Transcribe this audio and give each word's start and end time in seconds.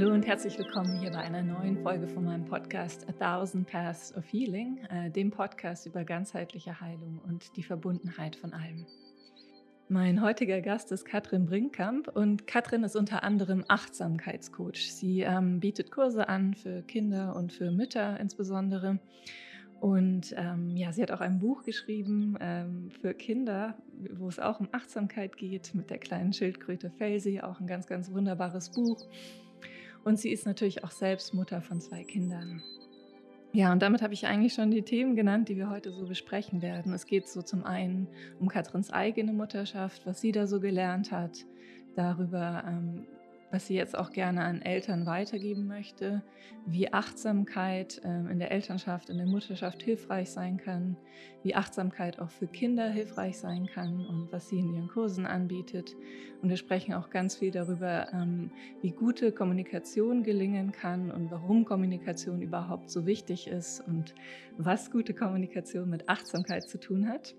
Hallo 0.00 0.14
und 0.14 0.28
herzlich 0.28 0.56
willkommen 0.56 1.00
hier 1.00 1.10
bei 1.10 1.18
einer 1.18 1.42
neuen 1.42 1.82
Folge 1.82 2.06
von 2.06 2.24
meinem 2.24 2.44
Podcast 2.44 3.04
A 3.08 3.12
Thousand 3.12 3.66
Paths 3.66 4.14
of 4.14 4.24
Healing, 4.32 4.78
äh, 4.90 5.10
dem 5.10 5.32
Podcast 5.32 5.86
über 5.86 6.04
ganzheitliche 6.04 6.80
Heilung 6.80 7.20
und 7.26 7.56
die 7.56 7.64
Verbundenheit 7.64 8.36
von 8.36 8.52
allem. 8.52 8.86
Mein 9.88 10.22
heutiger 10.22 10.60
Gast 10.60 10.92
ist 10.92 11.04
Katrin 11.04 11.46
Brinkkamp 11.46 12.06
und 12.14 12.46
Katrin 12.46 12.84
ist 12.84 12.94
unter 12.94 13.24
anderem 13.24 13.64
Achtsamkeitscoach. 13.66 14.92
Sie 14.92 15.22
ähm, 15.22 15.58
bietet 15.58 15.90
Kurse 15.90 16.28
an 16.28 16.54
für 16.54 16.82
Kinder 16.82 17.34
und 17.34 17.52
für 17.52 17.72
Mütter 17.72 18.20
insbesondere. 18.20 19.00
Und 19.80 20.32
ähm, 20.36 20.76
ja, 20.76 20.92
sie 20.92 21.02
hat 21.02 21.10
auch 21.10 21.20
ein 21.20 21.40
Buch 21.40 21.64
geschrieben 21.64 22.36
ähm, 22.40 22.92
für 23.00 23.14
Kinder, 23.14 23.74
wo 24.12 24.28
es 24.28 24.38
auch 24.38 24.60
um 24.60 24.68
Achtsamkeit 24.70 25.36
geht, 25.36 25.74
mit 25.74 25.90
der 25.90 25.98
kleinen 25.98 26.32
Schildkröte 26.32 26.88
Felsi, 26.90 27.40
auch 27.40 27.58
ein 27.58 27.66
ganz, 27.66 27.88
ganz 27.88 28.12
wunderbares 28.12 28.70
Buch. 28.70 29.08
Und 30.04 30.18
sie 30.18 30.30
ist 30.30 30.46
natürlich 30.46 30.84
auch 30.84 30.90
selbst 30.90 31.34
Mutter 31.34 31.60
von 31.60 31.80
zwei 31.80 32.04
Kindern. 32.04 32.62
Ja, 33.52 33.72
und 33.72 33.80
damit 33.80 34.02
habe 34.02 34.12
ich 34.12 34.26
eigentlich 34.26 34.52
schon 34.52 34.70
die 34.70 34.82
Themen 34.82 35.16
genannt, 35.16 35.48
die 35.48 35.56
wir 35.56 35.70
heute 35.70 35.90
so 35.90 36.06
besprechen 36.06 36.60
werden. 36.60 36.92
Es 36.92 37.06
geht 37.06 37.28
so 37.28 37.40
zum 37.40 37.64
einen 37.64 38.06
um 38.40 38.48
Katrins 38.48 38.90
eigene 38.90 39.32
Mutterschaft, 39.32 40.06
was 40.06 40.20
sie 40.20 40.32
da 40.32 40.46
so 40.46 40.60
gelernt 40.60 41.10
hat, 41.12 41.46
darüber, 41.96 42.62
ähm, 42.66 43.06
was 43.50 43.66
sie 43.66 43.74
jetzt 43.74 43.96
auch 43.96 44.10
gerne 44.10 44.42
an 44.42 44.60
Eltern 44.60 45.06
weitergeben 45.06 45.66
möchte, 45.66 46.22
wie 46.66 46.92
Achtsamkeit 46.92 48.00
ähm, 48.04 48.28
in 48.28 48.38
der 48.38 48.50
Elternschaft, 48.50 49.08
in 49.08 49.16
der 49.16 49.26
Mutterschaft 49.26 49.82
hilfreich 49.82 50.30
sein 50.30 50.58
kann, 50.58 50.96
wie 51.42 51.54
Achtsamkeit 51.54 52.18
auch 52.18 52.30
für 52.30 52.46
Kinder 52.46 52.90
hilfreich 52.90 53.38
sein 53.38 53.66
kann 53.66 54.04
und 54.06 54.30
was 54.32 54.48
sie 54.48 54.58
in 54.58 54.74
ihren 54.74 54.88
Kursen 54.88 55.24
anbietet. 55.24 55.96
Und 56.42 56.50
wir 56.50 56.56
sprechen 56.56 56.92
auch 56.94 57.10
ganz 57.10 57.36
viel 57.36 57.50
darüber, 57.50 58.12
ähm, 58.12 58.50
wie 58.82 58.90
gute 58.90 59.32
Kommunikation 59.32 60.22
gelingen 60.22 60.72
kann 60.72 61.10
und 61.10 61.30
warum 61.30 61.64
Kommunikation 61.64 62.42
überhaupt 62.42 62.90
so 62.90 63.06
wichtig 63.06 63.48
ist 63.48 63.80
und 63.80 64.14
was 64.58 64.90
gute 64.90 65.14
Kommunikation 65.14 65.88
mit 65.88 66.08
Achtsamkeit 66.08 66.68
zu 66.68 66.78
tun 66.78 67.08
hat. 67.08 67.34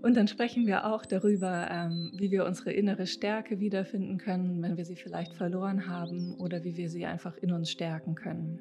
Und 0.00 0.16
dann 0.16 0.28
sprechen 0.28 0.66
wir 0.66 0.86
auch 0.86 1.04
darüber, 1.04 1.68
ähm, 1.70 2.12
wie 2.14 2.30
wir 2.30 2.44
unsere 2.44 2.72
innere 2.72 3.06
Stärke 3.06 3.58
wiederfinden 3.58 4.18
können, 4.18 4.62
wenn 4.62 4.76
wir 4.76 4.84
sie 4.84 4.96
vielleicht 4.96 5.34
verloren 5.34 5.88
haben 5.88 6.34
oder 6.38 6.62
wie 6.62 6.76
wir 6.76 6.88
sie 6.88 7.04
einfach 7.04 7.36
in 7.38 7.52
uns 7.52 7.70
stärken 7.70 8.14
können. 8.14 8.60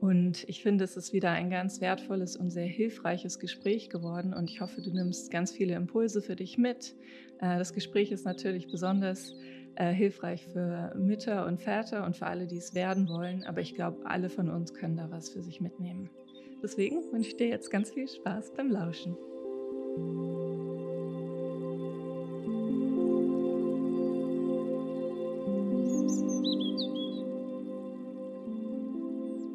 Und 0.00 0.44
ich 0.48 0.62
finde, 0.62 0.84
es 0.84 0.96
ist 0.96 1.12
wieder 1.12 1.30
ein 1.30 1.50
ganz 1.50 1.80
wertvolles 1.80 2.36
und 2.36 2.50
sehr 2.50 2.66
hilfreiches 2.66 3.38
Gespräch 3.38 3.88
geworden 3.88 4.34
und 4.34 4.50
ich 4.50 4.60
hoffe, 4.60 4.82
du 4.82 4.90
nimmst 4.90 5.30
ganz 5.30 5.50
viele 5.50 5.74
Impulse 5.74 6.20
für 6.20 6.36
dich 6.36 6.58
mit. 6.58 6.94
Äh, 7.40 7.58
das 7.58 7.72
Gespräch 7.72 8.10
ist 8.12 8.24
natürlich 8.24 8.68
besonders 8.68 9.34
äh, 9.76 9.92
hilfreich 9.92 10.46
für 10.46 10.94
Mütter 10.96 11.46
und 11.46 11.62
Väter 11.62 12.04
und 12.04 12.16
für 12.16 12.26
alle, 12.26 12.46
die 12.46 12.58
es 12.58 12.74
werden 12.74 13.08
wollen, 13.08 13.44
aber 13.44 13.60
ich 13.60 13.74
glaube, 13.74 14.04
alle 14.04 14.28
von 14.28 14.50
uns 14.50 14.74
können 14.74 14.96
da 14.96 15.10
was 15.10 15.30
für 15.30 15.42
sich 15.42 15.60
mitnehmen. 15.60 16.10
Deswegen 16.62 16.96
wünsche 17.12 17.30
ich 17.30 17.36
dir 17.36 17.48
jetzt 17.48 17.70
ganz 17.70 17.90
viel 17.90 18.08
Spaß 18.08 18.52
beim 18.54 18.70
Lauschen. 18.70 19.16
Thank 19.96 20.06
you. 20.18 20.43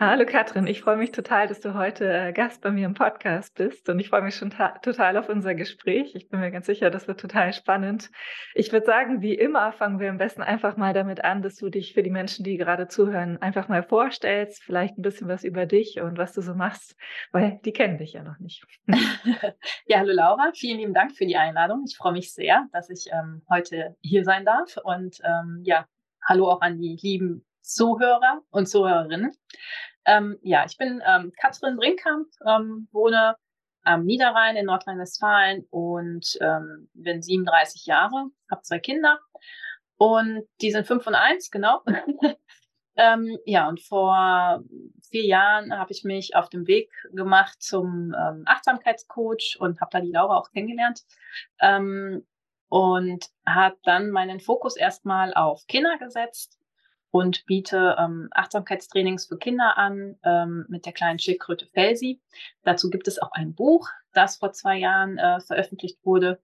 Hallo 0.02 0.26
Katrin, 0.26 0.66
ich 0.66 0.80
freue 0.80 0.96
mich 0.96 1.12
total, 1.12 1.50
dass 1.50 1.60
du 1.60 1.74
heute 1.74 2.10
äh, 2.10 2.32
Gast 2.32 2.62
bei 2.62 2.72
mir 2.72 2.86
im 2.86 2.94
Podcast 2.94 3.54
bist 3.56 3.90
und 3.90 4.00
ich 4.00 4.08
freue 4.08 4.22
mich 4.22 4.36
schon 4.36 4.54
total 4.82 5.18
auf 5.18 5.28
unser 5.28 5.56
Gespräch. 5.56 6.16
Ich 6.16 6.30
bin 6.30 6.40
mir 6.40 6.52
ganz 6.52 6.68
sicher, 6.68 6.90
das 6.90 7.10
wird 7.10 7.20
total 7.20 7.52
spannend. 7.52 8.10
Ich 8.56 8.72
würde 8.72 8.86
sagen, 8.86 9.22
wie 9.22 9.34
immer 9.34 9.74
fangen 9.74 10.00
wir 10.00 10.10
am 10.10 10.18
besten 10.18 10.42
einfach 10.42 10.78
mal 10.78 10.94
damit 10.94 11.26
an, 11.26 11.42
dass 11.42 11.58
du 11.58 11.70
dich 11.70 11.94
für 11.94 12.02
die 12.02 12.12
Menschen, 12.12 12.46
die 12.46 12.56
gerade 12.56 12.88
zuhören, 12.88 13.42
einfach 13.42 13.68
mal 13.68 13.84
vorstellst, 13.84 14.64
vielleicht 14.64 14.98
ein 14.98 15.02
bisschen 15.02 15.28
was 15.28 15.44
über 15.44 15.66
dich 15.66 16.00
und 16.00 16.18
was 16.18 16.32
du 16.32 16.42
so 16.42 16.54
machst, 16.54 16.96
weil 17.34 17.60
die 17.66 17.74
kennen 17.74 17.98
dich 17.98 18.14
ja 18.14 18.24
noch 18.24 18.40
nicht. 18.40 18.64
ja, 19.86 19.98
hallo 19.98 20.14
Laura, 20.14 20.54
vielen 20.56 20.80
lieben 20.80 20.94
Dank 20.94 21.12
für 21.12 21.26
die 21.26 21.36
Einladung. 21.36 21.84
Ich 21.86 21.98
freue 21.98 22.14
mich 22.14 22.34
sehr, 22.34 22.68
dass 22.72 22.90
ich 22.90 23.08
ähm, 23.12 23.42
heute 23.50 23.98
hier 24.00 24.24
sein 24.24 24.46
darf 24.46 24.78
und 24.82 25.18
ähm, 25.26 25.60
ja, 25.66 25.86
hallo 26.24 26.50
auch 26.50 26.62
an 26.62 26.80
die 26.80 26.98
lieben 27.02 27.44
Zuhörer 27.62 28.42
und 28.50 28.68
Zuhörerinnen. 28.68 29.32
Ähm, 30.06 30.38
ja, 30.42 30.66
ich 30.66 30.78
bin 30.78 31.02
ähm, 31.06 31.32
Katrin 31.40 31.78
Brinkkamp, 31.78 32.28
ähm, 32.48 32.88
wohne 32.92 33.36
am 33.84 34.06
Niederrhein 34.06 34.56
in 34.56 34.66
Nordrhein-Westfalen 34.66 35.66
und 35.70 36.38
ähm, 36.42 36.90
bin 36.94 37.22
37 37.22 37.86
Jahre, 37.86 38.30
habe 38.50 38.62
zwei 38.62 38.80
Kinder 38.80 39.20
und 39.98 40.48
die 40.62 40.72
sind 40.72 40.88
fünf 40.88 41.06
und 41.08 41.16
eins, 41.16 41.52
genau. 41.52 41.82
ähm, 42.96 43.38
ja, 43.46 43.68
und 43.68 43.82
vor 43.82 44.64
vier 45.10 45.26
Jahren 45.26 45.78
habe 45.78 45.92
ich 45.92 46.04
mich 46.04 46.36
auf 46.36 46.50
dem 46.50 46.68
Weg 46.68 46.92
gemacht 47.12 47.62
zum 47.62 48.16
ähm, 48.18 48.44
Achtsamkeitscoach 48.46 49.58
und 49.60 49.82
habe 49.82 49.90
da 49.92 50.00
die 50.00 50.12
Laura 50.12 50.38
auch 50.38 50.52
kennengelernt. 50.52 51.02
Ähm, 51.60 52.26
und 52.70 53.26
hat 53.46 53.78
dann 53.84 54.12
meinen 54.12 54.40
Fokus 54.40 54.78
erstmal 54.78 55.34
auf 55.34 55.66
Kinder 55.68 55.98
gesetzt 55.98 56.59
und 57.12 57.46
biete 57.46 57.96
ähm, 58.00 58.30
Achtsamkeitstrainings 58.32 59.26
für 59.26 59.38
Kinder 59.38 59.78
an 59.78 60.18
ähm, 60.24 60.66
mit 60.70 60.86
der 60.86 60.94
kleinen 60.94 61.20
Schildkröte 61.20 61.66
Felsi. 61.68 62.22
Dazu 62.64 62.90
gibt 62.90 63.08
es 63.08 63.20
auch 63.20 63.32
ein 63.32 63.54
Buch, 63.54 63.90
das 64.14 64.38
vor 64.38 64.52
zwei 64.52 64.78
Jahren 64.78 65.18
äh, 65.18 65.40
veröffentlicht 65.40 65.98
wurde. 66.04 66.40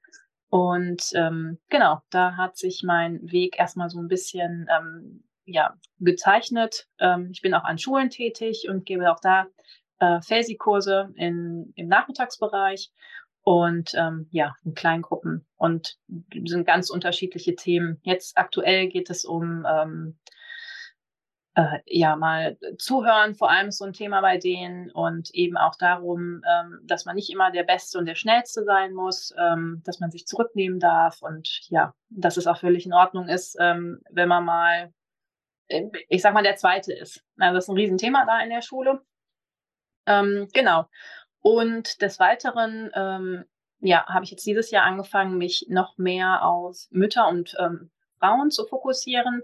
Und 0.49 1.11
ähm, 1.15 1.59
genau, 1.69 2.01
da 2.09 2.37
hat 2.37 2.57
sich 2.57 2.83
mein 2.83 3.19
Weg 3.31 3.59
erstmal 3.59 3.89
so 3.89 3.99
ein 3.99 4.07
bisschen 4.07 4.67
ähm, 4.75 5.23
ja, 5.45 5.75
gezeichnet. 5.99 6.87
Ähm, 6.99 7.29
ich 7.31 7.41
bin 7.41 7.53
auch 7.53 7.63
an 7.63 7.77
Schulen 7.77 8.09
tätig 8.09 8.67
und 8.69 8.85
gebe 8.85 9.11
auch 9.11 9.19
da 9.19 9.47
äh, 9.99 10.21
Felsi-Kurse 10.21 11.13
im 11.15 11.73
Nachmittagsbereich 11.75 12.91
und 13.45 13.93
ähm, 13.95 14.27
ja, 14.31 14.55
in 14.65 14.73
kleinen 14.73 15.03
Gruppen 15.03 15.45
und 15.55 15.97
sind 16.45 16.65
ganz 16.65 16.89
unterschiedliche 16.89 17.55
Themen. 17.55 17.99
Jetzt 18.01 18.37
aktuell 18.37 18.87
geht 18.87 19.09
es 19.11 19.23
um 19.23 19.65
ähm, 19.69 20.17
äh, 21.55 21.79
ja 21.85 22.15
mal 22.15 22.57
zuhören, 22.77 23.33
vor 23.33 23.49
allem 23.49 23.71
so 23.71 23.85
ein 23.85 23.93
Thema 23.93 24.21
bei 24.21 24.37
denen 24.37 24.91
und 24.91 25.33
eben 25.33 25.57
auch 25.57 25.75
darum, 25.75 26.43
ähm, 26.47 26.79
dass 26.83 27.05
man 27.05 27.15
nicht 27.15 27.29
immer 27.29 27.49
der 27.49 27.63
Beste 27.63 27.97
und 27.97 28.05
der 28.05 28.15
Schnellste 28.15 28.63
sein 28.65 28.93
muss, 28.93 29.33
ähm, 29.37 29.81
dass 29.85 29.99
man 29.99 30.11
sich 30.11 30.27
zurücknehmen 30.27 30.79
darf 30.79 31.21
und 31.21 31.61
ja, 31.69 31.93
dass 32.09 32.37
es 32.37 32.47
auch 32.47 32.59
völlig 32.59 32.85
in 32.85 32.93
Ordnung 32.93 33.29
ist, 33.29 33.55
ähm, 33.59 34.01
wenn 34.09 34.27
man 34.27 34.43
mal, 34.43 34.93
äh, 35.67 35.85
ich 36.09 36.21
sag 36.21 36.33
mal, 36.33 36.43
der 36.43 36.57
Zweite 36.57 36.93
ist. 36.93 37.23
Also 37.37 37.55
das 37.55 37.65
ist 37.65 37.69
ein 37.69 37.77
Riesenthema 37.77 38.25
da 38.25 38.41
in 38.41 38.49
der 38.49 38.61
Schule. 38.61 39.01
Ähm, 40.05 40.49
genau. 40.53 40.87
Und 41.41 42.01
des 42.01 42.19
Weiteren, 42.19 42.91
ähm, 42.93 43.45
ja, 43.79 44.05
habe 44.07 44.25
ich 44.25 44.31
jetzt 44.31 44.45
dieses 44.45 44.71
Jahr 44.71 44.83
angefangen, 44.83 45.37
mich 45.37 45.67
noch 45.69 45.97
mehr 45.97 46.43
auf 46.43 46.87
Mütter 46.89 47.27
und 47.29 47.55
ähm, 47.59 47.91
Frauen 48.19 48.51
zu 48.51 48.65
fokussieren 48.65 49.41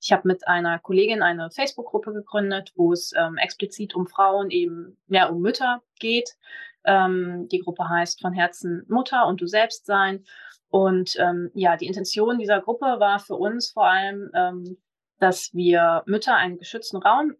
ich 0.00 0.12
habe 0.12 0.28
mit 0.28 0.46
einer 0.46 0.78
Kollegin 0.78 1.22
eine 1.22 1.50
Facebook-Gruppe 1.50 2.12
gegründet, 2.12 2.72
wo 2.76 2.92
es 2.92 3.12
ähm, 3.16 3.36
explizit 3.36 3.94
um 3.94 4.06
Frauen, 4.06 4.50
eben 4.50 4.96
mehr 5.06 5.32
um 5.32 5.40
Mütter 5.40 5.82
geht. 5.98 6.36
Ähm, 6.84 7.48
die 7.50 7.58
Gruppe 7.60 7.88
heißt 7.88 8.20
von 8.20 8.32
Herzen 8.32 8.84
Mutter 8.88 9.26
und 9.26 9.40
du 9.40 9.46
selbst 9.46 9.86
sein. 9.86 10.24
Und 10.70 11.16
ähm, 11.18 11.50
ja, 11.54 11.76
die 11.76 11.86
Intention 11.86 12.38
dieser 12.38 12.60
Gruppe 12.60 12.86
war 12.98 13.18
für 13.18 13.34
uns 13.34 13.70
vor 13.70 13.86
allem, 13.86 14.30
ähm, 14.34 14.76
dass 15.18 15.52
wir 15.52 16.02
Mütter 16.06 16.36
einen 16.36 16.58
geschützten 16.58 16.98
Raum 16.98 17.34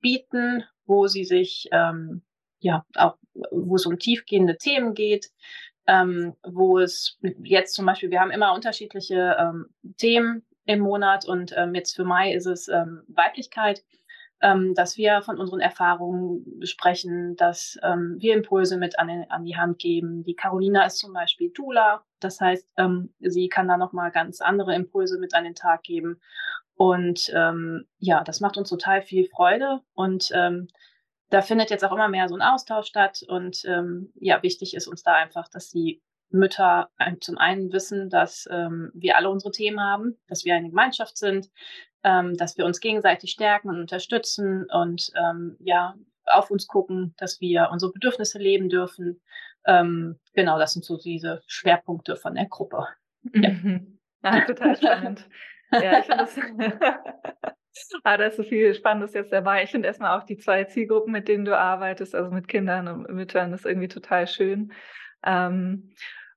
bieten, 0.00 0.64
wo 0.84 1.06
sie 1.06 1.24
sich 1.24 1.68
ähm, 1.72 2.22
ja 2.58 2.84
auch, 2.96 3.16
wo 3.50 3.76
es 3.76 3.86
um 3.86 3.98
tiefgehende 3.98 4.58
Themen 4.58 4.94
geht, 4.94 5.30
ähm, 5.86 6.34
wo 6.46 6.78
es 6.78 7.18
jetzt 7.42 7.74
zum 7.74 7.86
Beispiel, 7.86 8.10
wir 8.10 8.20
haben 8.20 8.30
immer 8.30 8.54
unterschiedliche 8.54 9.36
ähm, 9.38 9.66
Themen, 9.96 10.44
im 10.64 10.80
Monat 10.80 11.26
und 11.26 11.54
ähm, 11.56 11.74
jetzt 11.74 11.94
für 11.96 12.04
Mai 12.04 12.32
ist 12.32 12.46
es 12.46 12.68
ähm, 12.68 13.02
Weiblichkeit, 13.08 13.82
ähm, 14.40 14.74
dass 14.74 14.96
wir 14.96 15.22
von 15.22 15.38
unseren 15.38 15.60
Erfahrungen 15.60 16.60
sprechen, 16.64 17.36
dass 17.36 17.78
ähm, 17.82 18.16
wir 18.18 18.34
Impulse 18.34 18.76
mit 18.76 18.98
an, 18.98 19.24
an 19.28 19.44
die 19.44 19.56
Hand 19.56 19.78
geben. 19.78 20.24
Die 20.24 20.34
Carolina 20.34 20.84
ist 20.84 20.98
zum 20.98 21.12
Beispiel 21.12 21.50
Dula, 21.50 22.04
das 22.20 22.40
heißt, 22.40 22.68
ähm, 22.76 23.14
sie 23.20 23.48
kann 23.48 23.68
da 23.68 23.76
nochmal 23.76 24.10
ganz 24.10 24.40
andere 24.40 24.74
Impulse 24.74 25.18
mit 25.18 25.34
an 25.34 25.44
den 25.44 25.54
Tag 25.54 25.82
geben. 25.82 26.20
Und 26.74 27.30
ähm, 27.34 27.86
ja, 27.98 28.24
das 28.24 28.40
macht 28.40 28.56
uns 28.56 28.68
total 28.68 29.02
viel 29.02 29.28
Freude 29.28 29.80
und 29.94 30.32
da 30.32 31.40
findet 31.40 31.70
jetzt 31.70 31.84
auch 31.84 31.92
immer 31.92 32.08
mehr 32.08 32.28
so 32.28 32.34
ein 32.34 32.42
Austausch 32.42 32.86
statt. 32.86 33.22
Und 33.28 33.62
ja, 34.14 34.42
wichtig 34.42 34.74
ist 34.74 34.88
uns 34.88 35.02
da 35.02 35.14
einfach, 35.14 35.48
dass 35.48 35.70
die 35.70 36.02
Mütter 36.32 36.90
zum 37.20 37.38
einen 37.38 37.72
wissen, 37.72 38.10
dass 38.10 38.48
ähm, 38.50 38.90
wir 38.94 39.16
alle 39.16 39.30
unsere 39.30 39.52
Themen 39.52 39.80
haben, 39.80 40.18
dass 40.28 40.44
wir 40.44 40.54
eine 40.54 40.68
Gemeinschaft 40.68 41.16
sind, 41.16 41.50
ähm, 42.02 42.36
dass 42.36 42.56
wir 42.56 42.66
uns 42.66 42.80
gegenseitig 42.80 43.30
stärken 43.30 43.68
und 43.68 43.80
unterstützen 43.80 44.66
und 44.70 45.10
ähm, 45.16 45.56
ja 45.60 45.94
auf 46.26 46.50
uns 46.50 46.66
gucken, 46.66 47.14
dass 47.18 47.40
wir 47.40 47.68
unsere 47.72 47.92
Bedürfnisse 47.92 48.38
leben 48.38 48.68
dürfen. 48.68 49.20
Ähm, 49.66 50.18
genau, 50.34 50.58
das 50.58 50.72
sind 50.72 50.84
so 50.84 50.96
diese 50.96 51.42
Schwerpunkte 51.46 52.16
von 52.16 52.34
der 52.34 52.46
Gruppe. 52.46 52.86
Ja, 53.34 53.50
mhm. 53.50 53.98
total 54.46 54.76
spannend. 54.76 55.28
ja, 55.72 55.98
ich 55.98 56.06
finde 56.06 56.78
das, 56.78 57.52
Ah, 58.04 58.16
da 58.16 58.26
ist 58.26 58.36
so 58.36 58.42
viel 58.42 58.74
Spannendes 58.74 59.14
jetzt 59.14 59.32
dabei. 59.32 59.62
Ich 59.62 59.70
finde 59.70 59.88
erstmal 59.88 60.18
auch 60.18 60.24
die 60.24 60.36
zwei 60.36 60.64
Zielgruppen, 60.64 61.12
mit 61.12 61.28
denen 61.28 61.44
du 61.44 61.56
arbeitest, 61.56 62.14
also 62.14 62.30
mit 62.30 62.48
Kindern 62.48 62.86
und 62.86 63.08
Müttern, 63.10 63.52
ist 63.52 63.64
irgendwie 63.64 63.88
total 63.88 64.26
schön. 64.26 64.72
Ähm, 65.24 65.94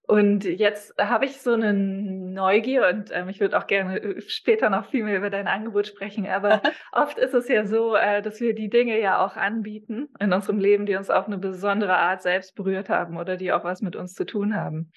und 0.08 0.44
jetzt 0.44 0.94
habe 1.00 1.26
ich 1.26 1.42
so 1.42 1.54
eine 1.54 1.74
Neugier 1.74 2.88
und 2.88 3.10
ähm, 3.12 3.30
ich 3.30 3.40
würde 3.40 3.58
auch 3.58 3.68
gerne 3.68 4.00
äh, 4.00 4.22
später 4.22 4.70
noch 4.70 4.90
viel 4.90 5.04
mehr 5.04 5.18
über 5.18 5.30
dein 5.30 5.48
Angebot 5.48 5.88
sprechen. 5.88 6.28
Aber 6.28 6.62
oft 6.92 7.18
ist 7.18 7.34
es 7.34 7.48
ja 7.48 7.66
so, 7.66 7.96
äh, 7.96 8.22
dass 8.22 8.40
wir 8.40 8.54
die 8.54 8.70
Dinge 8.70 9.00
ja 9.00 9.26
auch 9.26 9.36
anbieten 9.36 10.10
in 10.20 10.32
unserem 10.34 10.60
Leben, 10.60 10.86
die 10.86 10.96
uns 10.96 11.10
auf 11.10 11.26
eine 11.26 11.38
besondere 11.38 11.98
Art 11.98 12.22
selbst 12.22 12.56
berührt 12.56 12.90
haben 12.90 13.18
oder 13.18 13.36
die 13.38 13.52
auch 13.52 13.64
was 13.64 13.82
mit 13.82 13.96
uns 13.96 14.14
zu 14.14 14.26
tun 14.26 14.56
haben. 14.56 14.92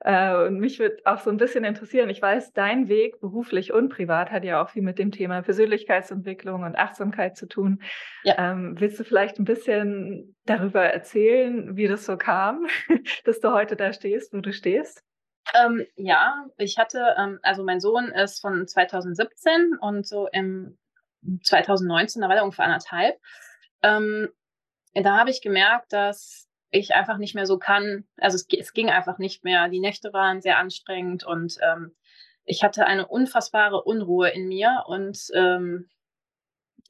Äh, 0.00 0.46
und 0.46 0.58
mich 0.58 0.78
würde 0.78 0.98
auch 1.04 1.18
so 1.18 1.30
ein 1.30 1.36
bisschen 1.36 1.64
interessieren, 1.64 2.10
ich 2.10 2.20
weiß, 2.20 2.52
dein 2.52 2.88
Weg 2.88 3.20
beruflich 3.20 3.72
und 3.72 3.88
privat 3.88 4.30
hat 4.30 4.44
ja 4.44 4.62
auch 4.62 4.70
viel 4.70 4.82
mit 4.82 4.98
dem 4.98 5.10
Thema 5.10 5.42
Persönlichkeitsentwicklung 5.42 6.62
und 6.62 6.76
Achtsamkeit 6.76 7.36
zu 7.36 7.46
tun. 7.46 7.82
Ja. 8.22 8.34
Ähm, 8.38 8.74
willst 8.78 8.98
du 9.00 9.04
vielleicht 9.04 9.38
ein 9.38 9.44
bisschen 9.44 10.36
darüber 10.44 10.82
erzählen, 10.84 11.76
wie 11.76 11.88
das 11.88 12.04
so 12.04 12.16
kam, 12.16 12.66
dass 13.24 13.40
du 13.40 13.52
heute 13.52 13.76
da 13.76 13.92
stehst, 13.92 14.32
wo 14.32 14.40
du 14.40 14.52
stehst? 14.52 15.02
Ähm, 15.54 15.86
ja, 15.96 16.46
ich 16.56 16.78
hatte, 16.78 17.14
ähm, 17.18 17.38
also 17.42 17.64
mein 17.64 17.80
Sohn 17.80 18.06
ist 18.08 18.40
von 18.40 18.66
2017 18.66 19.76
und 19.80 20.06
so 20.06 20.26
im 20.32 20.78
2019, 21.42 22.22
da 22.22 22.28
war 22.28 22.36
er 22.36 22.44
ungefähr 22.44 22.64
anderthalb. 22.64 23.16
Ähm, 23.82 24.28
da 24.94 25.18
habe 25.18 25.30
ich 25.30 25.42
gemerkt, 25.42 25.92
dass 25.92 26.48
ich 26.74 26.94
einfach 26.94 27.18
nicht 27.18 27.34
mehr 27.34 27.46
so 27.46 27.58
kann. 27.58 28.04
Also 28.18 28.34
es, 28.34 28.46
es 28.58 28.72
ging 28.72 28.90
einfach 28.90 29.18
nicht 29.18 29.44
mehr. 29.44 29.68
Die 29.68 29.80
Nächte 29.80 30.12
waren 30.12 30.40
sehr 30.40 30.58
anstrengend 30.58 31.24
und 31.24 31.56
ähm, 31.62 31.94
ich 32.44 32.62
hatte 32.62 32.86
eine 32.86 33.06
unfassbare 33.06 33.82
Unruhe 33.82 34.28
in 34.30 34.48
mir 34.48 34.84
und 34.86 35.18
ähm, 35.34 35.88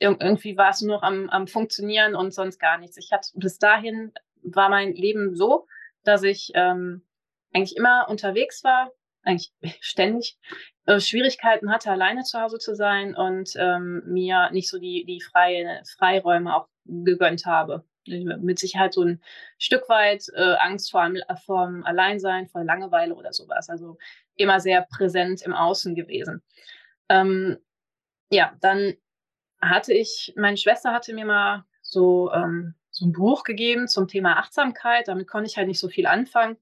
irgendwie 0.01 0.57
war 0.57 0.71
es 0.71 0.81
nur 0.81 0.97
noch 0.97 1.03
am, 1.03 1.29
am 1.31 1.47
Funktionieren 1.47 2.17
und 2.17 2.33
sonst 2.33 2.59
gar 2.59 2.79
nichts. 2.79 2.97
Ich 2.97 3.13
hatte 3.13 3.29
bis 3.35 3.59
dahin 3.59 4.13
war 4.43 4.69
mein 4.69 4.95
Leben 4.95 5.37
so, 5.37 5.67
dass 6.03 6.23
ich 6.23 6.51
ähm, 6.55 7.07
eigentlich 7.53 7.77
immer 7.77 8.09
unterwegs 8.09 8.65
war, 8.65 8.91
eigentlich 9.23 9.53
ständig 9.81 10.39
äh, 10.87 10.99
Schwierigkeiten 10.99 11.71
hatte, 11.71 11.91
alleine 11.91 12.23
zu 12.23 12.41
Hause 12.41 12.59
zu 12.59 12.75
sein 12.75 13.15
und 13.15 13.51
ähm, 13.57 14.03
mir 14.07 14.51
nicht 14.51 14.69
so 14.69 14.79
die, 14.79 15.05
die 15.07 15.21
freie, 15.21 15.83
Freiräume 15.97 16.57
auch 16.57 16.69
gegönnt 16.87 17.47
habe 17.47 17.85
mit 18.07 18.59
Sicherheit 18.59 18.95
so 18.95 19.03
ein 19.03 19.21
Stück 19.59 19.89
weit 19.89 20.27
äh, 20.35 20.55
Angst 20.61 20.91
vor, 20.91 21.09
vor 21.45 21.67
dem 21.67 21.85
Alleinsein, 21.85 22.49
vor 22.49 22.65
Langeweile 22.65 23.15
oder 23.15 23.33
sowas. 23.33 23.69
Also 23.69 23.99
immer 24.37 24.61
sehr 24.61 24.83
präsent 24.83 25.43
im 25.43 25.53
Außen 25.53 25.95
gewesen. 25.95 26.43
Ähm, 27.09 27.59
ja, 28.31 28.55
dann 28.61 28.95
hatte 29.61 29.93
ich, 29.93 30.33
meine 30.37 30.57
Schwester 30.57 30.93
hatte 30.93 31.15
mir 31.15 31.27
mal 31.27 31.65
so, 31.83 32.33
ähm, 32.33 32.75
so 32.91 33.07
ein 33.07 33.13
Buch 33.13 33.45
gegeben 33.45 33.89
zum 33.89 34.09
Thema 34.09 34.39
Achtsamkeit. 34.39 35.09
Damit 35.09 35.29
konnte 35.29 35.49
ich 35.49 35.57
halt 35.57 35.69
nicht 35.69 35.81
so 35.81 35.89
viel 35.89 36.07
anfangen. 36.07 36.57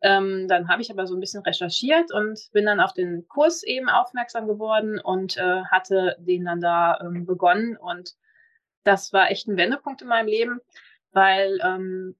Ähm, 0.00 0.48
dann 0.48 0.68
habe 0.68 0.82
ich 0.82 0.90
aber 0.90 1.06
so 1.06 1.14
ein 1.14 1.20
bisschen 1.20 1.42
recherchiert 1.42 2.12
und 2.12 2.50
bin 2.52 2.66
dann 2.66 2.80
auf 2.80 2.92
den 2.92 3.26
Kurs 3.28 3.62
eben 3.62 3.88
aufmerksam 3.88 4.46
geworden 4.46 5.00
und 5.00 5.36
äh, 5.36 5.64
hatte 5.64 6.16
den 6.18 6.44
dann 6.44 6.60
da 6.60 6.98
ähm, 7.00 7.26
begonnen 7.26 7.76
und 7.76 8.14
das 8.84 9.12
war 9.12 9.30
echt 9.30 9.48
ein 9.48 9.56
Wendepunkt 9.56 10.02
in 10.02 10.08
meinem 10.08 10.28
Leben, 10.28 10.60
weil 11.12 11.58
ähm, 11.62 12.16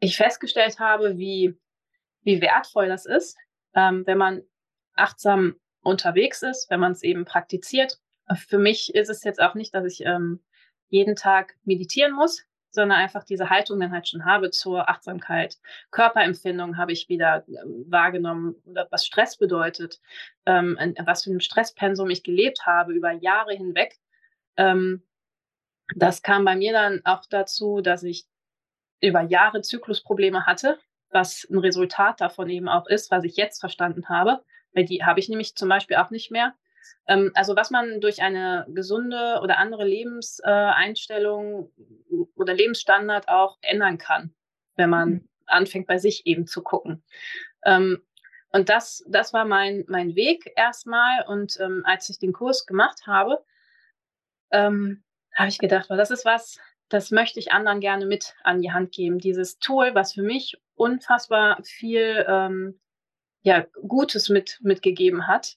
ich 0.00 0.16
festgestellt 0.16 0.78
habe, 0.78 1.18
wie, 1.18 1.58
wie 2.22 2.40
wertvoll 2.40 2.88
das 2.88 3.06
ist, 3.06 3.36
ähm, 3.74 4.06
wenn 4.06 4.18
man 4.18 4.42
achtsam 4.94 5.56
unterwegs 5.82 6.42
ist, 6.42 6.70
wenn 6.70 6.80
man 6.80 6.92
es 6.92 7.02
eben 7.02 7.24
praktiziert. 7.24 7.98
Für 8.48 8.58
mich 8.58 8.94
ist 8.94 9.08
es 9.08 9.24
jetzt 9.24 9.40
auch 9.40 9.54
nicht, 9.54 9.74
dass 9.74 9.84
ich 9.84 10.04
ähm, 10.04 10.42
jeden 10.88 11.16
Tag 11.16 11.56
meditieren 11.64 12.12
muss, 12.12 12.44
sondern 12.70 12.98
einfach 12.98 13.24
diese 13.24 13.50
Haltung 13.50 13.80
dann 13.80 13.92
halt 13.92 14.08
schon 14.08 14.24
habe 14.24 14.50
zur 14.50 14.88
Achtsamkeit. 14.88 15.58
Körperempfindung 15.90 16.76
habe 16.76 16.92
ich 16.92 17.08
wieder 17.08 17.44
ähm, 17.48 17.84
wahrgenommen, 17.88 18.56
was 18.90 19.06
Stress 19.06 19.36
bedeutet, 19.36 20.00
ähm, 20.46 20.78
was 21.04 21.24
für 21.24 21.30
ein 21.30 21.40
Stresspensum 21.40 22.10
ich 22.10 22.22
gelebt 22.22 22.66
habe 22.66 22.92
über 22.92 23.12
Jahre 23.12 23.54
hinweg. 23.54 23.96
Ähm, 24.56 25.02
das 25.96 26.22
kam 26.22 26.44
bei 26.44 26.56
mir 26.56 26.72
dann 26.72 27.00
auch 27.04 27.24
dazu, 27.28 27.80
dass 27.80 28.02
ich 28.02 28.26
über 29.00 29.22
Jahre 29.22 29.62
Zyklusprobleme 29.62 30.46
hatte, 30.46 30.78
was 31.10 31.46
ein 31.50 31.58
Resultat 31.58 32.20
davon 32.20 32.48
eben 32.48 32.68
auch 32.68 32.86
ist, 32.86 33.10
was 33.10 33.24
ich 33.24 33.36
jetzt 33.36 33.60
verstanden 33.60 34.08
habe, 34.08 34.42
weil 34.72 34.84
die 34.84 35.04
habe 35.04 35.20
ich 35.20 35.28
nämlich 35.28 35.56
zum 35.56 35.68
Beispiel 35.68 35.96
auch 35.96 36.10
nicht 36.10 36.30
mehr. 36.30 36.54
Ähm, 37.06 37.32
also 37.34 37.56
was 37.56 37.70
man 37.70 38.00
durch 38.00 38.22
eine 38.22 38.66
gesunde 38.68 39.40
oder 39.42 39.58
andere 39.58 39.84
Lebenseinstellung 39.84 41.70
äh, 42.10 42.14
oder 42.36 42.54
Lebensstandard 42.54 43.28
auch 43.28 43.58
ändern 43.62 43.98
kann, 43.98 44.34
wenn 44.76 44.90
man 44.90 45.08
mhm. 45.08 45.28
anfängt 45.46 45.86
bei 45.86 45.98
sich 45.98 46.26
eben 46.26 46.46
zu 46.46 46.62
gucken. 46.62 47.02
Ähm, 47.64 48.02
und 48.52 48.68
das, 48.68 49.04
das 49.08 49.32
war 49.32 49.44
mein, 49.44 49.84
mein 49.88 50.14
Weg 50.16 50.52
erstmal. 50.56 51.24
Und 51.26 51.58
ähm, 51.60 51.82
als 51.84 52.08
ich 52.10 52.18
den 52.18 52.32
Kurs 52.32 52.66
gemacht 52.66 53.06
habe, 53.06 53.44
ähm, 54.50 55.04
habe 55.34 55.48
ich 55.48 55.58
gedacht, 55.58 55.90
well, 55.90 55.98
das 55.98 56.10
ist 56.10 56.24
was, 56.24 56.58
das 56.88 57.10
möchte 57.10 57.38
ich 57.38 57.52
anderen 57.52 57.80
gerne 57.80 58.06
mit 58.06 58.34
an 58.42 58.60
die 58.60 58.72
Hand 58.72 58.92
geben. 58.92 59.18
Dieses 59.18 59.58
Tool, 59.58 59.94
was 59.94 60.12
für 60.12 60.22
mich 60.22 60.60
unfassbar 60.74 61.62
viel 61.62 62.24
ähm, 62.28 62.80
ja, 63.42 63.64
Gutes 63.86 64.28
mit, 64.28 64.58
mitgegeben 64.62 65.26
hat. 65.26 65.56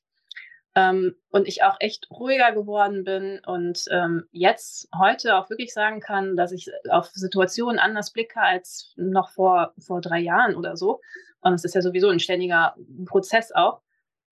Ähm, 0.75 1.15
und 1.29 1.47
ich 1.47 1.63
auch 1.63 1.75
echt 1.79 2.09
ruhiger 2.09 2.51
geworden 2.51 3.03
bin 3.03 3.39
und 3.45 3.85
ähm, 3.91 4.25
jetzt 4.31 4.89
heute 4.97 5.37
auch 5.37 5.49
wirklich 5.51 5.71
sagen 5.71 5.99
kann, 5.99 6.35
dass 6.35 6.51
ich 6.51 6.71
auf 6.89 7.11
Situationen 7.13 7.77
anders 7.77 8.11
blicke 8.11 8.39
als 8.39 8.91
noch 8.95 9.29
vor, 9.29 9.73
vor 9.77 10.01
drei 10.01 10.19
Jahren 10.19 10.55
oder 10.55 10.75
so. 10.75 10.99
Und 11.41 11.53
es 11.53 11.63
ist 11.63 11.75
ja 11.75 11.81
sowieso 11.81 12.09
ein 12.09 12.19
ständiger 12.19 12.75
Prozess 13.05 13.51
auch. 13.51 13.81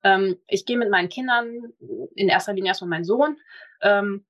Ähm, 0.04 0.40
ich 0.48 0.66
gehe 0.66 0.78
mit 0.78 0.90
meinen 0.90 1.10
Kindern, 1.10 1.74
in 2.16 2.30
erster 2.30 2.54
Linie 2.54 2.70
erstmal 2.70 2.90
mein 2.90 3.04
Sohn, 3.04 3.38
ähm, 3.82 4.26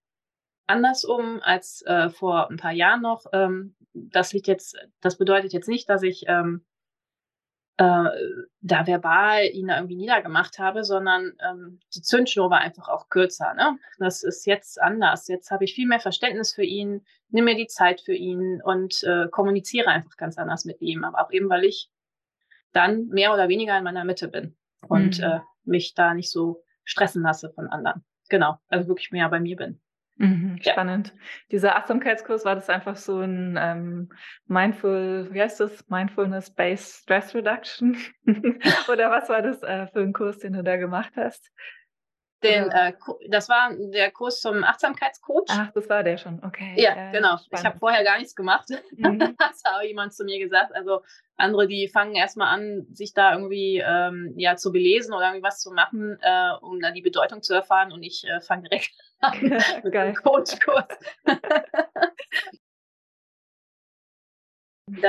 andersrum 0.68 1.40
als 1.42 1.82
äh, 1.86 2.10
vor 2.10 2.50
ein 2.50 2.58
paar 2.58 2.72
Jahren 2.72 3.02
noch. 3.02 3.26
Ähm, 3.34 3.76
das 3.94 4.34
liegt 4.34 4.48
jetzt, 4.48 4.78
das 5.02 5.18
bedeutet 5.18 5.54
jetzt 5.54 5.68
nicht, 5.68 5.90
dass 5.90 6.04
ich 6.04 6.24
ähm, 6.28 6.66
äh, 7.78 8.10
da 8.62 8.86
verbal 8.86 9.46
ihn 9.46 9.68
da 9.68 9.78
irgendwie 9.78 9.96
niedergemacht 9.96 10.60
habe, 10.60 10.84
sondern 10.84 11.34
ähm, 11.50 11.80
die 11.96 12.02
Zündschnur 12.02 12.50
war 12.50 12.60
einfach 12.60 12.88
auch 12.90 13.10
kürzer. 13.10 13.54
Ne? 13.56 13.78
Das 13.98 14.24
ist 14.24 14.46
jetzt 14.46 14.82
anders. 14.82 15.28
Jetzt 15.28 15.52
habe 15.52 15.64
ich 15.64 15.74
viel 15.74 15.88
mehr 15.88 16.00
Verständnis 16.00 16.54
für 16.54 16.64
ihn, 16.64 17.06
nehme 17.30 17.52
mir 17.52 17.58
die 17.58 17.68
Zeit 17.68 18.02
für 18.02 18.14
ihn 18.14 18.62
und 18.64 19.04
äh, 19.04 19.28
kommuniziere 19.30 19.88
einfach 19.88 20.16
ganz 20.16 20.38
anders 20.38 20.66
mit 20.66 20.82
ihm. 20.82 21.04
Aber 21.04 21.26
auch 21.26 21.32
eben, 21.32 21.50
weil 21.50 21.64
ich 21.64 21.90
dann 22.72 23.08
mehr 23.08 23.34
oder 23.34 23.50
weniger 23.50 23.78
in 23.78 23.84
meiner 23.84 24.06
Mitte 24.06 24.28
bin 24.28 24.56
und 24.88 25.18
mhm. 25.18 25.24
äh, 25.24 25.40
mich 25.64 25.94
da 25.94 26.14
nicht 26.14 26.30
so 26.30 26.64
stressen 26.84 27.24
lasse 27.24 27.52
von 27.52 27.68
anderen. 27.68 28.04
Genau, 28.30 28.58
also 28.70 28.88
wirklich 28.88 29.12
mehr 29.12 29.28
bei 29.30 29.40
mir 29.40 29.56
bin. 29.56 29.82
Mhm, 30.18 30.60
spannend. 30.62 31.08
Ja. 31.08 31.22
Dieser 31.52 31.76
Achtsamkeitskurs, 31.78 32.46
war 32.46 32.56
das 32.56 32.70
einfach 32.70 32.96
so 32.96 33.20
ein 33.20 33.58
ähm, 33.60 34.10
Mindful, 34.46 35.30
wie 35.32 35.42
heißt 35.42 35.60
das? 35.60 35.88
Mindfulness-Based 35.90 37.04
Stress 37.04 37.34
Reduction? 37.34 37.98
Oder 38.92 39.10
was 39.10 39.30
war 39.30 39.42
das 39.42 39.64
äh, 39.64 39.88
für 39.88 40.02
ein 40.02 40.14
Kurs, 40.14 40.38
den 40.40 40.54
du 40.54 40.64
da 40.64 40.78
gemacht 40.78 41.14
hast? 41.16 41.52
Den, 42.44 42.72
äh, 42.72 42.94
das 43.30 43.50
war 43.50 43.72
der 43.76 44.10
Kurs 44.12 44.42
zum 44.42 44.64
Achtsamkeitscoach. 44.64 45.46
Ach, 45.50 45.72
das 45.74 45.88
war 45.90 46.02
der 46.04 46.18
schon, 46.18 46.44
okay. 46.44 46.74
Ja, 46.76 47.10
äh, 47.10 47.12
genau. 47.12 47.38
Spannend. 47.38 47.48
Ich 47.54 47.66
habe 47.66 47.80
vorher 47.80 48.04
gar 48.04 48.18
nichts 48.18 48.36
gemacht. 48.36 48.70
Mhm. 49.02 49.20
das 49.20 49.64
hat 49.64 49.74
auch 49.74 49.82
jemand 49.82 50.14
zu 50.14 50.24
mir 50.26 50.38
gesagt. 50.38 50.76
Also 50.76 51.02
andere, 51.36 51.68
die 51.68 51.88
fangen 51.88 52.16
erstmal 52.16 52.54
an, 52.54 52.86
sich 52.94 53.14
da 53.14 53.34
irgendwie 53.34 53.82
ähm, 53.84 54.34
ja, 54.38 54.56
zu 54.56 54.72
belesen 54.72 55.14
oder 55.14 55.28
irgendwie 55.28 55.44
was 55.44 55.60
zu 55.60 55.72
machen, 55.72 56.20
äh, 56.22 56.52
um 56.62 56.80
da 56.80 56.92
die 56.92 57.02
Bedeutung 57.02 57.42
zu 57.42 57.54
erfahren. 57.54 57.92
Und 57.92 58.04
ich 58.04 58.26
äh, 58.28 58.42
fange 58.42 58.64
direkt 58.70 58.92
an 59.20 59.40
mit 59.84 59.94
dem 59.94 60.16
Coachkurs. 60.16 60.86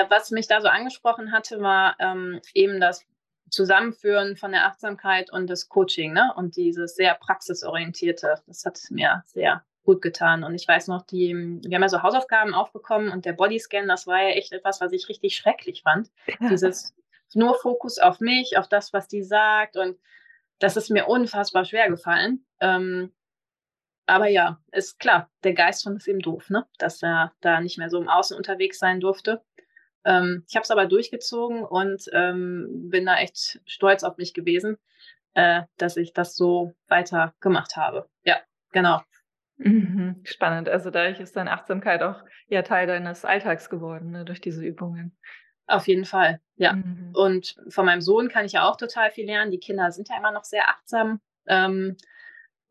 was 0.09 0.31
mich 0.31 0.47
da 0.47 0.61
so 0.61 0.69
angesprochen 0.69 1.33
hatte, 1.33 1.61
war 1.61 1.97
ähm, 1.99 2.41
eben 2.55 2.81
das 2.81 3.05
Zusammenführen 3.53 4.37
von 4.37 4.51
der 4.51 4.67
Achtsamkeit 4.67 5.31
und 5.31 5.49
des 5.49 5.69
Coaching, 5.69 6.13
ne? 6.13 6.33
Und 6.37 6.57
dieses 6.57 6.97
sehr 6.97 7.15
praxisorientierte, 7.15 8.41
das 8.47 8.65
hat 8.65 8.81
mir 8.91 9.23
sehr 9.27 9.63
gut 9.85 10.01
getan. 10.01 10.43
Und 10.43 10.55
ich 10.55 10.67
weiß 10.67 10.89
noch, 10.89 11.03
die, 11.03 11.35
wir 11.35 11.75
haben 11.75 11.83
ja 11.83 11.89
so 11.89 12.03
Hausaufgaben 12.03 12.55
aufbekommen 12.55 13.11
und 13.11 13.27
der 13.27 13.35
Bodyscan, 13.35 13.89
das 13.89 14.07
war 14.07 14.23
ja 14.23 14.31
echt 14.31 14.53
etwas, 14.53 14.81
was 14.81 14.93
ich 14.93 15.09
richtig 15.09 15.37
schrecklich 15.37 15.83
fand. 15.83 16.11
Dieses 16.51 16.95
nur 17.35 17.55
Fokus 17.55 17.99
auf 17.99 18.21
mich, 18.21 18.57
auf 18.57 18.69
das, 18.69 18.93
was 18.93 19.07
die 19.07 19.23
sagt. 19.23 19.77
Und 19.77 19.99
das 20.59 20.77
ist 20.77 20.91
mir 20.91 21.07
unfassbar 21.07 21.65
schwer 21.65 21.91
gefallen. 21.91 22.47
Ähm, 22.61 23.13
aber 24.07 24.29
ja, 24.29 24.61
ist 24.73 24.99
klar, 24.99 25.31
der 25.45 25.55
Geist 25.55 25.85
von 25.85 25.97
ist 25.97 26.09
eben 26.09 26.21
doof, 26.21 26.51
ne? 26.51 26.67
Dass 26.79 27.03
er 27.03 27.33
da 27.41 27.61
nicht 27.61 27.79
mehr 27.79 27.91
so 27.91 28.01
im 28.01 28.09
Außen 28.09 28.37
unterwegs 28.37 28.79
sein 28.79 29.01
durfte. 29.01 29.43
Ähm, 30.05 30.45
ich 30.49 30.57
habe 30.57 30.65
es 30.65 30.71
aber 30.71 30.87
durchgezogen 30.87 31.65
und 31.65 32.05
ähm, 32.13 32.89
bin 32.91 33.07
da 33.07 33.17
echt 33.17 33.61
stolz 33.67 34.05
auf 34.05 34.17
mich 34.17 34.35
gewesen, 34.35 34.79
äh, 35.35 35.63
dass 35.79 35.97
ich 35.97 36.13
das 36.13 36.37
so 36.37 36.75
weiter 36.89 37.35
gemacht 37.41 37.77
habe. 37.77 38.09
Ja, 38.25 38.37
genau. 38.73 39.03
Mhm, 39.57 40.21
spannend. 40.25 40.69
Also 40.69 40.91
dadurch 40.91 41.21
ist 41.21 41.37
dann 41.37 41.49
Achtsamkeit 41.49 42.03
auch 42.03 42.23
ja 42.49 42.63
Teil 42.63 42.87
deines 42.87 43.25
Alltags 43.25 43.71
geworden, 43.71 44.11
ne, 44.11 44.25
durch 44.25 44.41
diese 44.41 44.65
Übungen. 44.65 45.17
Auf 45.67 45.87
jeden 45.87 46.05
Fall, 46.05 46.41
ja. 46.57 46.75
Mhm. 46.75 47.13
Und 47.15 47.57
von 47.69 47.87
meinem 47.87 48.01
Sohn 48.01 48.29
kann 48.29 48.45
ich 48.45 48.53
ja 48.53 48.69
auch 48.69 48.77
total 48.77 49.11
viel 49.11 49.27
lernen. 49.27 49.51
Die 49.53 49.61
Kinder 49.61 49.93
sind 49.93 50.09
ja 50.09 50.17
immer 50.19 50.33
noch 50.33 50.45
sehr 50.45 50.69
achtsam. 50.69 51.21
Ähm, 51.47 51.97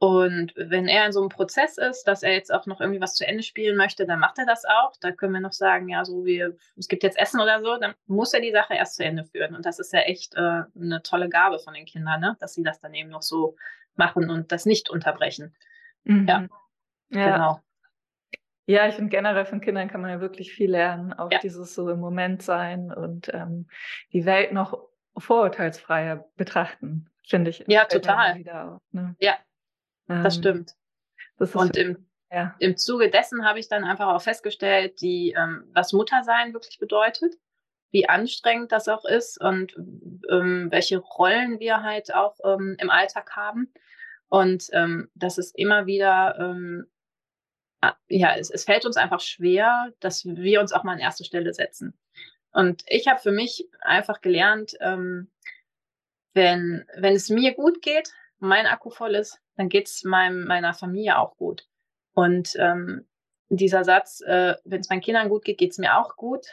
und 0.01 0.53
wenn 0.55 0.87
er 0.87 1.05
in 1.05 1.11
so 1.11 1.19
einem 1.19 1.29
Prozess 1.29 1.77
ist, 1.77 2.05
dass 2.05 2.23
er 2.23 2.33
jetzt 2.33 2.51
auch 2.51 2.65
noch 2.65 2.81
irgendwie 2.81 3.01
was 3.01 3.13
zu 3.13 3.23
Ende 3.23 3.43
spielen 3.43 3.77
möchte, 3.77 4.07
dann 4.07 4.19
macht 4.19 4.39
er 4.39 4.47
das 4.47 4.65
auch. 4.65 4.93
Da 4.99 5.11
können 5.11 5.33
wir 5.33 5.41
noch 5.41 5.51
sagen, 5.51 5.89
ja, 5.89 6.03
so 6.03 6.25
wie 6.25 6.43
es 6.75 6.87
gibt 6.87 7.03
jetzt 7.03 7.19
Essen 7.19 7.39
oder 7.39 7.61
so, 7.61 7.77
dann 7.77 7.93
muss 8.07 8.33
er 8.33 8.41
die 8.41 8.51
Sache 8.51 8.73
erst 8.73 8.95
zu 8.95 9.05
Ende 9.05 9.25
führen. 9.25 9.55
Und 9.55 9.63
das 9.63 9.77
ist 9.77 9.93
ja 9.93 9.99
echt 9.99 10.33
äh, 10.33 10.63
eine 10.75 11.03
tolle 11.03 11.29
Gabe 11.29 11.59
von 11.59 11.75
den 11.75 11.85
Kindern, 11.85 12.19
ne? 12.19 12.35
dass 12.39 12.55
sie 12.55 12.63
das 12.63 12.79
dann 12.79 12.95
eben 12.95 13.11
noch 13.11 13.21
so 13.21 13.55
machen 13.93 14.31
und 14.31 14.51
das 14.51 14.65
nicht 14.65 14.89
unterbrechen. 14.89 15.55
Mhm. 16.05 16.27
Ja. 16.27 16.47
ja. 17.09 17.35
Genau. 17.35 17.59
Ja, 18.65 18.87
ich 18.87 18.95
finde 18.95 19.11
generell 19.11 19.45
von 19.45 19.61
Kindern 19.61 19.87
kann 19.87 20.01
man 20.01 20.09
ja 20.09 20.19
wirklich 20.19 20.51
viel 20.51 20.71
lernen. 20.71 21.13
Auch 21.13 21.31
ja. 21.31 21.37
dieses 21.37 21.75
so 21.75 21.87
im 21.91 21.99
Moment 21.99 22.41
sein 22.41 22.91
und 22.91 23.31
ähm, 23.35 23.67
die 24.13 24.25
Welt 24.25 24.51
noch 24.51 24.79
vorurteilsfreier 25.15 26.25
betrachten, 26.37 27.11
finde 27.23 27.51
ich. 27.51 27.63
Ja, 27.67 27.85
total. 27.85 28.41
Auch, 28.49 28.79
ne? 28.91 29.15
Ja, 29.19 29.37
das 30.23 30.35
ähm, 30.37 30.41
stimmt. 30.41 30.75
Das 31.37 31.55
und 31.55 31.75
im, 31.75 32.07
ja. 32.31 32.55
im 32.59 32.77
Zuge 32.77 33.09
dessen 33.09 33.45
habe 33.45 33.59
ich 33.59 33.67
dann 33.67 33.83
einfach 33.83 34.07
auch 34.07 34.21
festgestellt, 34.21 35.01
die, 35.01 35.35
ähm, 35.37 35.69
was 35.73 35.93
Muttersein 35.93 36.53
wirklich 36.53 36.77
bedeutet, 36.79 37.35
wie 37.91 38.07
anstrengend 38.07 38.71
das 38.71 38.87
auch 38.87 39.05
ist 39.05 39.39
und 39.41 39.75
ähm, 40.29 40.67
welche 40.69 40.97
Rollen 40.97 41.59
wir 41.59 41.83
halt 41.83 42.13
auch 42.13 42.37
ähm, 42.43 42.77
im 42.79 42.89
Alltag 42.89 43.35
haben. 43.35 43.73
Und 44.29 44.67
ähm, 44.71 45.09
dass 45.13 45.37
es 45.37 45.51
immer 45.53 45.87
wieder, 45.87 46.37
ähm, 46.39 46.85
ja, 48.07 48.35
es, 48.37 48.49
es 48.49 48.63
fällt 48.63 48.85
uns 48.85 48.95
einfach 48.95 49.19
schwer, 49.19 49.91
dass 49.99 50.23
wir 50.23 50.61
uns 50.61 50.71
auch 50.71 50.83
mal 50.83 50.93
an 50.93 50.99
erste 50.99 51.25
Stelle 51.25 51.53
setzen. 51.53 51.97
Und 52.53 52.83
ich 52.87 53.07
habe 53.07 53.19
für 53.19 53.31
mich 53.31 53.67
einfach 53.81 54.21
gelernt, 54.21 54.77
wenn, 56.33 56.85
wenn 56.95 57.15
es 57.15 57.29
mir 57.29 57.53
gut 57.53 57.81
geht, 57.81 58.11
mein 58.39 58.65
Akku 58.65 58.89
voll 58.89 59.15
ist, 59.15 59.40
dann 59.55 59.69
geht 59.69 59.87
es 59.87 60.03
meiner 60.03 60.73
Familie 60.73 61.17
auch 61.17 61.35
gut. 61.37 61.67
Und 62.13 62.53
ähm, 62.57 63.07
dieser 63.49 63.83
Satz, 63.83 64.21
äh, 64.21 64.55
wenn 64.63 64.81
es 64.81 64.89
meinen 64.89 65.01
Kindern 65.01 65.29
gut 65.29 65.43
geht, 65.43 65.57
geht 65.57 65.71
es 65.71 65.77
mir 65.77 65.97
auch 65.97 66.15
gut, 66.15 66.47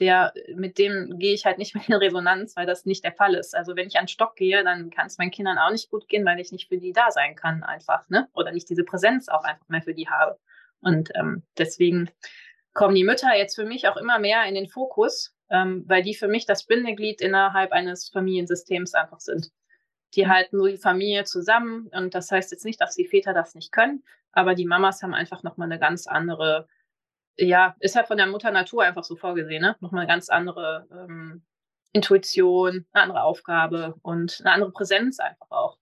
der, 0.00 0.32
mit 0.54 0.78
dem 0.78 1.18
gehe 1.18 1.34
ich 1.34 1.44
halt 1.44 1.58
nicht 1.58 1.74
mehr 1.74 1.86
in 1.86 1.94
Resonanz, 1.94 2.56
weil 2.56 2.66
das 2.66 2.86
nicht 2.86 3.04
der 3.04 3.12
Fall 3.12 3.34
ist. 3.34 3.54
Also 3.54 3.76
wenn 3.76 3.86
ich 3.86 3.98
an 3.98 4.08
Stock 4.08 4.34
gehe, 4.34 4.64
dann 4.64 4.90
kann 4.90 5.06
es 5.06 5.18
meinen 5.18 5.30
Kindern 5.30 5.58
auch 5.58 5.70
nicht 5.70 5.90
gut 5.90 6.08
gehen, 6.08 6.24
weil 6.24 6.40
ich 6.40 6.52
nicht 6.52 6.68
für 6.68 6.78
die 6.78 6.92
da 6.92 7.10
sein 7.10 7.36
kann 7.36 7.62
einfach, 7.62 8.08
ne? 8.08 8.28
Oder 8.34 8.52
nicht 8.52 8.68
diese 8.68 8.84
Präsenz 8.84 9.28
auch 9.28 9.44
einfach 9.44 9.68
mehr 9.68 9.82
für 9.82 9.94
die 9.94 10.08
habe. 10.08 10.38
Und 10.80 11.10
ähm, 11.14 11.42
deswegen 11.58 12.10
kommen 12.72 12.94
die 12.94 13.04
Mütter 13.04 13.36
jetzt 13.36 13.54
für 13.54 13.66
mich 13.66 13.88
auch 13.88 13.96
immer 13.96 14.18
mehr 14.18 14.44
in 14.44 14.54
den 14.54 14.68
Fokus, 14.68 15.34
ähm, 15.50 15.84
weil 15.86 16.02
die 16.02 16.14
für 16.14 16.28
mich 16.28 16.46
das 16.46 16.64
Bindeglied 16.64 17.20
innerhalb 17.20 17.72
eines 17.72 18.08
Familiensystems 18.08 18.94
einfach 18.94 19.20
sind. 19.20 19.50
Die 20.14 20.28
halten 20.28 20.58
so 20.58 20.66
die 20.66 20.78
Familie 20.78 21.24
zusammen. 21.24 21.88
Und 21.92 22.14
das 22.14 22.30
heißt 22.30 22.50
jetzt 22.50 22.64
nicht, 22.64 22.80
dass 22.80 22.94
die 22.94 23.06
Väter 23.06 23.32
das 23.32 23.54
nicht 23.54 23.72
können, 23.72 24.02
aber 24.32 24.54
die 24.54 24.66
Mamas 24.66 25.02
haben 25.02 25.14
einfach 25.14 25.42
nochmal 25.42 25.66
eine 25.66 25.78
ganz 25.78 26.06
andere, 26.06 26.68
ja, 27.36 27.76
ist 27.80 27.96
halt 27.96 28.06
von 28.06 28.16
der 28.16 28.26
Mutter 28.26 28.50
Natur 28.50 28.84
einfach 28.84 29.04
so 29.04 29.16
vorgesehen, 29.16 29.62
ne? 29.62 29.76
Nochmal 29.80 30.02
eine 30.02 30.12
ganz 30.12 30.28
andere 30.28 30.86
ähm, 30.92 31.42
Intuition, 31.92 32.86
eine 32.92 33.02
andere 33.02 33.22
Aufgabe 33.22 33.96
und 34.02 34.40
eine 34.40 34.52
andere 34.52 34.72
Präsenz 34.72 35.18
einfach 35.18 35.50
auch. 35.50 35.78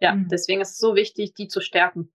Ja, 0.00 0.14
mhm. 0.14 0.28
deswegen 0.28 0.60
ist 0.60 0.72
es 0.72 0.78
so 0.78 0.94
wichtig, 0.94 1.34
die 1.34 1.48
zu 1.48 1.60
stärken. 1.60 2.12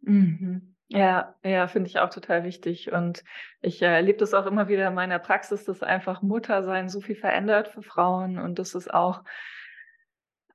Mhm. 0.00 0.72
Ja, 0.88 1.36
ja, 1.42 1.68
finde 1.68 1.88
ich 1.88 2.00
auch 2.00 2.10
total 2.10 2.44
wichtig. 2.44 2.92
Und 2.92 3.24
ich 3.62 3.80
äh, 3.80 3.86
erlebe 3.86 4.18
das 4.18 4.34
auch 4.34 4.44
immer 4.44 4.68
wieder 4.68 4.88
in 4.88 4.94
meiner 4.94 5.18
Praxis, 5.18 5.64
dass 5.64 5.82
einfach 5.82 6.20
Muttersein 6.20 6.90
so 6.90 7.00
viel 7.00 7.16
verändert 7.16 7.68
für 7.68 7.82
Frauen 7.82 8.38
und 8.38 8.58
das 8.58 8.74
ist 8.74 8.92
auch 8.92 9.22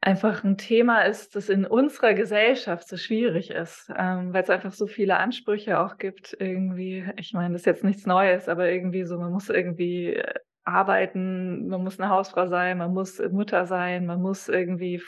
einfach 0.02 0.44
ein 0.44 0.58
Thema 0.58 1.02
ist, 1.02 1.36
das 1.36 1.50
in 1.50 1.66
unserer 1.66 2.14
Gesellschaft 2.14 2.88
so 2.88 2.98
schwierig 2.98 3.50
ist, 3.52 3.92
ähm, 3.98 4.34
weil 4.34 4.44
es 4.44 4.50
einfach 4.50 4.72
so 4.72 4.88
viele 4.88 5.18
Ansprüche 5.18 5.80
auch 5.80 5.98
gibt. 5.98 6.36
Irgendwie, 6.40 7.06
ich 7.18 7.34
meine, 7.34 7.54
das 7.54 7.62
ist 7.62 7.66
jetzt 7.66 7.84
nichts 7.84 8.06
Neues, 8.06 8.48
aber 8.48 8.70
irgendwie 8.70 9.04
so, 9.06 9.18
man 9.18 9.32
muss 9.32 9.50
irgendwie 9.50 10.14
äh, 10.14 10.34
arbeiten, 10.64 11.68
man 11.68 11.84
muss 11.84 12.00
eine 12.00 12.10
Hausfrau 12.10 12.48
sein, 12.48 12.78
man 12.78 12.94
muss 12.94 13.20
Mutter 13.32 13.66
sein, 13.66 14.06
man 14.06 14.22
muss 14.22 14.50
irgendwie 14.50 15.02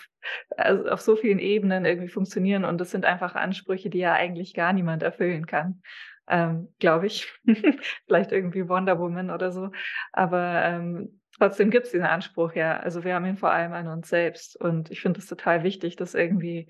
also 0.55 0.87
auf 0.89 1.01
so 1.01 1.15
vielen 1.17 1.39
Ebenen 1.39 1.85
irgendwie 1.85 2.07
funktionieren 2.07 2.63
und 2.63 2.79
das 2.79 2.91
sind 2.91 3.05
einfach 3.05 3.35
Ansprüche, 3.35 3.89
die 3.89 3.99
ja 3.99 4.13
eigentlich 4.13 4.53
gar 4.53 4.71
niemand 4.73 5.03
erfüllen 5.03 5.45
kann. 5.45 5.81
Ähm, 6.29 6.73
glaube 6.79 7.07
ich. 7.07 7.27
Vielleicht 8.05 8.31
irgendwie 8.31 8.69
Wonder 8.69 8.99
Woman 8.99 9.31
oder 9.31 9.51
so. 9.51 9.71
Aber 10.13 10.63
ähm, 10.63 11.18
trotzdem 11.39 11.71
gibt 11.71 11.85
es 11.85 11.91
diesen 11.91 12.05
Anspruch 12.05 12.53
ja. 12.53 12.77
Also 12.77 13.03
wir 13.03 13.15
haben 13.15 13.25
ihn 13.25 13.37
vor 13.37 13.51
allem 13.51 13.73
an 13.73 13.87
uns 13.87 14.09
selbst. 14.09 14.55
Und 14.55 14.91
ich 14.91 15.01
finde 15.01 15.19
es 15.19 15.27
total 15.27 15.63
wichtig, 15.63 15.95
das 15.95 16.13
irgendwie 16.13 16.67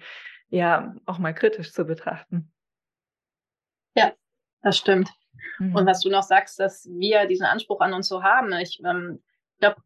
ja 0.49 0.95
auch 1.05 1.17
mal 1.17 1.33
kritisch 1.33 1.73
zu 1.73 1.85
betrachten. 1.85 2.51
Ja, 3.95 4.13
das 4.61 4.77
stimmt. 4.77 5.09
Mhm. 5.57 5.75
Und 5.75 5.85
was 5.85 6.01
du 6.01 6.09
noch 6.09 6.23
sagst, 6.23 6.59
dass 6.59 6.87
wir 6.89 7.25
diesen 7.25 7.45
Anspruch 7.45 7.81
an 7.81 7.93
uns 7.93 8.07
so 8.07 8.23
haben, 8.23 8.51
ich 8.53 8.81
ähm, 8.85 9.21
glaube, 9.59 9.81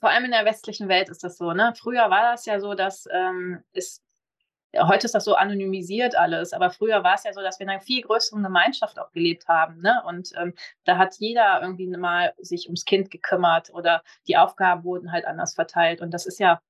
vor 0.00 0.10
allem 0.10 0.24
in 0.24 0.30
der 0.30 0.44
westlichen 0.44 0.88
Welt 0.88 1.08
ist 1.10 1.22
das 1.22 1.36
so. 1.36 1.52
Ne? 1.52 1.74
Früher 1.76 2.08
war 2.10 2.32
das 2.32 2.46
ja 2.46 2.60
so, 2.60 2.74
dass 2.74 3.06
ähm, 3.12 3.62
es 3.72 4.02
heute 4.80 5.06
ist 5.06 5.14
das 5.14 5.24
so 5.24 5.34
anonymisiert 5.34 6.16
alles, 6.16 6.52
aber 6.52 6.70
früher 6.70 7.04
war 7.04 7.14
es 7.14 7.24
ja 7.24 7.32
so, 7.32 7.40
dass 7.40 7.58
wir 7.58 7.64
in 7.64 7.70
einer 7.70 7.80
viel 7.80 8.02
größeren 8.02 8.42
Gemeinschaft 8.42 8.98
auch 8.98 9.12
gelebt 9.12 9.48
haben. 9.48 9.80
Ne? 9.80 10.02
Und 10.06 10.32
ähm, 10.36 10.54
da 10.84 10.98
hat 10.98 11.16
jeder 11.18 11.60
irgendwie 11.62 11.86
mal 11.88 12.32
sich 12.38 12.66
ums 12.66 12.84
Kind 12.84 13.10
gekümmert 13.10 13.70
oder 13.74 14.02
die 14.26 14.36
Aufgaben 14.36 14.84
wurden 14.84 15.12
halt 15.12 15.26
anders 15.26 15.54
verteilt. 15.54 16.00
Und 16.00 16.12
das 16.12 16.26
ist 16.26 16.38
ja 16.38 16.60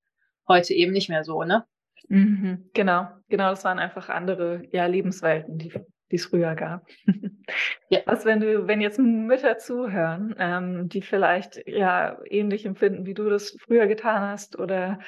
heute 0.47 0.73
eben 0.73 0.91
nicht 0.91 1.09
mehr 1.09 1.23
so, 1.23 1.43
ne? 1.43 1.65
Mhm, 2.09 2.69
genau, 2.73 3.07
genau, 3.29 3.49
das 3.49 3.63
waren 3.63 3.79
einfach 3.79 4.09
andere 4.09 4.63
ja, 4.71 4.85
Lebenswelten, 4.85 5.57
die, 5.57 5.73
die 6.11 6.15
es 6.15 6.25
früher 6.25 6.53
gab. 6.55 6.85
ja. 7.89 8.01
Was, 8.05 8.25
wenn 8.25 8.41
du, 8.41 8.67
wenn 8.67 8.81
jetzt 8.81 8.99
Mütter 8.99 9.57
zuhören, 9.57 10.35
ähm, 10.37 10.89
die 10.89 11.01
vielleicht 11.01 11.65
ja 11.65 12.19
ähnlich 12.25 12.65
empfinden, 12.65 13.05
wie 13.05 13.13
du 13.13 13.29
das 13.29 13.55
früher 13.61 13.87
getan 13.87 14.21
hast 14.21 14.59
oder 14.59 14.99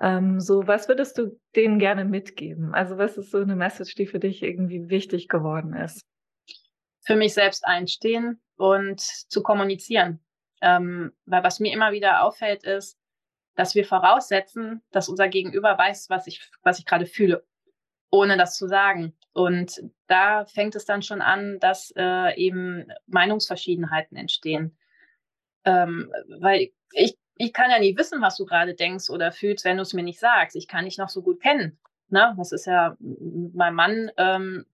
ähm, 0.00 0.40
so, 0.40 0.66
was 0.66 0.88
würdest 0.88 1.18
du 1.18 1.38
denen 1.54 1.78
gerne 1.78 2.04
mitgeben? 2.06 2.74
Also, 2.74 2.96
was 2.96 3.18
ist 3.18 3.30
so 3.30 3.38
eine 3.38 3.54
Message, 3.56 3.94
die 3.94 4.06
für 4.06 4.18
dich 4.18 4.42
irgendwie 4.42 4.88
wichtig 4.88 5.28
geworden 5.28 5.74
ist? 5.74 6.06
Für 7.02 7.16
mich 7.16 7.34
selbst 7.34 7.66
einstehen 7.66 8.40
und 8.56 9.00
zu 9.00 9.42
kommunizieren. 9.42 10.20
Ähm, 10.62 11.12
weil 11.26 11.42
was 11.44 11.60
mir 11.60 11.72
immer 11.72 11.92
wieder 11.92 12.22
auffällt, 12.22 12.64
ist, 12.64 12.98
dass 13.56 13.74
wir 13.74 13.84
voraussetzen, 13.84 14.82
dass 14.90 15.08
unser 15.08 15.28
Gegenüber 15.28 15.76
weiß, 15.76 16.08
was 16.08 16.26
ich, 16.26 16.50
was 16.62 16.78
ich 16.78 16.86
gerade 16.86 17.06
fühle, 17.06 17.46
ohne 18.10 18.38
das 18.38 18.56
zu 18.56 18.68
sagen. 18.68 19.14
Und 19.32 19.82
da 20.06 20.46
fängt 20.46 20.74
es 20.76 20.86
dann 20.86 21.02
schon 21.02 21.20
an, 21.20 21.58
dass 21.60 21.92
äh, 21.96 22.34
eben 22.36 22.90
Meinungsverschiedenheiten 23.06 24.16
entstehen. 24.16 24.78
Ähm, 25.64 26.10
weil 26.40 26.70
ich 26.92 27.16
ich 27.40 27.54
kann 27.54 27.70
ja 27.70 27.78
nie 27.78 27.96
wissen, 27.96 28.20
was 28.20 28.36
du 28.36 28.44
gerade 28.44 28.74
denkst 28.74 29.08
oder 29.08 29.32
fühlst, 29.32 29.64
wenn 29.64 29.78
du 29.78 29.82
es 29.82 29.94
mir 29.94 30.02
nicht 30.02 30.20
sagst. 30.20 30.56
Ich 30.56 30.68
kann 30.68 30.84
dich 30.84 30.98
noch 30.98 31.08
so 31.08 31.22
gut 31.22 31.40
kennen. 31.40 31.78
Ne? 32.10 32.34
Das 32.36 32.52
ist 32.52 32.66
ja 32.66 32.98
mein 33.00 33.74
Mann, 33.74 34.10
ähm, 34.18 34.66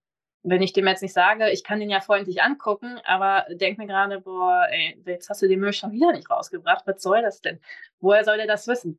wenn 0.42 0.62
ich 0.62 0.73
dem 0.73 0.88
jetzt 0.88 1.02
nicht 1.02 1.12
sage, 1.12 1.50
ich 1.50 1.62
kann 1.62 1.78
den 1.78 1.90
ja 1.90 2.00
freundlich 2.00 2.42
angucken, 2.42 2.99
aber 3.04 3.46
denk 3.50 3.78
mir 3.78 3.87
gerade, 3.87 4.20
boah, 4.20 4.66
ey, 4.68 5.00
jetzt 5.06 5.30
hast 5.30 5.42
du 5.42 5.49
den 5.49 5.61
Müll 5.61 5.73
schon 5.73 5.92
wieder 5.92 6.11
nicht 6.11 6.28
rausgebracht. 6.28 6.85
Was 6.87 7.02
soll 7.02 7.23
das 7.23 7.40
denn? 7.40 7.61
Woher 8.00 8.25
soll 8.25 8.37
der 8.37 8.49
das 8.49 8.66
wissen? 8.66 8.99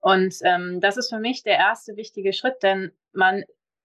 Und 0.00 0.36
ähm, 0.42 0.82
das 0.82 0.98
ist 0.98 1.08
für 1.08 1.18
mich 1.18 1.42
der 1.42 1.56
erste 1.56 1.96
wichtige 1.96 2.34
Schritt, 2.34 2.62
denn 2.62 2.92
man 3.12 3.44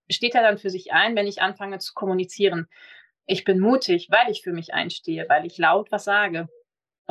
steht 0.09 0.33
ja 0.33 0.41
dann 0.41 0.57
für 0.57 0.69
sich 0.69 0.91
ein, 0.91 1.15
wenn 1.15 1.27
ich 1.27 1.41
anfange 1.41 1.79
zu 1.79 1.93
kommunizieren. 1.93 2.67
Ich 3.27 3.45
bin 3.45 3.59
mutig, 3.59 4.09
weil 4.11 4.29
ich 4.29 4.41
für 4.41 4.51
mich 4.51 4.73
einstehe, 4.73 5.25
weil 5.29 5.45
ich 5.45 5.57
laut 5.57 5.89
was 5.89 6.03
sage. 6.03 6.49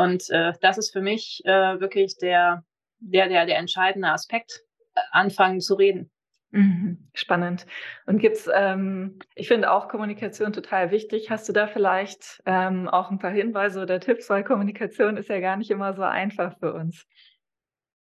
Und 0.01 0.31
äh, 0.31 0.55
das 0.63 0.79
ist 0.79 0.93
für 0.93 1.03
mich 1.03 1.43
äh, 1.45 1.79
wirklich 1.79 2.17
der, 2.17 2.65
der, 3.01 3.29
der, 3.29 3.45
der 3.45 3.59
entscheidende 3.59 4.09
Aspekt, 4.09 4.63
äh, 4.95 5.01
anfangen 5.13 5.61
zu 5.61 5.75
reden. 5.75 6.11
Mhm, 6.53 7.11
spannend. 7.13 7.67
Und 8.07 8.19
gibt's, 8.19 8.49
ähm, 8.53 9.19
ich 9.35 9.47
finde 9.47 9.71
auch 9.71 9.89
Kommunikation 9.89 10.55
total 10.55 10.91
wichtig. 10.91 11.31
Hast 11.31 11.49
du 11.49 11.53
da 11.53 11.67
vielleicht 11.67 12.43
ähm, 12.47 12.89
auch 12.89 13.11
ein 13.11 13.19
paar 13.19 13.31
Hinweise 13.31 13.83
oder 13.83 14.01
Tipps, 14.01 14.31
weil 14.31 14.43
Kommunikation 14.43 15.19
ist 15.19 15.29
ja 15.29 15.39
gar 15.39 15.59
nicht 15.59 15.71
immer 15.71 15.93
so 15.93 16.03
einfach 16.03 16.59
für 16.59 16.73
uns. 16.73 17.07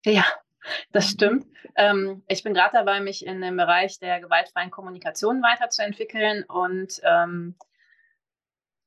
Ja, 0.06 0.24
das 0.92 1.04
mhm. 1.04 1.10
stimmt. 1.10 1.46
Ähm, 1.76 2.24
ich 2.28 2.42
bin 2.42 2.54
gerade 2.54 2.72
dabei, 2.72 3.00
mich 3.00 3.26
in 3.26 3.42
dem 3.42 3.58
Bereich 3.58 3.98
der 3.98 4.20
gewaltfreien 4.20 4.70
Kommunikation 4.70 5.42
weiterzuentwickeln 5.42 6.44
und 6.44 6.98
ähm, 7.04 7.56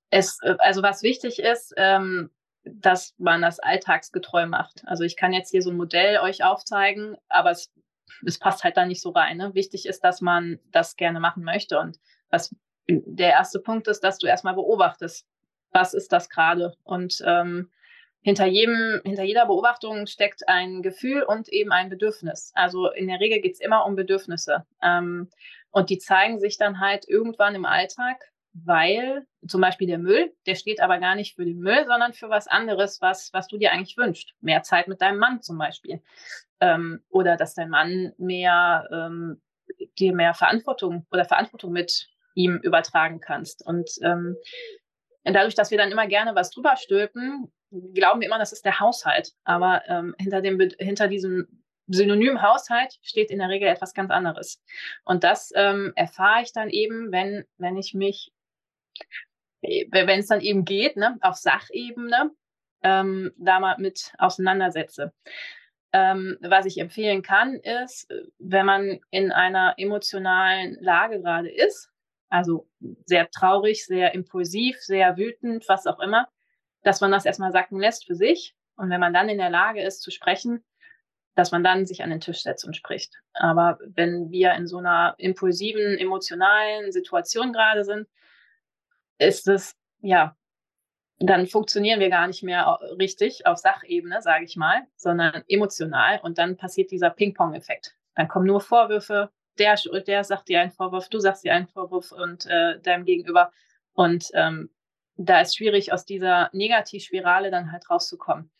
es, 0.10 0.40
äh, 0.42 0.56
also 0.58 0.82
was 0.82 1.04
wichtig 1.04 1.40
ist, 1.40 1.76
ähm, 1.78 2.32
dass 2.64 3.14
man 3.18 3.42
das 3.42 3.60
alltagsgetreu 3.60 4.46
macht. 4.46 4.84
Also 4.86 5.04
ich 5.04 5.18
kann 5.18 5.34
jetzt 5.34 5.52
hier 5.52 5.62
so 5.62 5.72
ein 5.72 5.78
Modell 5.78 6.20
euch 6.20 6.44
aufzeigen, 6.44 7.18
aber 7.28 7.52
es, 7.52 7.72
es 8.26 8.40
passt 8.40 8.64
halt 8.64 8.78
da 8.78 8.86
nicht 8.86 9.02
so 9.02 9.10
rein. 9.10 9.38
Ne? 9.38 9.54
Wichtig 9.54 9.86
ist, 9.86 10.04
dass 10.04 10.22
man 10.22 10.60
das 10.72 10.96
gerne 10.96 11.20
machen 11.20 11.44
möchte. 11.44 11.80
Und 11.80 12.00
was 12.30 12.56
der 12.88 13.32
erste 13.32 13.60
Punkt 13.60 13.88
ist, 13.88 14.04
dass 14.04 14.18
du 14.18 14.28
erstmal 14.28 14.56
beobachtest, 14.56 15.26
was 15.72 15.94
ist 15.94 16.12
das 16.12 16.30
gerade 16.30 16.76
und 16.84 17.22
ähm, 17.26 17.72
hinter 18.22 18.46
jedem, 18.46 19.02
hinter 19.04 19.24
jeder 19.24 19.46
Beobachtung 19.46 20.08
steckt 20.08 20.48
ein 20.48 20.82
Gefühl 20.82 21.24
und 21.24 21.50
eben 21.50 21.72
ein 21.72 21.90
Bedürfnis. 21.90 22.52
Also 22.56 22.90
in 22.90 23.08
der 23.08 23.20
Regel 23.20 23.42
geht 23.42 23.54
es 23.54 23.60
immer 23.60 23.86
um 23.86 23.96
Bedürfnisse. 23.96 24.66
Ähm, 24.82 25.30
und 25.72 25.90
die 25.90 25.98
zeigen 25.98 26.40
sich 26.40 26.58
dann 26.58 26.80
halt 26.80 27.08
irgendwann 27.08 27.56
im 27.56 27.66
Alltag, 27.66 28.32
weil 28.54 29.26
zum 29.48 29.62
Beispiel 29.62 29.88
der 29.88 29.98
Müll, 29.98 30.34
der 30.46 30.56
steht 30.56 30.80
aber 30.80 31.00
gar 31.00 31.16
nicht 31.16 31.36
für 31.36 31.46
den 31.46 31.60
Müll, 31.60 31.86
sondern 31.86 32.14
für 32.14 32.30
was 32.30 32.48
anderes, 32.48 33.02
was, 33.02 33.32
was 33.34 33.48
du 33.48 33.58
dir 33.58 33.72
eigentlich 33.72 33.98
wünschst. 33.98 34.34
Mehr 34.42 34.64
Zeit 34.64 34.88
mit 34.88 35.02
deinem 35.02 35.18
Mann 35.18 35.42
zum 35.42 35.58
Beispiel. 35.58 36.02
Ähm, 36.60 37.04
oder 37.10 37.36
dass 37.36 37.56
dein 37.56 37.70
Mann 37.70 38.14
mehr, 38.18 38.88
ähm, 38.92 39.42
dir 39.98 40.14
mehr 40.14 40.34
Verantwortung 40.34 41.06
oder 41.12 41.26
Verantwortung 41.26 41.72
mit 41.72 42.08
ihm 42.36 42.58
übertragen 42.58 43.20
kannst. 43.20 43.66
Und 43.66 43.90
ähm, 44.04 44.38
dadurch, 45.24 45.56
dass 45.56 45.72
wir 45.72 45.78
dann 45.78 45.92
immer 45.92 46.08
gerne 46.08 46.36
was 46.36 46.52
drüber 46.52 46.76
stülpen, 46.78 47.52
glauben 47.94 48.22
wir 48.22 48.28
immer, 48.28 48.40
das 48.40 48.54
ist 48.54 48.66
der 48.66 48.80
Haushalt. 48.80 49.32
Aber 49.44 49.82
ähm, 49.88 50.16
hinter, 50.20 50.42
dem, 50.42 50.60
hinter 50.78 51.08
diesem 51.08 51.48
Synonym 51.88 52.42
Haushalt 52.42 52.98
steht 53.02 53.30
in 53.30 53.40
der 53.40 53.50
Regel 53.50 53.68
etwas 53.68 53.94
ganz 53.94 54.12
anderes. 54.12 54.62
Und 55.06 55.24
das 55.24 55.52
ähm, 55.56 55.92
erfahre 55.96 56.44
ich 56.44 56.54
dann 56.54 56.70
eben, 56.70 57.12
wenn, 57.12 57.46
wenn 57.58 57.78
ich 57.78 57.94
mich, 57.94 58.32
wenn 59.62 60.20
es 60.20 60.28
dann 60.28 60.42
eben 60.42 60.66
geht, 60.66 60.98
ne, 60.98 61.18
auf 61.22 61.36
Sachebene, 61.36 62.32
ähm, 62.84 63.32
da 63.38 63.60
mal 63.60 63.78
mit 63.80 64.14
auseinandersetze. 64.18 65.14
Ähm, 65.94 66.38
was 66.42 66.66
ich 66.66 66.80
empfehlen 66.80 67.22
kann, 67.22 67.56
ist, 67.56 68.12
wenn 68.40 68.66
man 68.66 69.00
in 69.12 69.32
einer 69.32 69.76
emotionalen 69.78 70.76
Lage 70.82 71.22
gerade 71.22 71.50
ist, 71.50 71.90
also 72.30 72.68
sehr 73.06 73.30
traurig, 73.30 73.86
sehr 73.86 74.14
impulsiv, 74.16 74.78
sehr 74.80 75.18
wütend, 75.18 75.70
was 75.70 75.86
auch 75.86 76.00
immer, 76.00 76.28
dass 76.82 77.00
man 77.00 77.12
das 77.12 77.26
erstmal 77.26 77.52
sacken 77.52 77.80
lässt 77.80 78.06
für 78.08 78.16
sich. 78.16 78.56
Und 78.76 78.90
wenn 78.90 79.00
man 79.00 79.14
dann 79.14 79.30
in 79.30 79.38
der 79.38 79.52
Lage 79.52 79.84
ist 79.84 80.02
zu 80.02 80.10
sprechen, 80.10 80.64
dass 81.36 81.52
man 81.52 81.64
dann 81.64 81.86
sich 81.86 82.04
an 82.04 82.10
den 82.10 82.22
Tisch 82.22 82.42
setzt 82.42 82.66
und 82.66 82.76
spricht. 82.76 83.22
Aber 83.34 83.80
wenn 83.86 84.32
wir 84.32 84.54
in 84.54 84.68
so 84.68 84.80
einer 84.80 85.16
impulsiven, 85.20 85.98
emotionalen 85.98 86.92
Situation 86.92 87.54
gerade 87.54 87.84
sind, 87.84 88.08
ist 89.24 89.48
es, 89.48 89.76
ja, 90.02 90.36
dann 91.20 91.48
funktionieren 91.48 92.00
wir 92.00 92.10
gar 92.10 92.28
nicht 92.28 92.44
mehr 92.44 92.80
richtig 93.00 93.46
auf 93.46 93.58
Sachebene, 93.58 94.22
sage 94.22 94.46
ich 94.46 94.56
mal, 94.56 94.82
sondern 94.96 95.44
emotional. 95.48 96.20
Und 96.22 96.38
dann 96.38 96.58
passiert 96.58 96.92
dieser 96.92 97.10
Ping-Pong-Effekt. 97.10 97.96
Dann 98.16 98.28
kommen 98.28 98.46
nur 98.46 98.62
Vorwürfe. 98.62 99.30
Der, 99.60 99.76
der 100.08 100.24
sagt 100.24 100.50
dir 100.50 100.62
einen 100.62 100.72
Vorwurf, 100.72 101.10
du 101.10 101.20
sagst 101.20 101.44
dir 101.44 101.54
einen 101.54 101.68
Vorwurf 101.68 102.12
und 102.12 102.46
äh, 102.48 102.80
deinem 102.80 103.06
Gegenüber. 103.06 103.52
Und 103.94 104.32
ähm, 104.34 104.70
da 105.16 105.42
ist 105.42 105.56
schwierig, 105.56 105.94
aus 105.94 106.06
dieser 106.06 106.50
Negativspirale 106.54 107.52
dann 107.52 107.72
halt 107.72 107.90
rauszukommen. 107.90 108.52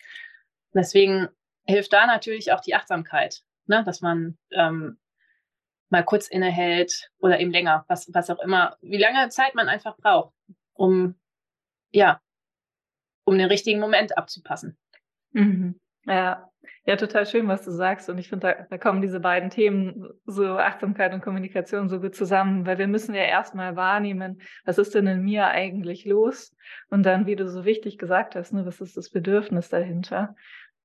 Deswegen 0.74 1.28
hilft 1.66 1.94
da 1.94 2.06
natürlich 2.06 2.52
auch 2.52 2.62
die 2.62 2.76
Achtsamkeit, 2.76 3.44
ne? 3.66 3.84
dass 3.84 4.02
man 4.02 4.38
ähm, 4.52 5.00
mal 5.94 6.04
kurz 6.04 6.28
innehält 6.28 7.10
oder 7.20 7.40
eben 7.40 7.52
länger, 7.52 7.86
was, 7.88 8.10
was 8.14 8.30
auch 8.30 8.40
immer, 8.40 8.76
wie 8.82 8.98
lange 8.98 9.30
Zeit 9.30 9.56
man 9.56 9.70
einfach 9.70 9.96
braucht, 9.96 10.34
um 10.74 11.16
ja, 11.92 12.20
um 13.26 13.38
den 13.38 13.48
richtigen 13.48 13.80
Moment 13.80 14.18
abzupassen. 14.18 14.78
Mhm. 15.32 15.80
Ja, 16.06 16.50
ja, 16.86 16.98
total 16.98 17.26
schön, 17.26 17.48
was 17.48 17.64
du 17.64 17.72
sagst. 17.72 18.10
Und 18.10 18.18
ich 18.18 18.28
finde, 18.28 18.48
da, 18.48 18.66
da, 18.70 18.78
kommen 18.78 19.02
diese 19.02 19.22
beiden 19.22 19.50
Themen, 19.50 20.10
so 20.26 20.58
Achtsamkeit 20.58 21.14
und 21.14 21.22
Kommunikation, 21.22 21.88
so 21.88 22.02
gut 22.02 22.16
zusammen, 22.16 22.66
weil 22.66 22.78
wir 22.78 22.88
müssen 22.88 23.16
ja 23.16 23.24
erstmal 23.24 23.78
wahrnehmen, 23.78 24.42
was 24.66 24.78
ist 24.78 24.94
denn 24.94 25.08
in 25.08 25.22
mir 25.22 25.48
eigentlich 25.48 26.04
los? 26.04 26.54
Und 26.90 27.04
dann, 27.04 27.26
wie 27.26 27.38
du 27.38 27.48
so 27.48 27.64
wichtig 27.64 27.98
gesagt 27.98 28.36
hast, 28.36 28.52
ne, 28.52 28.66
was 28.66 28.82
ist 28.82 28.98
das 28.98 29.12
Bedürfnis 29.12 29.70
dahinter? 29.70 30.36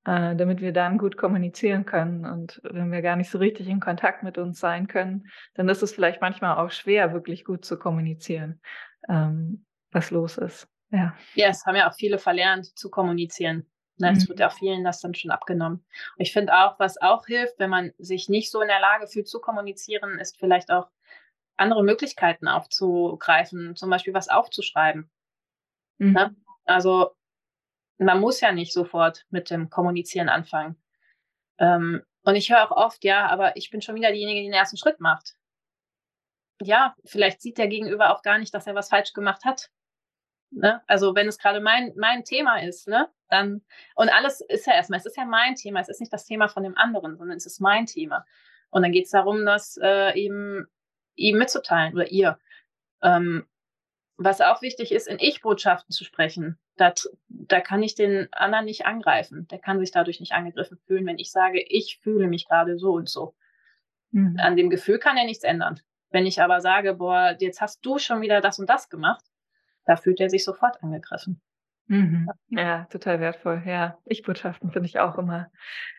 Äh, 0.09 0.37
damit 0.37 0.63
wir 0.63 0.73
dann 0.73 0.97
gut 0.97 1.19
kommunizieren 1.19 1.85
können. 1.85 2.25
Und 2.25 2.63
wenn 2.65 2.91
wir 2.91 3.03
gar 3.03 3.17
nicht 3.17 3.31
so 3.31 3.37
richtig 3.37 3.69
in 3.69 3.79
Kontakt 3.79 4.23
mit 4.23 4.39
uns 4.39 4.59
sein 4.59 4.89
können, 4.89 5.29
dann 5.53 5.69
ist 5.69 5.83
es 5.83 5.93
vielleicht 5.93 6.23
manchmal 6.23 6.57
auch 6.57 6.71
schwer, 6.71 7.13
wirklich 7.13 7.45
gut 7.45 7.67
zu 7.67 7.79
kommunizieren, 7.79 8.63
ähm, 9.07 9.67
was 9.91 10.11
los 10.11 10.39
ist. 10.39 10.67
Ja. 10.91 11.15
Ja, 11.35 11.49
es 11.49 11.67
haben 11.67 11.77
ja 11.77 11.91
auch 11.91 11.95
viele 11.95 12.17
verlernt 12.17 12.79
zu 12.79 12.89
kommunizieren. 12.89 13.67
Ne, 13.99 14.13
es 14.13 14.27
wird 14.27 14.41
ja 14.41 14.47
mhm. 14.47 14.53
auch 14.53 14.57
vielen 14.57 14.85
das 14.85 15.01
dann 15.01 15.15
schon 15.15 15.31
abgenommen. 15.31 15.85
Und 16.17 16.23
ich 16.23 16.33
finde 16.33 16.55
auch, 16.55 16.79
was 16.79 16.99
auch 17.03 17.27
hilft, 17.27 17.59
wenn 17.59 17.69
man 17.69 17.93
sich 17.99 18.31
nicht 18.31 18.51
so 18.51 18.63
in 18.63 18.69
der 18.69 18.81
Lage 18.81 19.09
fühlt 19.09 19.29
zu 19.29 19.41
kommunizieren, 19.41 20.19
ist 20.19 20.39
vielleicht 20.39 20.71
auch 20.71 20.89
andere 21.59 21.83
Möglichkeiten 21.85 22.49
aufzugreifen, 22.49 23.77
zum 23.77 23.91
Beispiel 23.91 24.15
was 24.15 24.31
aufzuschreiben. 24.31 25.11
Mhm. 25.99 26.13
Ne? 26.13 26.37
Also 26.65 27.11
man 27.99 28.21
muss 28.21 28.41
ja 28.41 28.53
nicht 28.53 28.73
sofort 28.73 29.27
mit 29.31 29.51
dem 29.51 29.71
Kommunizieren 29.71 30.29
anfangen. 30.29 30.77
Ähm, 31.59 32.03
und 32.23 32.37
ich 32.37 32.51
höre 32.51 32.63
auch 32.63 32.77
oft, 32.77 33.05
ja, 33.05 33.27
aber 33.27 33.57
ich 33.57 33.71
bin 33.71 33.83
schon 33.83 33.95
wieder 33.95 34.13
diejenige, 34.13 34.41
die 34.41 34.47
den 34.47 34.53
ersten 34.53 34.77
Schritt 34.77 35.01
macht. 35.01 35.35
Ja, 36.61 36.95
vielleicht 37.05 37.41
sieht 37.41 37.59
der 37.59 37.69
Gegenüber 37.69 38.13
auch 38.13 38.23
gar 38.23 38.39
nicht, 38.39 38.53
dass 38.55 38.67
er 38.67 38.75
was 38.75 38.89
falsch 38.89 39.13
gemacht 39.13 39.45
hat. 39.45 39.71
Ne? 40.51 40.83
Also 40.87 41.15
wenn 41.15 41.29
es 41.29 41.39
gerade 41.39 41.61
mein, 41.61 41.93
mein 41.97 42.25
Thema 42.25 42.61
ist, 42.63 42.89
ne, 42.89 43.09
dann, 43.29 43.63
und 43.95 44.09
alles 44.09 44.41
ist 44.41 44.67
ja 44.67 44.75
erstmal, 44.75 44.99
es 44.99 45.07
ist 45.07 45.17
ja 45.17 45.25
mein 45.25 45.55
Thema, 45.55 45.81
es 45.81 45.89
ist 45.89 46.01
nicht 46.01 46.13
das 46.13 46.25
Thema 46.25 46.49
von 46.49 46.63
dem 46.63 46.77
anderen, 46.77 47.17
sondern 47.17 47.37
es 47.37 47.47
ist 47.47 47.61
mein 47.61 47.87
Thema. 47.87 48.25
Und 48.71 48.83
dann 48.83 48.93
geht 48.93 49.05
es 49.05 49.11
darum, 49.11 49.45
das 49.45 49.79
äh, 49.83 50.19
ihm, 50.19 50.67
ihm 51.17 51.39
mitzuteilen 51.39 51.95
oder 51.95 52.11
ihr. 52.11 52.39
Ähm, 53.03 53.47
was 54.19 54.41
auch 54.41 54.63
wichtig 54.63 54.93
ist, 54.93 55.07
in 55.07 55.19
Ich-Botschaften 55.21 55.93
zu 55.93 56.05
sprechen. 56.05 56.59
Da, 56.77 56.93
da 57.29 57.61
kann 57.61 57.83
ich 57.83 57.95
den 57.95 58.29
anderen 58.33 58.65
nicht 58.65 58.85
angreifen. 58.85 59.47
Der 59.49 59.61
kann 59.61 59.79
sich 59.79 59.93
dadurch 59.93 60.19
nicht 60.19 60.33
angegriffen 60.33 60.77
fühlen, 60.87 61.07
wenn 61.07 61.19
ich 61.19 61.31
sage, 61.31 61.65
ich 61.67 62.01
fühle 62.03 62.27
mich 62.27 62.49
gerade 62.49 62.79
so 62.79 62.93
und 62.93 63.09
so. 63.09 63.35
Mhm. 64.11 64.37
An 64.39 64.57
dem 64.57 64.71
Gefühl 64.71 64.99
kann 64.99 65.17
er 65.17 65.25
nichts 65.25 65.45
ändern. 65.45 65.81
Wenn 66.11 66.27
ich 66.27 66.43
aber 66.43 66.61
sage, 66.61 66.95
boah, 66.95 67.37
jetzt 67.39 67.61
hast 67.61 67.85
du 67.87 67.99
schon 67.99 68.21
wieder 68.21 68.41
das 68.41 68.59
und 68.59 68.69
das 68.69 68.89
gemacht, 68.89 69.25
da 69.85 69.97
fühlt 69.97 70.21
er 70.21 70.31
sich 70.31 70.45
sofort 70.45 70.83
angegriffen. 70.83 71.41
Mhm. 71.87 72.29
Ja, 72.49 72.85
total 72.91 73.21
wertvoll. 73.21 73.63
Ja, 73.65 73.99
Ich-Botschaften 74.05 74.73
finde 74.73 74.89
ich 74.89 74.99
auch 74.99 75.17
immer 75.17 75.51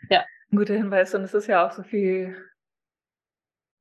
ja. 0.10 0.26
ein 0.52 0.58
guter 0.58 0.76
Hinweis. 0.76 1.16
Und 1.16 1.24
es 1.24 1.34
ist 1.34 1.48
ja 1.48 1.66
auch 1.66 1.72
so 1.72 1.84
viel, 1.84 2.36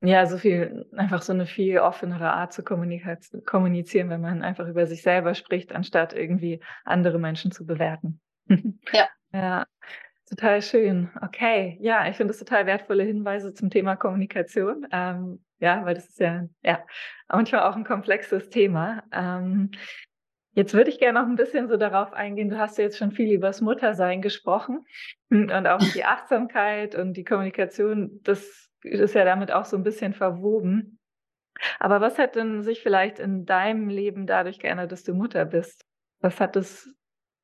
ja, 0.01 0.27
so 0.27 0.39
viel, 0.39 0.87
einfach 0.97 1.23
so 1.23 1.33
eine 1.33 1.47
viel 1.47 1.79
offenere 1.79 2.33
Art 2.33 2.53
zu 2.53 2.63
kommunizieren, 2.63 4.11
wenn 4.11 4.21
man 4.21 4.43
einfach 4.43 4.69
über 4.69 4.87
sich 4.87 5.03
selber 5.03 5.35
spricht, 5.35 5.75
anstatt 5.75 6.13
irgendwie 6.13 6.61
andere 6.85 7.19
Menschen 7.19 7.53
zu 7.53 7.67
bewerten. 7.67 8.21
Ja. 8.93 9.09
ja. 9.33 9.67
Total 10.29 10.61
schön. 10.61 11.11
Okay, 11.23 11.79
ja, 11.81 12.07
ich 12.09 12.17
finde 12.17 12.33
es 12.33 12.39
total 12.39 12.67
wertvolle 12.67 13.03
Hinweise 13.03 13.55
zum 13.55 13.71
Thema 13.71 13.97
Kommunikation. 13.97 14.87
Ähm, 14.93 15.43
ja, 15.59 15.85
weil 15.85 15.95
das 15.95 16.09
ist 16.09 16.21
ja, 16.21 16.45
ja 16.63 16.85
manchmal 17.29 17.63
auch 17.63 17.77
ein 17.77 17.85
komplexes 17.85 18.51
Thema. 18.51 19.03
Ähm, 19.11 19.71
jetzt 20.53 20.75
würde 20.75 20.91
ich 20.91 20.99
gerne 20.99 21.21
noch 21.21 21.29
ein 21.29 21.37
bisschen 21.37 21.69
so 21.69 21.77
darauf 21.77 22.13
eingehen. 22.13 22.51
Du 22.51 22.59
hast 22.59 22.77
ja 22.79 22.85
jetzt 22.85 22.99
schon 22.99 23.13
viel 23.13 23.33
über 23.33 23.49
das 23.49 23.61
Muttersein 23.61 24.21
gesprochen 24.21 24.85
und 25.31 25.51
auch 25.51 25.79
die 25.95 26.05
Achtsamkeit 26.05 26.95
und 26.95 27.15
die 27.15 27.25
Kommunikation. 27.25 28.21
Das 28.23 28.68
ist 28.83 29.15
ja 29.15 29.25
damit 29.25 29.51
auch 29.53 29.65
so 29.65 29.77
ein 29.77 29.83
bisschen 29.83 30.15
verwoben. 30.15 30.99
Aber 31.79 32.01
was 32.01 32.19
hat 32.19 32.37
denn 32.37 32.63
sich 32.63 32.81
vielleicht 32.83 33.19
in 33.19 33.45
deinem 33.45 33.89
Leben 33.89 34.27
dadurch 34.27 34.59
geändert, 34.59 34.93
dass 34.93 35.05
du 35.05 35.15
Mutter 35.15 35.45
bist? 35.45 35.85
Was 36.21 36.41
hat 36.41 36.57
es 36.57 36.89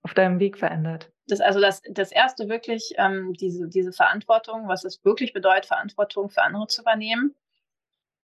auf 0.03 0.15
deinem 0.15 0.39
Weg 0.39 0.59
verändert? 0.59 1.11
Das, 1.27 1.41
also 1.41 1.61
das, 1.61 1.83
das 1.91 2.13
erste 2.13 2.49
wirklich, 2.49 2.95
ähm, 2.99 3.33
diese, 3.33 3.69
diese 3.69 3.93
Verantwortung, 3.93 4.69
was 4.69 4.85
es 4.85 5.05
wirklich 5.05 5.33
bedeutet, 5.33 5.67
Verantwortung 5.67 6.29
für 6.29 6.43
andere 6.43 6.67
zu 6.67 6.83
übernehmen. 6.83 7.35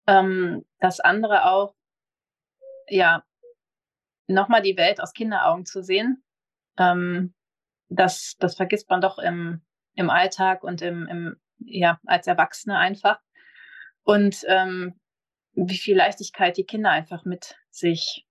Ähm, 0.07 0.65
das 0.79 0.99
andere 0.99 1.45
auch, 1.45 1.75
ja, 2.87 3.23
nochmal 4.27 4.61
die 4.61 4.77
Welt 4.77 4.99
aus 5.01 5.13
Kinderaugen 5.13 5.65
zu 5.65 5.83
sehen. 5.83 6.23
Ähm, 6.77 7.33
das, 7.89 8.35
das 8.39 8.55
vergisst 8.55 8.89
man 8.89 9.01
doch 9.01 9.19
im, 9.19 9.61
im 9.95 10.09
Alltag 10.09 10.63
und 10.63 10.81
im, 10.81 11.07
im, 11.07 11.37
ja, 11.59 11.99
als 12.05 12.27
Erwachsene 12.27 12.77
einfach. 12.77 13.19
Und 14.03 14.43
ähm, 14.47 14.99
wie 15.53 15.77
viel 15.77 15.97
Leichtigkeit 15.97 16.57
die 16.57 16.65
Kinder 16.65 16.91
einfach 16.91 17.25
mit 17.25 17.55
sich 17.69 18.25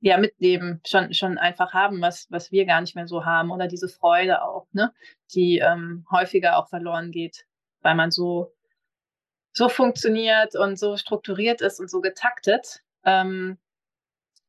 ja 0.00 0.18
mitnehmen, 0.18 0.80
schon, 0.86 1.12
schon 1.14 1.38
einfach 1.38 1.72
haben, 1.72 2.00
was, 2.00 2.26
was 2.30 2.50
wir 2.50 2.64
gar 2.64 2.80
nicht 2.80 2.96
mehr 2.96 3.06
so 3.06 3.24
haben. 3.24 3.50
Oder 3.50 3.68
diese 3.68 3.88
Freude 3.88 4.42
auch, 4.42 4.66
ne? 4.72 4.92
Die 5.34 5.58
ähm, 5.58 6.06
häufiger 6.10 6.56
auch 6.58 6.68
verloren 6.68 7.12
geht, 7.12 7.46
weil 7.82 7.94
man 7.94 8.10
so 8.10 8.52
so 9.52 9.68
funktioniert 9.68 10.56
und 10.56 10.78
so 10.78 10.96
strukturiert 10.96 11.60
ist 11.60 11.78
und 11.78 11.90
so 11.90 12.00
getaktet, 12.00 12.80
ähm, 13.04 13.58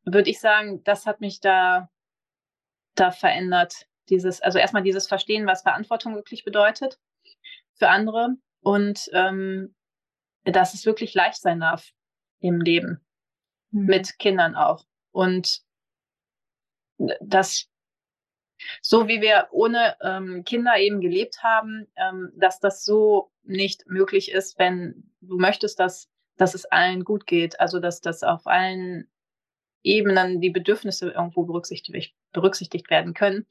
würde 0.05 0.29
ich 0.29 0.39
sagen, 0.39 0.83
das 0.83 1.05
hat 1.05 1.21
mich 1.21 1.39
da, 1.41 1.89
da 2.95 3.11
verändert. 3.11 3.87
Dieses, 4.09 4.41
also 4.41 4.59
erstmal 4.59 4.83
dieses 4.83 5.07
Verstehen, 5.07 5.45
was 5.45 5.61
Verantwortung 5.61 6.15
wirklich 6.15 6.43
bedeutet 6.43 6.99
für 7.75 7.89
andere 7.89 8.35
und 8.61 9.09
ähm, 9.13 9.75
dass 10.45 10.73
es 10.73 10.85
wirklich 10.85 11.13
leicht 11.13 11.41
sein 11.41 11.59
darf 11.59 11.89
im 12.39 12.61
Leben. 12.61 13.03
mhm. 13.73 13.85
mit 13.85 14.19
Kindern 14.19 14.55
auch. 14.55 14.85
Und 15.11 15.61
das, 17.19 17.67
so 18.81 19.07
wie 19.07 19.21
wir 19.21 19.47
ohne 19.51 19.95
ähm, 20.01 20.43
Kinder 20.45 20.77
eben 20.77 21.01
gelebt 21.01 21.43
haben, 21.43 21.87
ähm, 21.95 22.31
dass 22.35 22.59
das 22.59 22.85
so 22.85 23.31
nicht 23.43 23.85
möglich 23.87 24.31
ist, 24.31 24.57
wenn 24.57 25.11
du 25.21 25.37
möchtest, 25.37 25.79
dass, 25.79 26.09
dass 26.37 26.53
es 26.53 26.65
allen 26.65 27.03
gut 27.03 27.25
geht. 27.25 27.59
Also, 27.59 27.79
dass 27.79 27.99
das 27.99 28.23
auf 28.23 28.47
allen 28.47 29.09
Ebenen 29.83 30.39
die 30.39 30.49
Bedürfnisse 30.49 31.09
irgendwo 31.09 31.43
berücksichtigt, 31.43 32.15
berücksichtigt 32.31 32.89
werden 32.89 33.13
können 33.13 33.45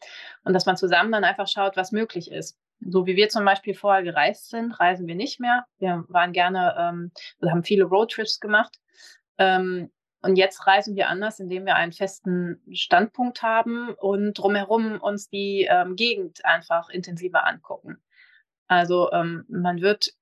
und 0.44 0.54
dass 0.54 0.64
man 0.64 0.78
zusammen 0.78 1.12
dann 1.12 1.24
einfach 1.24 1.46
schaut, 1.46 1.76
was 1.76 1.92
möglich 1.92 2.30
ist. 2.30 2.58
So 2.86 3.06
wie 3.06 3.16
wir 3.16 3.28
zum 3.28 3.44
Beispiel 3.44 3.74
vorher 3.74 4.02
gereist 4.02 4.50
sind, 4.50 4.78
reisen 4.78 5.06
wir 5.06 5.14
nicht 5.14 5.40
mehr. 5.40 5.66
Wir 5.78 6.04
waren 6.08 6.32
gerne, 6.32 6.74
ähm, 6.78 7.12
wir 7.40 7.50
haben 7.50 7.64
viele 7.64 7.84
Roadtrips 7.84 8.40
gemacht. 8.40 8.78
Ähm, 9.38 9.90
und 10.22 10.36
jetzt 10.36 10.66
reisen 10.66 10.94
wir 10.94 11.08
anders, 11.08 11.40
indem 11.40 11.66
wir 11.66 11.74
einen 11.74 11.92
festen 11.92 12.62
Standpunkt 12.72 13.42
haben 13.42 13.90
und 13.94 14.34
drumherum 14.34 15.00
uns 15.00 15.28
die 15.28 15.66
ähm, 15.68 15.96
Gegend 15.96 16.44
einfach 16.44 16.88
intensiver 16.90 17.44
angucken. 17.44 18.00
Also 18.68 19.10
ähm, 19.12 19.44
man 19.48 19.80
wird 19.80 20.14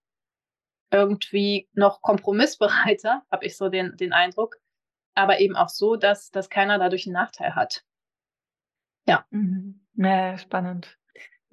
irgendwie 0.91 1.69
noch 1.75 2.01
kompromissbereiter, 2.01 3.23
habe 3.31 3.45
ich 3.45 3.57
so 3.57 3.69
den, 3.69 3.97
den 3.97 4.13
Eindruck, 4.13 4.57
aber 5.15 5.41
eben 5.41 5.55
auch 5.55 5.69
so, 5.69 5.97
dass, 5.97 6.31
dass 6.31 6.49
keiner 6.49 6.79
dadurch 6.79 7.07
einen 7.07 7.15
Nachteil 7.15 7.55
hat. 7.55 7.85
Ja. 9.07 9.27
Mhm. 9.31 9.87
Ja, 9.95 10.39
spannend. 10.39 11.00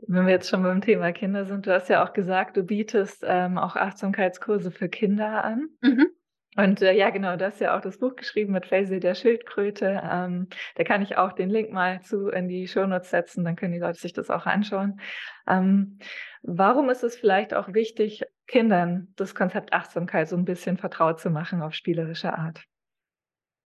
Wenn 0.06 0.26
wir 0.26 0.34
jetzt 0.34 0.50
schon 0.50 0.64
beim 0.64 0.82
Thema 0.82 1.12
Kinder 1.12 1.46
sind, 1.46 1.66
du 1.66 1.74
hast 1.74 1.90
ja 1.90 2.06
auch 2.06 2.14
gesagt, 2.14 2.56
du 2.56 2.64
bietest 2.64 3.24
ähm, 3.26 3.58
auch 3.58 3.76
Achtsamkeitskurse 3.76 4.72
für 4.72 4.90
Kinder 4.90 5.44
an. 5.44 5.70
Mhm. 5.82 6.08
Und 6.56 6.82
äh, 6.82 6.94
ja, 6.94 7.12
genau, 7.12 7.36
du 7.36 7.46
hast 7.46 7.62
ja 7.62 7.78
auch 7.78 7.82
das 7.82 8.00
Buch 8.00 8.16
geschrieben 8.16 8.54
mit 8.54 8.66
Faisal 8.66 9.00
der 9.00 9.14
Schildkröte. 9.14 10.02
Ähm, 10.04 10.48
da 10.76 10.84
kann 10.84 11.04
ich 11.04 11.16
auch 11.16 11.34
den 11.34 11.52
Link 11.52 11.72
mal 11.72 12.02
zu 12.02 12.30
in 12.30 12.48
die 12.48 12.68
Shownotes 12.68 13.12
setzen, 13.12 13.46
dann 13.46 13.56
können 13.56 13.74
die 13.74 13.80
Leute 13.80 14.00
sich 14.00 14.12
das 14.12 14.32
auch 14.32 14.48
anschauen. 14.48 15.00
Ähm, 15.48 16.00
warum 16.42 16.90
ist 16.90 17.04
es 17.04 17.16
vielleicht 17.16 17.54
auch 17.54 17.74
wichtig, 17.74 18.24
Kindern 18.48 19.14
das 19.18 19.36
Konzept 19.36 19.72
Achtsamkeit 19.72 20.30
so 20.30 20.36
ein 20.36 20.46
bisschen 20.46 20.78
vertraut 20.78 21.20
zu 21.20 21.30
machen 21.30 21.62
auf 21.62 21.76
spielerische 21.76 22.34
Art? 22.34 22.64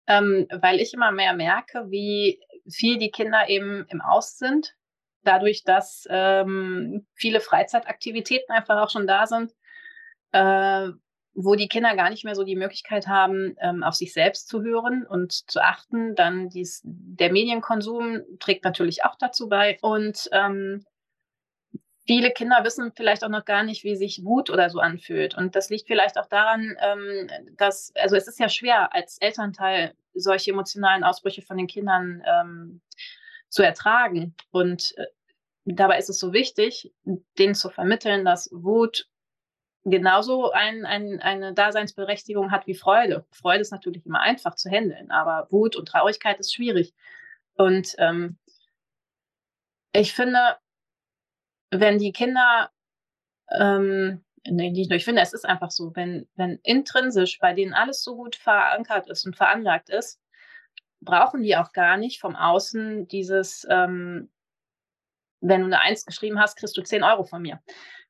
Ähm, 0.07 0.47
weil 0.49 0.79
ich 0.79 0.91
immer 0.91 1.11
mehr 1.11 1.33
merke, 1.33 1.85
wie 1.91 2.39
viel 2.67 2.97
die 2.97 3.11
Kinder 3.11 3.49
eben 3.49 3.85
im 3.89 4.01
Aus 4.01 4.37
sind, 4.39 4.73
dadurch, 5.23 5.63
dass 5.63 6.07
ähm, 6.09 7.05
viele 7.13 7.39
Freizeitaktivitäten 7.39 8.53
einfach 8.53 8.81
auch 8.81 8.89
schon 8.89 9.07
da 9.07 9.27
sind. 9.27 9.53
Äh, 10.31 10.89
wo 11.41 11.55
die 11.55 11.67
Kinder 11.67 11.95
gar 11.95 12.09
nicht 12.09 12.25
mehr 12.25 12.35
so 12.35 12.43
die 12.43 12.55
Möglichkeit 12.55 13.07
haben, 13.07 13.55
ähm, 13.61 13.83
auf 13.83 13.95
sich 13.95 14.13
selbst 14.13 14.47
zu 14.47 14.61
hören 14.61 15.05
und 15.07 15.49
zu 15.49 15.61
achten. 15.61 16.15
Dann 16.15 16.49
dies, 16.49 16.81
der 16.83 17.31
Medienkonsum 17.31 18.21
trägt 18.39 18.63
natürlich 18.65 19.05
auch 19.05 19.15
dazu 19.15 19.47
bei. 19.47 19.77
Und 19.81 20.29
ähm, 20.31 20.85
viele 22.05 22.31
Kinder 22.31 22.63
wissen 22.63 22.91
vielleicht 22.95 23.23
auch 23.23 23.29
noch 23.29 23.45
gar 23.45 23.63
nicht, 23.63 23.83
wie 23.83 23.95
sich 23.95 24.25
Wut 24.25 24.49
oder 24.49 24.69
so 24.69 24.79
anfühlt. 24.79 25.35
Und 25.35 25.55
das 25.55 25.69
liegt 25.69 25.87
vielleicht 25.87 26.17
auch 26.17 26.27
daran, 26.27 26.75
ähm, 26.81 27.27
dass, 27.55 27.93
also 27.95 28.15
es 28.15 28.27
ist 28.27 28.39
ja 28.39 28.49
schwer 28.49 28.93
als 28.93 29.17
Elternteil 29.19 29.93
solche 30.13 30.51
emotionalen 30.51 31.03
Ausbrüche 31.03 31.41
von 31.41 31.57
den 31.57 31.67
Kindern 31.67 32.21
ähm, 32.25 32.81
zu 33.49 33.63
ertragen. 33.63 34.35
Und 34.51 34.97
äh, 34.97 35.05
dabei 35.65 35.97
ist 35.97 36.09
es 36.09 36.19
so 36.19 36.33
wichtig, 36.33 36.93
denen 37.37 37.55
zu 37.55 37.69
vermitteln, 37.69 38.25
dass 38.25 38.49
Wut 38.51 39.09
genauso 39.85 40.51
ein, 40.51 40.85
ein, 40.85 41.19
eine 41.19 41.53
Daseinsberechtigung 41.53 42.51
hat 42.51 42.67
wie 42.67 42.75
Freude. 42.75 43.25
Freude 43.31 43.61
ist 43.61 43.71
natürlich 43.71 44.05
immer 44.05 44.21
einfach 44.21 44.55
zu 44.55 44.69
handeln, 44.69 45.11
aber 45.11 45.47
Wut 45.51 45.75
und 45.75 45.87
Traurigkeit 45.87 46.39
ist 46.39 46.53
schwierig. 46.53 46.93
Und 47.55 47.95
ähm, 47.97 48.37
ich 49.93 50.13
finde, 50.13 50.57
wenn 51.71 51.97
die 51.97 52.11
Kinder, 52.11 52.71
ähm, 53.51 54.23
nicht 54.45 54.89
nur, 54.89 54.97
ich 54.97 55.05
finde, 55.05 55.21
es 55.21 55.33
ist 55.33 55.45
einfach 55.45 55.71
so, 55.71 55.95
wenn, 55.95 56.27
wenn 56.35 56.59
intrinsisch 56.63 57.39
bei 57.39 57.53
denen 57.53 57.73
alles 57.73 58.03
so 58.03 58.15
gut 58.15 58.35
verankert 58.35 59.09
ist 59.09 59.25
und 59.25 59.35
veranlagt 59.35 59.89
ist, 59.89 60.21
brauchen 61.01 61.43
die 61.43 61.55
auch 61.55 61.71
gar 61.71 61.97
nicht 61.97 62.19
vom 62.19 62.35
Außen 62.35 63.07
dieses, 63.07 63.65
ähm, 63.69 64.29
wenn 65.41 65.61
du 65.61 65.67
eine 65.67 65.81
Eins 65.81 66.05
geschrieben 66.05 66.39
hast, 66.39 66.57
kriegst 66.57 66.75
du 66.77 66.81
10 66.81 67.03
Euro 67.03 67.23
von 67.23 67.41
mir 67.41 67.61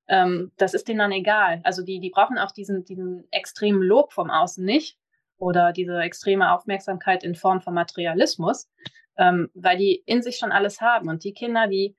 ähm, 0.09 0.51
das 0.57 0.73
ist 0.73 0.87
denen 0.87 0.99
dann 0.99 1.11
egal. 1.11 1.61
Also 1.63 1.83
die, 1.83 1.99
die 1.99 2.09
brauchen 2.09 2.37
auch 2.37 2.51
diesen, 2.51 2.83
diesen 2.83 3.31
extremen 3.31 3.81
Lob 3.81 4.11
vom 4.11 4.29
Außen 4.29 4.65
nicht 4.65 4.97
oder 5.37 5.71
diese 5.71 5.99
extreme 6.01 6.51
Aufmerksamkeit 6.51 7.23
in 7.23 7.35
Form 7.35 7.61
von 7.61 7.73
Materialismus, 7.73 8.69
ähm, 9.17 9.49
weil 9.53 9.77
die 9.77 10.03
in 10.05 10.21
sich 10.21 10.37
schon 10.37 10.51
alles 10.51 10.81
haben. 10.81 11.09
Und 11.09 11.23
die 11.23 11.33
Kinder, 11.33 11.67
die 11.67 11.95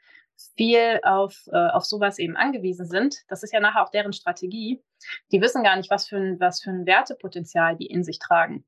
viel 0.57 1.01
auf, 1.05 1.49
äh, 1.53 1.69
auf 1.69 1.85
sowas 1.85 2.19
eben 2.19 2.37
angewiesen 2.37 2.87
sind, 2.87 3.17
das 3.29 3.43
ist 3.45 3.53
ja 3.53 3.61
nachher 3.61 3.85
auch 3.85 3.91
deren 3.91 4.13
Strategie, 4.13 4.83
die 5.33 5.41
wissen 5.41 5.63
gar 5.63 5.77
nicht, 5.77 5.91
was 5.91 6.09
für 6.09 6.17
ein, 6.17 6.41
was 6.41 6.63
für 6.63 6.71
ein 6.71 6.87
Wertepotenzial 6.87 7.77
die 7.77 7.87
in 7.87 8.05
sich 8.05 8.19
tragen 8.19 8.65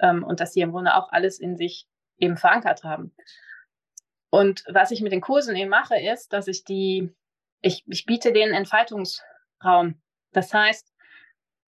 ähm, 0.00 0.24
und 0.24 0.40
dass 0.40 0.52
sie 0.52 0.60
im 0.60 0.72
Grunde 0.72 0.94
auch 0.94 1.10
alles 1.12 1.38
in 1.38 1.56
sich 1.56 1.86
eben 2.18 2.36
verankert 2.36 2.84
haben. 2.84 3.14
Und 4.30 4.64
was 4.68 4.90
ich 4.90 5.00
mit 5.00 5.12
den 5.12 5.20
Kursen 5.20 5.54
eben 5.56 5.70
mache, 5.70 5.98
ist, 5.98 6.32
dass 6.32 6.48
ich 6.48 6.64
die 6.64 7.14
ich, 7.64 7.82
ich 7.86 8.04
biete 8.04 8.32
den 8.32 8.52
Entfaltungsraum. 8.52 10.00
Das 10.32 10.52
heißt, 10.52 10.92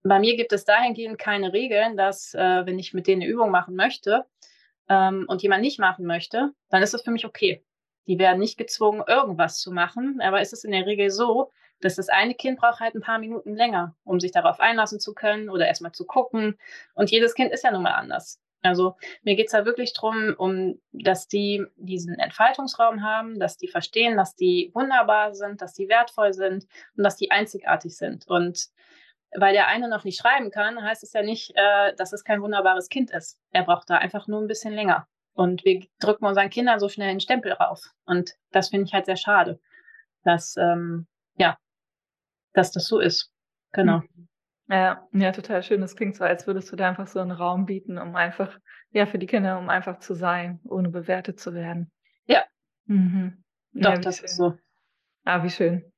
bei 0.02 0.18
mir 0.18 0.36
gibt 0.36 0.52
es 0.52 0.64
dahingehend 0.64 1.18
keine 1.18 1.52
Regeln, 1.52 1.96
dass 1.96 2.34
äh, 2.34 2.66
wenn 2.66 2.78
ich 2.78 2.92
mit 2.94 3.06
denen 3.06 3.22
eine 3.22 3.30
Übung 3.30 3.50
machen 3.50 3.74
möchte 3.74 4.24
ähm, 4.88 5.24
und 5.26 5.42
jemand 5.42 5.62
nicht 5.62 5.78
machen 5.78 6.06
möchte, 6.06 6.52
dann 6.68 6.82
ist 6.82 6.94
das 6.94 7.02
für 7.02 7.10
mich 7.10 7.24
okay. 7.24 7.64
Die 8.06 8.18
werden 8.18 8.38
nicht 8.38 8.58
gezwungen, 8.58 9.02
irgendwas 9.06 9.58
zu 9.58 9.72
machen, 9.72 10.20
aber 10.20 10.40
es 10.40 10.52
ist 10.52 10.64
in 10.64 10.72
der 10.72 10.86
Regel 10.86 11.10
so, 11.10 11.50
dass 11.80 11.96
das 11.96 12.08
eine 12.08 12.34
Kind 12.34 12.58
braucht 12.58 12.80
halt 12.80 12.94
ein 12.94 13.02
paar 13.02 13.18
Minuten 13.18 13.54
länger, 13.54 13.94
um 14.04 14.20
sich 14.20 14.32
darauf 14.32 14.60
einlassen 14.60 15.00
zu 15.00 15.14
können 15.14 15.50
oder 15.50 15.66
erstmal 15.66 15.92
zu 15.92 16.06
gucken. 16.06 16.58
Und 16.94 17.10
jedes 17.10 17.34
Kind 17.34 17.52
ist 17.52 17.64
ja 17.64 17.70
nun 17.70 17.82
mal 17.82 17.92
anders. 17.94 18.40
Also 18.62 18.96
mir 19.22 19.36
geht 19.36 19.46
es 19.46 19.52
da 19.52 19.64
wirklich 19.64 19.92
darum, 19.92 20.34
um, 20.36 20.80
dass 20.92 21.28
die 21.28 21.64
diesen 21.76 22.18
Entfaltungsraum 22.18 23.02
haben, 23.02 23.38
dass 23.38 23.56
die 23.56 23.68
verstehen, 23.68 24.16
dass 24.16 24.34
die 24.34 24.70
wunderbar 24.74 25.34
sind, 25.34 25.62
dass 25.62 25.74
die 25.74 25.88
wertvoll 25.88 26.32
sind 26.32 26.66
und 26.96 27.04
dass 27.04 27.16
die 27.16 27.30
einzigartig 27.30 27.96
sind. 27.96 28.26
Und 28.26 28.68
weil 29.34 29.52
der 29.52 29.68
eine 29.68 29.88
noch 29.88 30.04
nicht 30.04 30.18
schreiben 30.18 30.50
kann, 30.50 30.82
heißt 30.82 31.02
es 31.02 31.12
ja 31.12 31.22
nicht, 31.22 31.52
äh, 31.54 31.94
dass 31.96 32.12
es 32.12 32.24
kein 32.24 32.42
wunderbares 32.42 32.88
Kind 32.88 33.10
ist. 33.10 33.38
Er 33.52 33.64
braucht 33.64 33.90
da 33.90 33.98
einfach 33.98 34.26
nur 34.26 34.40
ein 34.40 34.46
bisschen 34.48 34.72
länger. 34.72 35.06
Und 35.34 35.64
wir 35.64 35.86
drücken 36.00 36.24
unseren 36.24 36.50
Kindern 36.50 36.80
so 36.80 36.88
schnell 36.88 37.10
einen 37.10 37.20
Stempel 37.20 37.52
rauf. 37.52 37.92
Und 38.06 38.32
das 38.52 38.70
finde 38.70 38.86
ich 38.86 38.94
halt 38.94 39.04
sehr 39.04 39.16
schade, 39.16 39.60
dass, 40.24 40.56
ähm, 40.56 41.06
ja, 41.36 41.58
dass 42.56 42.72
das 42.72 42.86
so 42.86 42.98
ist. 42.98 43.30
Genau. 43.72 43.98
Mhm. 43.98 44.28
Ja, 44.68 45.06
ja, 45.12 45.30
total 45.30 45.62
schön. 45.62 45.80
Das 45.80 45.94
klingt 45.94 46.16
so, 46.16 46.24
als 46.24 46.46
würdest 46.46 46.72
du 46.72 46.76
da 46.76 46.88
einfach 46.88 47.06
so 47.06 47.20
einen 47.20 47.30
Raum 47.30 47.66
bieten, 47.66 47.98
um 47.98 48.16
einfach, 48.16 48.58
ja, 48.90 49.06
für 49.06 49.18
die 49.18 49.26
Kinder, 49.26 49.58
um 49.58 49.68
einfach 49.68 50.00
zu 50.00 50.14
sein, 50.14 50.58
ohne 50.64 50.88
bewertet 50.88 51.38
zu 51.38 51.54
werden. 51.54 51.92
Ja. 52.26 52.42
Mhm. 52.86 53.44
Doch, 53.72 53.92
ja, 53.92 53.98
das 53.98 54.16
schön. 54.16 54.24
ist 54.24 54.36
so. 54.36 54.58
Ah, 55.24 55.44
wie 55.44 55.50
schön. 55.50 55.92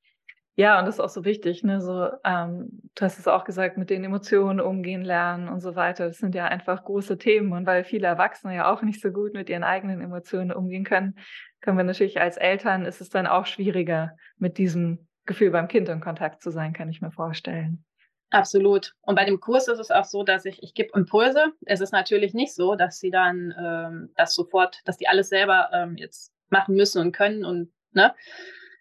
Ja, 0.56 0.80
und 0.80 0.86
das 0.86 0.96
ist 0.96 1.00
auch 1.00 1.08
so 1.08 1.24
wichtig, 1.24 1.62
ne? 1.62 1.80
So, 1.80 2.10
ähm, 2.24 2.90
du 2.94 3.04
hast 3.04 3.18
es 3.18 3.28
auch 3.28 3.44
gesagt, 3.44 3.78
mit 3.78 3.90
den 3.90 4.02
Emotionen 4.02 4.60
umgehen 4.60 5.02
lernen 5.02 5.48
und 5.48 5.60
so 5.60 5.76
weiter. 5.76 6.08
Das 6.08 6.18
sind 6.18 6.34
ja 6.34 6.46
einfach 6.46 6.84
große 6.84 7.16
Themen. 7.16 7.52
Und 7.52 7.64
weil 7.64 7.84
viele 7.84 8.08
Erwachsene 8.08 8.56
ja 8.56 8.70
auch 8.70 8.82
nicht 8.82 9.00
so 9.00 9.12
gut 9.12 9.34
mit 9.34 9.48
ihren 9.48 9.62
eigenen 9.62 10.00
Emotionen 10.00 10.50
umgehen 10.50 10.84
können, 10.84 11.14
können 11.60 11.78
wir 11.78 11.84
natürlich 11.84 12.20
als 12.20 12.36
Eltern 12.36 12.84
ist 12.84 13.00
es 13.00 13.08
dann 13.08 13.26
auch 13.26 13.46
schwieriger, 13.46 14.16
mit 14.36 14.58
diesem 14.58 15.07
Gefühl 15.28 15.52
beim 15.52 15.68
Kind 15.68 15.88
in 15.88 16.00
Kontakt 16.00 16.42
zu 16.42 16.50
sein, 16.50 16.72
kann 16.72 16.88
ich 16.88 17.00
mir 17.00 17.12
vorstellen. 17.12 17.84
Absolut. 18.30 18.94
Und 19.02 19.14
bei 19.14 19.24
dem 19.24 19.40
Kurs 19.40 19.68
ist 19.68 19.78
es 19.78 19.90
auch 19.90 20.04
so, 20.04 20.22
dass 20.22 20.44
ich, 20.44 20.62
ich 20.62 20.74
gebe 20.74 20.90
Impulse. 20.94 21.52
Es 21.64 21.80
ist 21.80 21.92
natürlich 21.92 22.34
nicht 22.34 22.54
so, 22.54 22.74
dass 22.74 22.98
sie 22.98 23.10
dann 23.10 23.54
ähm, 23.58 24.12
das 24.16 24.34
sofort, 24.34 24.80
dass 24.84 24.98
die 24.98 25.08
alles 25.08 25.28
selber 25.28 25.70
ähm, 25.72 25.96
jetzt 25.96 26.32
machen 26.50 26.74
müssen 26.74 27.00
und 27.00 27.12
können 27.12 27.44
und 27.44 27.72
ne. 27.92 28.14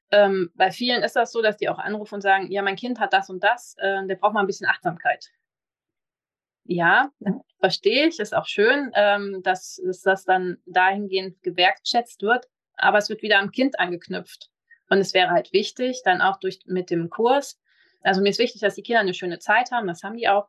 Ähm, 0.09 0.51
bei 0.55 0.71
vielen 0.71 1.03
ist 1.03 1.15
das 1.17 1.31
so, 1.31 1.41
dass 1.41 1.57
die 1.57 1.69
auch 1.69 1.79
anrufen 1.79 2.15
und 2.15 2.21
sagen, 2.21 2.49
ja, 2.49 2.61
mein 2.61 2.77
Kind 2.77 2.99
hat 2.99 3.13
das 3.13 3.29
und 3.29 3.43
das, 3.43 3.75
äh, 3.77 4.05
der 4.05 4.15
braucht 4.15 4.33
mal 4.33 4.41
ein 4.41 4.47
bisschen 4.47 4.67
Achtsamkeit. 4.67 5.29
Ja, 6.63 7.11
verstehe 7.59 8.07
ich, 8.07 8.19
ist 8.19 8.35
auch 8.35 8.45
schön, 8.45 8.91
ähm, 8.95 9.41
dass, 9.43 9.81
dass 9.85 10.01
das 10.01 10.25
dann 10.25 10.57
dahingehend 10.65 11.41
gewertschätzt 11.41 12.21
wird, 12.21 12.47
aber 12.75 12.97
es 12.97 13.09
wird 13.09 13.21
wieder 13.21 13.39
am 13.39 13.51
Kind 13.51 13.79
angeknüpft. 13.79 14.49
Und 14.89 14.99
es 14.99 15.13
wäre 15.13 15.31
halt 15.31 15.53
wichtig, 15.53 16.01
dann 16.03 16.21
auch 16.21 16.39
durch 16.39 16.59
mit 16.65 16.89
dem 16.89 17.09
Kurs 17.09 17.59
also 18.07 18.21
mir 18.21 18.29
ist 18.29 18.39
wichtig, 18.39 18.61
dass 18.61 18.75
die 18.75 18.83
Kinder 18.83 19.01
eine 19.01 19.13
schöne 19.13 19.39
Zeit 19.39 19.71
haben, 19.71 19.87
das 19.87 20.03
haben 20.03 20.17
die 20.17 20.29
auch. 20.29 20.47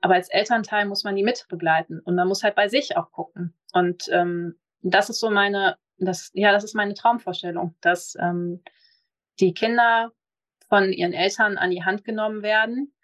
Aber 0.00 0.14
als 0.14 0.30
Elternteil 0.30 0.86
muss 0.86 1.04
man 1.04 1.14
die 1.14 1.22
mit 1.22 1.46
begleiten 1.48 2.00
und 2.00 2.14
man 2.14 2.26
muss 2.26 2.42
halt 2.42 2.54
bei 2.54 2.68
sich 2.68 2.96
auch 2.96 3.12
gucken. 3.12 3.54
Und 3.72 4.08
ähm, 4.10 4.58
das 4.80 5.10
ist 5.10 5.20
so 5.20 5.30
meine, 5.30 5.76
das, 5.98 6.30
ja, 6.32 6.52
das 6.52 6.64
ist 6.64 6.74
meine 6.74 6.94
Traumvorstellung, 6.94 7.76
dass 7.82 8.16
ähm, 8.18 8.62
die 9.40 9.52
Kinder 9.52 10.12
von 10.68 10.92
ihren 10.92 11.12
Eltern 11.12 11.58
an 11.58 11.70
die 11.70 11.84
Hand 11.84 12.04
genommen 12.04 12.42
werden 12.42 12.94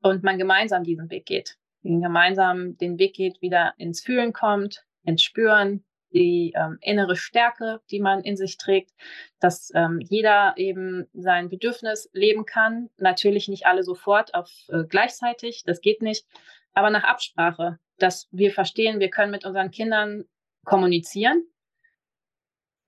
und 0.00 0.22
man 0.22 0.38
gemeinsam 0.38 0.84
diesen 0.84 1.10
Weg 1.10 1.26
geht. 1.26 1.58
gemeinsam 1.82 2.76
den 2.78 2.98
Weg 2.98 3.14
geht, 3.16 3.42
wieder 3.42 3.74
ins 3.76 4.00
Fühlen 4.00 4.32
kommt, 4.32 4.84
ins 5.02 5.22
Spüren, 5.22 5.84
die 6.14 6.54
ähm, 6.56 6.78
innere 6.80 7.16
Stärke, 7.16 7.80
die 7.90 8.00
man 8.00 8.22
in 8.22 8.36
sich 8.36 8.56
trägt, 8.56 8.92
dass 9.40 9.70
ähm, 9.74 10.00
jeder 10.00 10.54
eben 10.56 11.06
sein 11.12 11.50
Bedürfnis 11.50 12.08
leben 12.12 12.46
kann. 12.46 12.88
Natürlich 12.98 13.48
nicht 13.48 13.66
alle 13.66 13.82
sofort 13.82 14.34
auf 14.34 14.50
äh, 14.68 14.84
gleichzeitig, 14.84 15.64
das 15.66 15.80
geht 15.80 16.00
nicht, 16.00 16.24
aber 16.72 16.90
nach 16.90 17.04
Absprache, 17.04 17.78
dass 17.98 18.28
wir 18.30 18.52
verstehen, 18.52 19.00
wir 19.00 19.10
können 19.10 19.30
mit 19.30 19.44
unseren 19.44 19.70
Kindern 19.70 20.24
kommunizieren, 20.64 21.44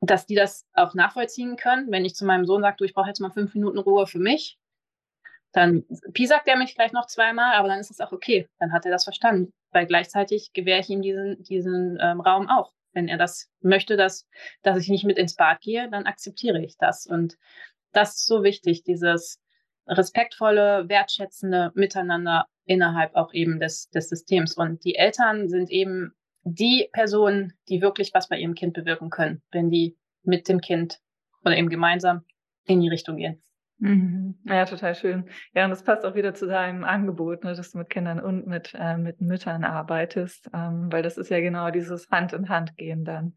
dass 0.01 0.27
die 0.27 0.35
das 0.35 0.67
auch 0.73 0.95
nachvollziehen 0.95 1.57
können. 1.57 1.91
Wenn 1.91 2.05
ich 2.05 2.15
zu 2.15 2.25
meinem 2.25 2.47
Sohn 2.47 2.63
sage, 2.63 2.77
du, 2.79 2.85
ich 2.85 2.95
brauche 2.95 3.09
jetzt 3.09 3.21
mal 3.21 3.31
fünf 3.31 3.55
Minuten 3.55 3.79
Ruhe 3.79 4.07
für 4.07 4.19
mich, 4.19 4.59
dann 5.53 5.85
piesackt 6.13 6.49
er 6.49 6.57
mich 6.57 6.75
vielleicht 6.75 6.95
noch 6.95 7.07
zweimal, 7.07 7.55
aber 7.55 7.69
dann 7.69 7.81
ist 7.81 7.91
es 7.91 8.01
auch 8.01 8.13
okay. 8.13 8.49
Dann 8.59 8.73
hat 8.73 8.85
er 8.85 8.91
das 8.91 9.05
verstanden, 9.05 9.53
weil 9.71 9.87
gleichzeitig 9.87 10.53
gewähre 10.53 10.81
ich 10.81 10.91
ihm 10.91 11.03
diesen, 11.03 11.43
diesen 11.45 11.99
ähm, 12.01 12.21
Raum 12.21 12.49
auch. 12.49 12.73
Wenn 12.97 13.09
er 13.09 13.19
das 13.19 13.51
möchte, 13.61 13.99
dass, 13.99 14.27
dass 14.63 14.79
ich 14.79 14.89
nicht 14.89 15.05
mit 15.05 15.19
ins 15.19 15.37
Bad 15.37 15.61
gehe, 15.61 15.91
dann 15.91 16.07
akzeptiere 16.07 16.65
ich 16.65 16.79
das. 16.79 17.07
Und 17.07 17.37
das 17.93 18.17
ist 18.17 18.27
so 18.27 18.43
wichtig, 18.43 18.85
dieses 18.85 19.39
respektvolle, 19.87 20.89
wertschätzende 20.89 21.73
Miteinander 21.75 22.47
innerhalb 22.65 23.15
auch 23.15 23.35
eben 23.35 23.61
des, 23.61 23.91
des 23.91 24.09
Systems. 24.09 24.57
Und 24.57 24.83
die 24.83 24.97
Eltern 24.97 25.51
sind 25.51 25.71
eben 25.71 26.15
die 26.43 26.89
Personen, 26.91 27.53
die 27.69 27.83
wirklich 27.83 28.15
was 28.15 28.29
bei 28.29 28.39
ihrem 28.39 28.55
Kind 28.55 28.73
bewirken 28.73 29.11
können, 29.11 29.43
wenn 29.53 29.69
die 29.69 29.99
mit 30.23 30.49
dem 30.49 30.63
Kind 30.63 30.99
oder 31.45 31.57
eben 31.57 31.69
gemeinsam 31.69 32.25
in 32.65 32.81
die 32.81 32.89
Richtung 32.89 33.19
gehen. 33.19 33.43
Mhm. 33.79 34.39
Ja, 34.45 34.65
total 34.65 34.95
schön. 34.95 35.29
Ja, 35.55 35.65
und 35.65 35.71
das 35.71 35.83
passt 35.83 36.05
auch 36.05 36.15
wieder 36.15 36.35
zu 36.35 36.47
deinem 36.47 36.83
Angebot, 36.85 37.45
ne, 37.45 37.55
dass 37.55 37.73
du 37.73 37.79
mit 37.79 37.91
Kindern 37.91 38.21
und 38.21 38.47
mit, 38.47 38.75
äh, 38.75 38.97
mit 38.97 39.21
Müttern 39.21 39.65
arbeitest, 39.65 40.49
ähm, 40.55 40.91
weil 40.91 41.03
das 41.03 41.19
ist 41.19 41.31
ja 41.31 41.41
genau 41.41 41.71
dieses 41.71 42.09
Hand 42.11 42.33
in 42.33 42.49
Hand 42.49 42.77
gehen 42.77 43.05
dann. 43.05 43.35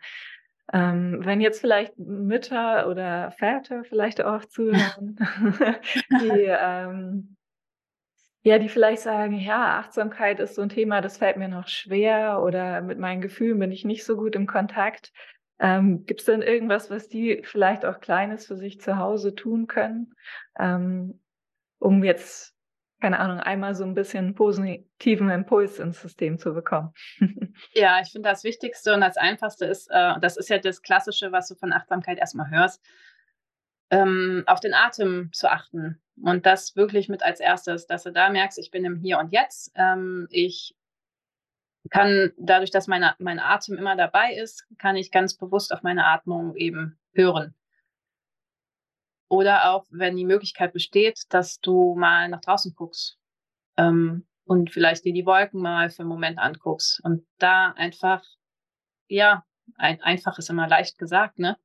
Ähm, 0.72 1.20
wenn 1.26 1.42
jetzt 1.42 1.60
vielleicht 1.60 1.98
Mütter 1.98 2.88
oder 2.88 3.32
Väter 3.32 3.84
vielleicht 3.84 4.24
auch 4.24 4.46
zuhören, 4.46 5.18
die 6.22 6.46
ähm, 6.48 7.36
ja, 8.44 8.58
die 8.58 8.70
vielleicht 8.70 9.02
sagen, 9.02 9.38
ja, 9.38 9.80
Achtsamkeit 9.80 10.40
ist 10.40 10.56
so 10.56 10.62
ein 10.62 10.70
Thema, 10.70 11.02
das 11.02 11.18
fällt 11.18 11.36
mir 11.38 11.50
noch 11.50 11.68
schwer 11.68 12.42
oder 12.42 12.82
mit 12.82 12.98
meinen 12.98 13.22
Gefühlen 13.22 13.60
bin 13.60 13.72
ich 13.72 13.84
nicht 13.84 14.06
so 14.06 14.16
gut 14.16 14.36
im 14.36 14.48
Kontakt. 14.48 15.12
Ähm, 15.60 16.06
Gibt 16.06 16.22
es 16.22 16.26
denn 16.26 16.42
irgendwas, 16.42 16.90
was 16.90 17.10
die 17.10 17.42
vielleicht 17.44 17.86
auch 17.86 18.00
Kleines 18.00 18.46
für 18.46 18.56
sich 18.56 18.80
zu 18.80 18.98
Hause 18.98 19.36
tun 19.36 19.68
können, 19.68 20.16
ähm, 20.58 21.20
um 21.80 22.04
jetzt, 22.04 22.56
keine 23.02 23.20
Ahnung, 23.20 23.40
einmal 23.40 23.76
so 23.76 23.84
ein 23.84 23.94
bisschen 23.94 24.36
positiven 24.36 25.30
Impuls 25.30 25.80
ins 25.80 26.02
System 26.02 26.38
zu 26.38 26.54
bekommen? 26.54 26.94
ja, 27.74 28.00
ich 28.02 28.12
finde 28.12 28.30
das 28.30 28.44
Wichtigste 28.44 28.94
und 28.94 29.02
das 29.02 29.18
Einfachste 29.18 29.66
ist, 29.66 29.90
äh, 29.92 30.14
das 30.22 30.38
ist 30.38 30.50
ja 30.50 30.60
das 30.60 30.82
Klassische, 30.82 31.32
was 31.32 31.50
du 31.50 31.56
von 31.56 31.74
Achtsamkeit 31.74 32.18
erstmal 32.18 32.50
hörst, 32.50 32.82
ähm, 33.90 34.44
auf 34.48 34.62
den 34.62 34.74
Atem 34.74 35.30
zu 35.34 35.52
achten. 35.52 36.02
Und 36.22 36.46
das 36.46 36.76
wirklich 36.76 37.10
mit 37.10 37.24
als 37.24 37.40
erstes, 37.40 37.88
dass 37.88 38.04
du 38.04 38.12
da 38.12 38.30
merkst, 38.30 38.60
ich 38.60 38.72
bin 38.72 38.86
im 38.86 38.98
Hier 38.98 39.20
und 39.20 39.32
Jetzt. 39.32 39.72
Ähm, 39.76 40.28
ich 40.32 40.76
kann 41.90 42.32
dadurch, 42.38 42.72
dass 42.72 42.88
meine, 42.88 43.16
mein 43.20 43.40
Atem 43.40 43.78
immer 43.78 43.96
dabei 43.96 44.34
ist, 44.34 44.66
kann 44.78 44.96
ich 44.96 45.12
ganz 45.12 45.36
bewusst 45.36 45.74
auf 45.74 45.82
meine 45.82 46.06
Atmung 46.06 46.56
eben 46.56 47.00
hören. 47.14 47.56
Oder 49.30 49.72
auch, 49.72 49.86
wenn 49.90 50.16
die 50.16 50.26
Möglichkeit 50.26 50.74
besteht, 50.74 51.22
dass 51.30 51.60
du 51.60 51.96
mal 51.96 52.28
nach 52.30 52.42
draußen 52.42 52.74
guckst 52.74 53.18
ähm, 53.78 54.28
und 54.46 54.72
vielleicht 54.72 55.06
dir 55.06 55.14
die 55.14 55.26
Wolken 55.26 55.62
mal 55.62 55.90
für 55.90 56.00
einen 56.00 56.10
Moment 56.10 56.40
anguckst 56.40 57.00
und 57.04 57.26
da 57.38 57.72
einfach, 57.72 58.24
ja, 59.08 59.46
ein, 59.78 60.02
einfach 60.02 60.40
ist 60.40 60.50
immer 60.50 60.68
leicht 60.68 60.98
gesagt, 60.98 61.38
ne? 61.38 61.58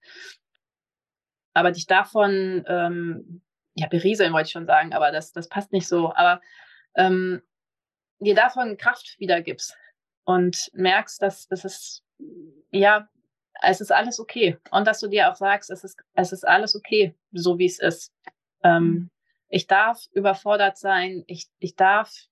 Aber 1.55 1.71
dich 1.71 1.87
davon, 1.87 2.65
ähm, 2.67 3.43
ja, 3.75 3.87
berieseln 3.89 4.33
wollte 4.33 4.47
ich 4.47 4.53
schon 4.53 4.67
sagen, 4.67 4.93
aber 4.93 5.11
das, 5.11 5.33
das 5.33 5.49
passt 5.49 5.73
nicht 5.73 5.89
so, 5.89 6.13
aber 6.15 6.43
ähm, 6.97 7.43
dir 8.19 8.35
davon 8.35 8.77
Kraft 8.77 9.17
wiedergibst, 9.19 9.77
und 10.25 10.71
merkst, 10.73 11.21
dass 11.23 11.47
das 11.49 11.65
ist, 11.65 12.03
ja, 12.71 13.09
es 13.63 13.81
ist 13.81 13.93
alles 13.93 14.21
okay. 14.21 14.59
Und 14.71 14.87
dass 14.87 15.01
du 15.01 15.09
dir 15.09 15.31
auch 15.31 15.37
sagst, 15.37 15.71
es 15.71 15.85
ist, 15.85 15.99
es 16.15 16.33
ist 16.33 16.47
alles 16.47 16.75
okay, 16.75 17.15
so 17.33 17.59
wie 17.59 17.67
es 17.67 17.79
ist. 17.79 18.13
Ähm, 18.63 18.85
mhm. 18.85 19.11
ich 19.49 19.67
darf 19.67 20.07
überfordert 20.13 20.79
sein, 20.79 21.23
ich, 21.27 21.49
ich 21.59 21.77
darf 21.77 22.29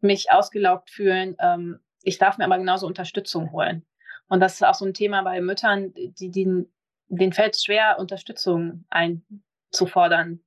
mich 0.00 0.30
ausgelaugt 0.30 0.90
fühlen, 0.90 1.36
ähm, 1.38 1.80
ich 2.02 2.18
darf 2.18 2.36
mir 2.36 2.44
aber 2.44 2.58
genauso 2.58 2.86
Unterstützung 2.86 3.50
holen. 3.52 3.86
Und 4.28 4.40
das 4.40 4.54
ist 4.54 4.62
auch 4.62 4.74
so 4.74 4.84
ein 4.84 4.92
Thema 4.92 5.22
bei 5.22 5.40
Müttern, 5.40 5.94
die, 5.94 6.30
die, 6.30 6.66
denen 7.08 7.32
fällt 7.32 7.54
es 7.54 7.64
schwer, 7.64 7.98
Unterstützung 7.98 8.84
einzufordern, 8.90 10.40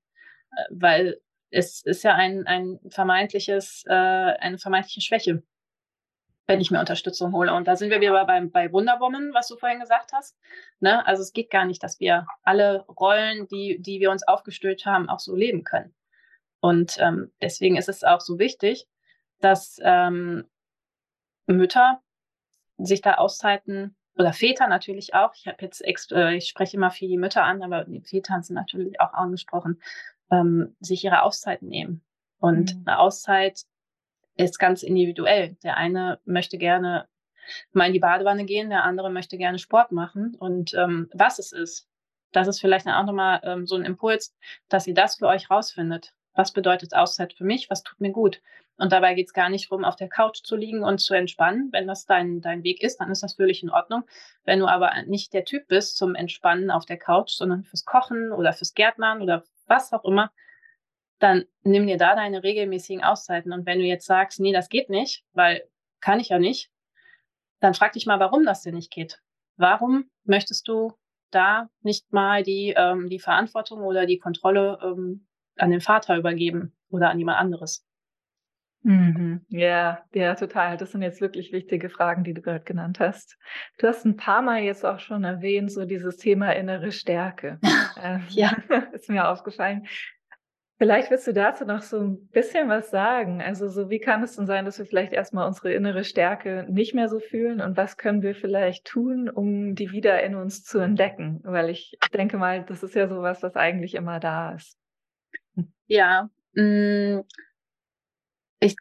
äh, 0.56 0.64
weil 0.70 1.20
es 1.50 1.82
ist 1.84 2.04
ja 2.04 2.14
ein, 2.14 2.46
ein 2.46 2.80
vermeintliches, 2.90 3.84
äh, 3.88 3.94
eine 3.94 4.60
vermeintliche 4.60 5.02
Schwäche 5.02 5.42
wenn 6.48 6.62
ich 6.62 6.72
mir 6.72 6.80
Unterstützung 6.80 7.34
hole. 7.34 7.54
Und 7.54 7.68
da 7.68 7.76
sind 7.76 7.90
wir 7.90 8.02
wieder 8.02 8.26
bei, 8.26 8.42
bei 8.42 8.72
Wonder 8.72 9.00
Woman, 9.00 9.34
was 9.34 9.48
du 9.48 9.58
vorhin 9.58 9.82
gesagt 9.82 10.14
hast. 10.14 10.38
Ne? 10.80 11.06
Also 11.06 11.22
es 11.22 11.34
geht 11.34 11.50
gar 11.50 11.66
nicht, 11.66 11.84
dass 11.84 12.00
wir 12.00 12.26
alle 12.44 12.86
Rollen, 12.88 13.48
die, 13.50 13.80
die 13.80 14.00
wir 14.00 14.12
uns 14.12 14.28
aufgestülpt 14.28 14.86
haben, 14.86 15.10
auch 15.10 15.20
so 15.20 15.36
leben 15.36 15.64
können. 15.64 15.94
Und 16.60 16.98
ähm, 17.00 17.32
deswegen 17.42 17.78
ist 17.78 17.90
es 17.90 18.04
auch 18.04 18.22
so 18.22 18.40
wichtig, 18.40 18.88
dass 19.40 19.80
ähm, 19.84 20.46
Mütter 21.46 22.02
sich 22.78 23.02
da 23.02 23.16
Auszeiten 23.16 23.96
oder 24.18 24.34
Väter 24.34 24.68
natürlich 24.68 25.14
auch. 25.14 25.34
Ich 25.36 25.48
habe 25.48 25.58
jetzt 25.62 25.84
äh, 26.12 26.34
ich 26.34 26.48
spreche 26.48 26.78
immer 26.78 26.92
viel 26.92 27.10
die 27.10 27.18
Mütter 27.18 27.44
an, 27.44 27.62
aber 27.62 27.84
die 27.84 28.02
Väter 28.02 28.42
sind 28.42 28.56
natürlich 28.56 29.00
auch 29.00 29.14
angesprochen, 29.14 29.82
ähm, 30.32 30.76
sich 30.80 31.04
ihre 31.04 31.22
Auszeiten 31.22 31.68
nehmen. 31.68 32.04
Und 32.40 32.76
mhm. 32.76 32.84
eine 32.86 33.00
Auszeit 33.00 33.64
ist 34.38 34.60
ganz 34.60 34.84
individuell. 34.84 35.58
Der 35.64 35.78
eine 35.78 36.20
möchte 36.26 36.58
gerne 36.58 37.08
mal 37.72 37.88
in 37.88 37.94
die 37.94 38.00
Badewanne 38.00 38.46
gehen, 38.46 38.70
der 38.70 38.84
andere 38.84 39.10
möchte 39.10 39.38
gerne 39.38 39.60
Sport 39.60 39.92
machen. 39.92 40.36
Und 40.38 40.74
ähm, 40.74 41.10
was 41.14 41.40
es 41.40 41.52
ist, 41.52 41.88
das 42.32 42.48
ist 42.48 42.60
vielleicht 42.60 42.88
auch 42.88 43.06
nochmal 43.06 43.40
ähm, 43.44 43.66
so 43.66 43.76
ein 43.76 43.86
Impuls, 43.86 44.36
dass 44.70 44.88
ihr 44.88 44.94
das 44.94 45.16
für 45.16 45.28
euch 45.28 45.50
rausfindet. 45.50 46.14
Was 46.34 46.52
bedeutet 46.52 46.94
Auszeit 46.94 47.34
für 47.34 47.46
mich? 47.46 47.70
Was 47.70 47.84
tut 47.84 48.00
mir 48.00 48.12
gut? 48.12 48.42
Und 48.78 48.92
dabei 48.92 49.16
geht 49.16 49.28
es 49.28 49.34
gar 49.34 49.50
nicht 49.50 49.72
darum, 49.72 49.84
auf 49.84 49.96
der 49.96 50.08
Couch 50.08 50.44
zu 50.44 50.56
liegen 50.56 50.84
und 50.84 51.00
zu 51.00 51.16
entspannen. 51.16 51.70
Wenn 51.72 51.88
das 51.88 52.06
dein, 52.06 52.42
dein 52.42 52.64
Weg 52.64 52.84
ist, 52.84 52.98
dann 52.98 53.10
ist 53.10 53.24
das 53.24 53.34
völlig 53.34 53.64
in 53.64 53.72
Ordnung. 53.72 54.04
Wenn 54.44 54.60
du 54.60 54.68
aber 54.68 54.92
nicht 55.08 55.34
der 55.34 55.46
Typ 55.46 55.68
bist 55.68 55.98
zum 55.98 56.14
Entspannen 56.14 56.70
auf 56.70 56.86
der 56.86 56.98
Couch, 56.98 57.32
sondern 57.32 57.64
fürs 57.64 57.86
Kochen 57.86 58.32
oder 58.32 58.54
fürs 58.54 58.76
Gärtnern 58.76 59.24
oder 59.24 59.44
was 59.66 59.92
auch 59.94 60.06
immer, 60.06 60.32
dann 61.20 61.46
nimm 61.64 61.88
dir 61.88 61.98
da 61.98 62.16
deine 62.16 62.44
regelmäßigen 62.44 63.04
Auszeiten. 63.04 63.52
Und 63.54 63.66
wenn 63.66 63.80
du 63.80 63.86
jetzt 63.86 64.06
sagst, 64.06 64.40
nee, 64.40 64.54
das 64.54 64.70
geht 64.70 64.90
nicht, 64.90 65.24
weil 65.34 65.64
kann 66.00 66.20
ich 66.20 66.30
ja 66.30 66.40
nicht, 66.40 66.72
dann 67.60 67.74
frag 67.74 67.94
dich 67.94 68.06
mal, 68.06 68.20
warum 68.20 68.46
das 68.46 68.62
denn 68.62 68.76
nicht 68.76 68.92
geht. 68.92 69.22
Warum 69.56 70.10
möchtest 70.24 70.68
du 70.68 70.94
da 71.32 71.70
nicht 71.82 72.14
mal 72.14 72.44
die, 72.44 72.74
ähm, 72.78 73.10
die 73.10 73.20
Verantwortung 73.20 73.82
oder 73.82 74.06
die 74.06 74.20
Kontrolle 74.20 74.80
ähm, 74.84 75.28
an 75.58 75.72
den 75.72 75.82
Vater 75.82 76.18
übergeben 76.18 76.74
oder 76.90 77.10
an 77.10 77.18
jemand 77.18 77.40
anderes? 77.40 77.84
Mhm. 78.84 79.46
Ja, 79.50 80.04
ja, 80.14 80.36
total. 80.36 80.78
Das 80.78 80.92
sind 80.92 81.02
jetzt 81.02 81.20
wirklich 81.20 81.52
wichtige 81.52 81.90
Fragen, 81.90 82.24
die 82.24 82.34
du 82.34 82.42
gerade 82.42 82.64
genannt 82.64 83.00
hast. 83.00 83.38
Du 83.80 83.88
hast 83.88 84.06
ein 84.06 84.16
paar 84.16 84.42
Mal 84.42 84.62
jetzt 84.62 84.86
auch 84.86 85.00
schon 85.00 85.24
erwähnt, 85.24 85.72
so 85.72 85.86
dieses 85.86 86.18
Thema 86.18 86.52
innere 86.52 86.92
Stärke. 86.92 87.60
ähm, 88.02 88.24
ja, 88.30 88.56
ist 88.94 89.10
mir 89.10 89.28
aufgefallen. 89.28 89.88
Vielleicht 90.80 91.10
willst 91.10 91.26
du 91.26 91.34
dazu 91.34 91.66
noch 91.66 91.82
so 91.82 92.00
ein 92.00 92.28
bisschen 92.28 92.70
was 92.70 92.92
sagen. 92.92 93.42
Also 93.42 93.68
so, 93.68 93.90
wie 93.90 94.00
kann 94.00 94.22
es 94.22 94.36
denn 94.36 94.46
sein, 94.46 94.64
dass 94.64 94.78
wir 94.78 94.86
vielleicht 94.86 95.12
erstmal 95.12 95.48
unsere 95.48 95.74
innere 95.74 96.04
Stärke 96.04 96.68
nicht 96.70 96.94
mehr 96.94 97.10
so 97.10 97.20
fühlen 97.20 97.62
und 97.62 97.76
was 97.78 97.98
können 97.98 98.22
wir 98.22 98.36
vielleicht 98.36 98.86
tun, 98.86 99.28
um 99.28 99.74
die 99.74 99.92
wieder 99.92 100.22
in 100.22 100.36
uns 100.36 100.64
zu 100.64 100.78
entdecken? 100.78 101.40
Weil 101.44 101.72
ich 101.72 101.98
denke 102.14 102.38
mal, 102.38 102.64
das 102.64 102.84
ist 102.84 102.94
ja 102.94 103.08
sowas, 103.08 103.42
was 103.42 103.56
eigentlich 103.56 103.96
immer 103.96 104.20
da 104.20 104.54
ist. 104.54 104.78
Ja, 105.88 106.30
mm, 106.54 107.22
ich 108.60 108.76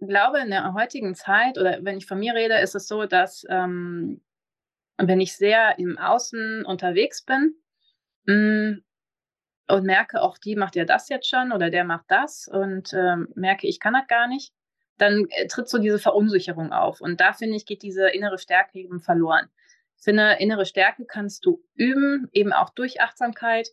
glaube, 0.00 0.40
in 0.40 0.50
der 0.50 0.74
heutigen 0.74 1.14
Zeit 1.14 1.56
oder 1.56 1.78
wenn 1.82 1.98
ich 1.98 2.06
von 2.06 2.18
mir 2.18 2.34
rede, 2.34 2.58
ist 2.58 2.74
es 2.74 2.88
so, 2.88 3.06
dass 3.06 3.44
ähm, 3.48 4.22
wenn 4.96 5.20
ich 5.20 5.36
sehr 5.36 5.78
im 5.78 5.98
Außen 5.98 6.64
unterwegs 6.64 7.24
bin, 7.24 7.54
mm, 8.26 8.82
und 9.68 9.84
merke, 9.84 10.22
auch 10.22 10.38
die 10.38 10.56
macht 10.56 10.76
ja 10.76 10.84
das 10.84 11.08
jetzt 11.08 11.28
schon 11.28 11.52
oder 11.52 11.70
der 11.70 11.84
macht 11.84 12.06
das 12.08 12.48
und 12.48 12.92
ähm, 12.94 13.28
merke, 13.34 13.66
ich 13.66 13.80
kann 13.80 13.92
das 13.92 14.06
gar 14.08 14.26
nicht, 14.26 14.52
dann 14.96 15.26
äh, 15.30 15.46
tritt 15.46 15.68
so 15.68 15.78
diese 15.78 15.98
Verunsicherung 15.98 16.72
auf. 16.72 17.00
Und 17.00 17.20
da 17.20 17.32
finde 17.32 17.56
ich, 17.56 17.66
geht 17.66 17.82
diese 17.82 18.08
innere 18.08 18.38
Stärke 18.38 18.78
eben 18.78 19.00
verloren. 19.00 19.48
Ich 19.98 20.04
finde, 20.04 20.36
innere 20.38 20.64
Stärke 20.64 21.04
kannst 21.04 21.44
du 21.44 21.62
üben, 21.74 22.28
eben 22.32 22.52
auch 22.52 22.70
durch 22.70 23.00
Achtsamkeit. 23.00 23.68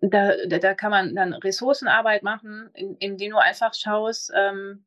Da, 0.00 0.32
da, 0.46 0.58
da 0.58 0.74
kann 0.74 0.90
man 0.90 1.14
dann 1.14 1.32
Ressourcenarbeit 1.32 2.22
machen, 2.22 2.70
in, 2.74 2.96
indem 2.96 3.30
du 3.32 3.38
einfach 3.38 3.72
schaust 3.72 4.30
ähm, 4.34 4.84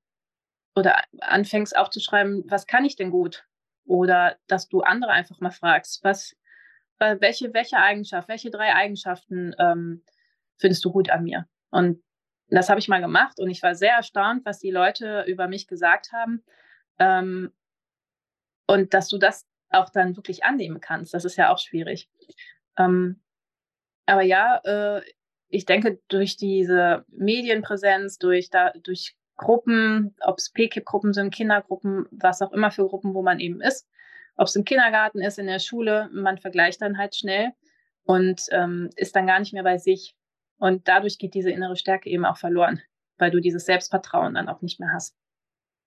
oder 0.75 1.01
anfängst 1.21 1.75
aufzuschreiben, 1.75 2.43
was 2.47 2.67
kann 2.67 2.85
ich 2.85 2.95
denn 2.95 3.09
gut? 3.09 3.45
Oder 3.85 4.37
dass 4.47 4.69
du 4.69 4.81
andere 4.81 5.11
einfach 5.11 5.39
mal 5.39 5.49
fragst, 5.49 6.03
was, 6.03 6.35
welche, 6.99 7.53
welche 7.53 7.77
Eigenschaft, 7.77 8.27
welche 8.27 8.51
drei 8.51 8.75
Eigenschaften 8.75 9.55
ähm, 9.57 10.03
findest 10.59 10.85
du 10.85 10.91
gut 10.91 11.09
an 11.09 11.23
mir? 11.23 11.47
Und 11.71 12.03
das 12.49 12.69
habe 12.69 12.79
ich 12.79 12.87
mal 12.87 13.01
gemacht 13.01 13.39
und 13.39 13.49
ich 13.49 13.61
war 13.61 13.75
sehr 13.75 13.93
erstaunt, 13.93 14.45
was 14.45 14.59
die 14.59 14.71
Leute 14.71 15.23
über 15.27 15.47
mich 15.47 15.67
gesagt 15.67 16.11
haben. 16.11 16.43
Ähm, 16.97 17.51
und 18.67 18.93
dass 18.93 19.07
du 19.07 19.17
das 19.17 19.47
auch 19.69 19.89
dann 19.89 20.15
wirklich 20.15 20.43
annehmen 20.43 20.81
kannst, 20.81 21.13
das 21.13 21.25
ist 21.25 21.37
ja 21.37 21.51
auch 21.51 21.59
schwierig. 21.59 22.09
Ähm, 22.77 23.21
aber 24.05 24.23
ja, 24.23 24.59
äh, 24.63 25.01
ich 25.49 25.65
denke, 25.65 25.99
durch 26.07 26.37
diese 26.37 27.05
Medienpräsenz, 27.09 28.17
durch, 28.17 28.49
da, 28.49 28.71
durch 28.83 29.15
Gruppen, 29.35 30.15
ob 30.21 30.37
es 30.37 30.51
PKIP-Gruppen 30.51 31.13
sind, 31.13 31.33
Kindergruppen, 31.33 32.07
was 32.11 32.41
auch 32.41 32.51
immer 32.51 32.71
für 32.71 32.87
Gruppen, 32.87 33.13
wo 33.13 33.21
man 33.21 33.39
eben 33.39 33.61
ist, 33.61 33.87
ob 34.35 34.47
es 34.47 34.55
im 34.55 34.65
Kindergarten 34.65 35.21
ist, 35.21 35.39
in 35.39 35.47
der 35.47 35.59
Schule, 35.59 36.09
man 36.11 36.37
vergleicht 36.37 36.81
dann 36.81 36.97
halt 36.97 37.15
schnell 37.15 37.51
und 38.03 38.41
ähm, 38.51 38.89
ist 38.95 39.15
dann 39.15 39.27
gar 39.27 39.39
nicht 39.39 39.53
mehr 39.53 39.63
bei 39.63 39.77
sich. 39.77 40.15
Und 40.59 40.87
dadurch 40.87 41.17
geht 41.17 41.33
diese 41.33 41.51
innere 41.51 41.75
Stärke 41.75 42.09
eben 42.09 42.25
auch 42.25 42.37
verloren, 42.37 42.81
weil 43.17 43.31
du 43.31 43.39
dieses 43.39 43.65
Selbstvertrauen 43.65 44.35
dann 44.35 44.49
auch 44.49 44.61
nicht 44.61 44.79
mehr 44.79 44.91
hast. 44.93 45.15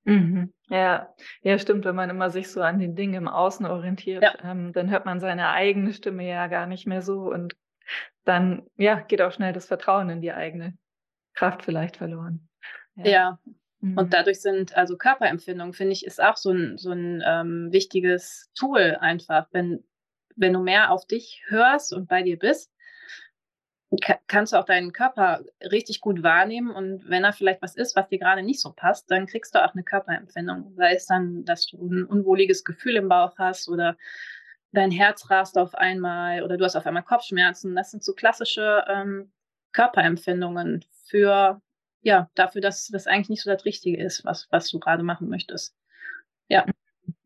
Mhm. 0.04 0.52
Ja, 0.68 1.14
ja, 1.42 1.58
stimmt. 1.58 1.84
Wenn 1.84 1.94
man 1.94 2.10
immer 2.10 2.30
sich 2.30 2.50
so 2.50 2.60
an 2.60 2.78
den 2.78 2.96
Dingen 2.96 3.14
im 3.14 3.28
Außen 3.28 3.66
orientiert, 3.66 4.22
ja. 4.22 4.34
ähm, 4.42 4.72
dann 4.72 4.90
hört 4.90 5.06
man 5.06 5.20
seine 5.20 5.50
eigene 5.50 5.92
Stimme 5.92 6.26
ja 6.26 6.48
gar 6.48 6.66
nicht 6.66 6.86
mehr 6.86 7.02
so 7.02 7.32
und 7.32 7.54
dann 8.24 8.66
ja 8.76 9.00
geht 9.00 9.22
auch 9.22 9.32
schnell 9.32 9.52
das 9.52 9.66
Vertrauen 9.66 10.10
in 10.10 10.20
die 10.20 10.32
eigene 10.32 10.76
Kraft 11.34 11.62
vielleicht 11.64 11.98
verloren. 11.98 12.48
Ja. 12.96 13.06
ja. 13.06 13.38
Mhm. 13.80 13.98
Und 13.98 14.12
dadurch 14.12 14.40
sind 14.40 14.76
also 14.76 14.96
Körperempfindungen, 14.96 15.72
finde 15.72 15.92
ich, 15.92 16.04
ist 16.06 16.22
auch 16.22 16.36
so 16.36 16.50
ein, 16.50 16.78
so 16.78 16.90
ein 16.90 17.22
ähm, 17.24 17.68
wichtiges 17.70 18.50
Tool 18.54 18.96
einfach. 19.00 19.46
Wenn, 19.52 19.84
wenn 20.34 20.52
du 20.52 20.60
mehr 20.60 20.90
auf 20.90 21.06
dich 21.06 21.42
hörst 21.46 21.92
und 21.92 22.08
bei 22.08 22.22
dir 22.22 22.38
bist, 22.38 22.71
kannst 24.26 24.52
du 24.52 24.56
auch 24.56 24.64
deinen 24.64 24.92
Körper 24.92 25.44
richtig 25.60 26.00
gut 26.00 26.22
wahrnehmen 26.22 26.70
und 26.70 27.08
wenn 27.08 27.22
da 27.22 27.32
vielleicht 27.32 27.60
was 27.60 27.76
ist, 27.76 27.94
was 27.94 28.08
dir 28.08 28.18
gerade 28.18 28.42
nicht 28.42 28.60
so 28.60 28.72
passt, 28.72 29.10
dann 29.10 29.26
kriegst 29.26 29.54
du 29.54 29.62
auch 29.62 29.74
eine 29.74 29.82
Körperempfindung. 29.82 30.72
Sei 30.76 30.94
es 30.94 31.06
dann, 31.06 31.44
dass 31.44 31.66
du 31.66 31.76
ein 31.76 32.04
unwohliges 32.04 32.64
Gefühl 32.64 32.96
im 32.96 33.08
Bauch 33.08 33.36
hast 33.38 33.68
oder 33.68 33.96
dein 34.72 34.90
Herz 34.90 35.30
rast 35.30 35.58
auf 35.58 35.74
einmal 35.74 36.42
oder 36.42 36.56
du 36.56 36.64
hast 36.64 36.76
auf 36.76 36.86
einmal 36.86 37.02
Kopfschmerzen. 37.02 37.74
Das 37.74 37.90
sind 37.90 38.02
so 38.02 38.14
klassische 38.14 38.84
ähm, 38.88 39.30
Körperempfindungen 39.72 40.84
für, 41.06 41.60
ja, 42.00 42.30
dafür, 42.34 42.62
dass 42.62 42.88
das 42.88 43.06
eigentlich 43.06 43.28
nicht 43.28 43.42
so 43.42 43.50
das 43.50 43.64
Richtige 43.66 44.02
ist, 44.02 44.24
was, 44.24 44.48
was 44.50 44.70
du 44.70 44.78
gerade 44.78 45.02
machen 45.02 45.28
möchtest. 45.28 45.74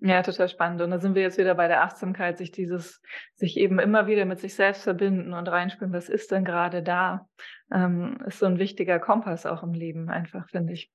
Ja. 0.01 0.23
Total 0.23 0.49
spannend. 0.49 0.83
Und 0.83 0.91
da 0.91 0.99
sind 0.99 1.15
wir 1.15 1.23
jetzt 1.23 1.39
wieder 1.39 1.55
bei 1.55 1.69
der 1.69 1.83
Achtsamkeit, 1.83 2.37
sich 2.37 2.53
dieses, 2.53 3.01
sich 3.35 3.57
eben 3.57 3.79
immer 3.79 4.07
wieder 4.07 4.25
mit 4.25 4.41
sich 4.41 4.55
selbst 4.55 4.83
verbinden 4.83 5.33
und 5.33 5.49
reinspüren, 5.49 5.93
was 5.93 6.09
ist 6.09 6.31
denn 6.31 6.45
gerade 6.45 6.83
da, 6.83 7.29
ähm, 7.73 8.19
ist 8.27 8.39
so 8.39 8.47
ein 8.47 8.59
wichtiger 8.59 8.99
Kompass 8.99 9.47
auch 9.47 9.63
im 9.63 9.73
Leben 9.73 10.11
einfach, 10.11 10.49
finde 10.51 10.75
ich. 10.75 10.91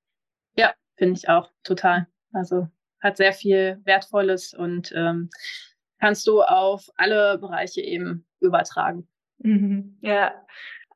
Ja, 0.55 0.73
finde 0.97 1.17
ich 1.17 1.29
auch 1.29 1.49
total. 1.63 2.07
Also 2.31 2.67
hat 3.01 3.17
sehr 3.17 3.33
viel 3.33 3.81
Wertvolles 3.83 4.53
und 4.53 4.93
ähm, 4.95 5.29
kannst 5.99 6.27
du 6.27 6.41
auf 6.41 6.87
alle 6.95 7.37
Bereiche 7.39 7.81
eben 7.81 8.25
übertragen. 8.39 9.07
Mhm. 9.39 9.97
Ja, 10.01 10.33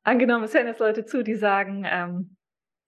angenommen, 0.04 0.44
es 0.44 0.54
hören 0.54 0.68
jetzt 0.68 0.80
Leute 0.80 1.06
zu, 1.06 1.24
die 1.24 1.36
sagen, 1.36 1.86
ähm, 1.90 2.38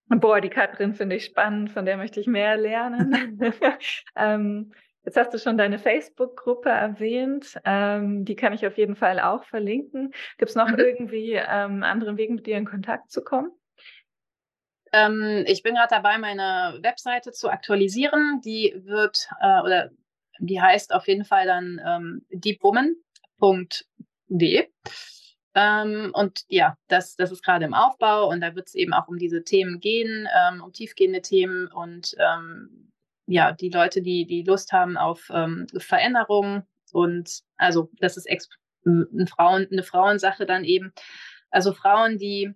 boah, 0.08 0.40
die 0.40 0.50
Katrin 0.50 0.94
finde 0.94 1.16
ich 1.16 1.26
spannend, 1.26 1.72
von 1.72 1.86
der 1.86 1.98
möchte 1.98 2.20
ich 2.20 2.28
mehr 2.28 2.58
lernen. 2.58 3.40
ähm, 4.16 4.72
Jetzt 5.08 5.16
hast 5.16 5.34
du 5.34 5.40
schon 5.40 5.58
deine 5.58 5.80
Facebook-Gruppe 5.80 6.68
erwähnt. 6.68 7.58
Ähm, 7.64 8.26
die 8.26 8.36
kann 8.36 8.52
ich 8.52 8.68
auf 8.68 8.78
jeden 8.78 8.98
Fall 8.98 9.22
auch 9.22 9.46
verlinken. 9.46 10.14
Gibt 10.38 10.50
es 10.50 10.56
noch 10.58 10.68
mhm. 10.68 10.80
irgendwie 10.80 11.32
ähm, 11.36 11.82
anderen 11.84 12.18
Wegen, 12.18 12.36
mit 12.36 12.46
dir 12.46 12.58
in 12.58 12.66
Kontakt 12.66 13.10
zu 13.10 13.24
kommen? 13.24 13.50
Ähm, 14.92 15.46
ich 15.48 15.64
bin 15.64 15.76
gerade 15.76 15.88
dabei, 15.92 16.18
meine 16.18 16.80
Webseite 16.82 17.32
zu 17.32 17.48
aktualisieren. 17.50 18.42
Die 18.44 18.76
wird 18.84 19.30
äh, 19.40 19.62
oder 19.62 19.92
die 20.40 20.62
heißt 20.62 20.94
auf 20.94 21.08
jeden 21.08 21.24
Fall 21.24 21.46
dann 21.46 21.80
ähm, 21.86 22.26
deepwoman.de. 22.30 22.98
Ähm, 25.56 26.12
und 26.12 26.44
ja, 26.50 26.76
das, 26.90 27.16
das 27.16 27.32
ist 27.32 27.46
gerade 27.46 27.64
im 27.64 27.74
Aufbau 27.74 28.28
und 28.28 28.42
da 28.42 28.56
wird 28.56 28.68
es 28.68 28.76
eben 28.76 28.92
auch 28.92 29.08
um 29.08 29.18
diese 29.18 29.46
Themen 29.46 29.80
gehen, 29.80 30.28
ähm, 30.38 30.62
um 30.62 30.74
tiefgehende 30.74 31.22
Themen 31.22 31.68
und 31.68 32.14
ähm, 32.20 32.92
ja, 33.28 33.52
die 33.52 33.70
Leute, 33.70 34.02
die, 34.02 34.26
die 34.26 34.44
Lust 34.44 34.72
haben 34.72 34.98
auf 34.98 35.30
ähm, 35.32 35.68
Veränderungen 35.78 36.64
und 36.94 37.42
also 37.58 37.90
das 38.00 38.18
ist 38.18 38.28
eine, 38.86 39.28
Frauen, 39.28 39.68
eine 39.72 39.84
Frauensache 39.84 40.46
dann 40.46 40.64
eben. 40.64 40.94
Also 41.52 41.74
Frauen, 41.74 42.18
die 42.18 42.54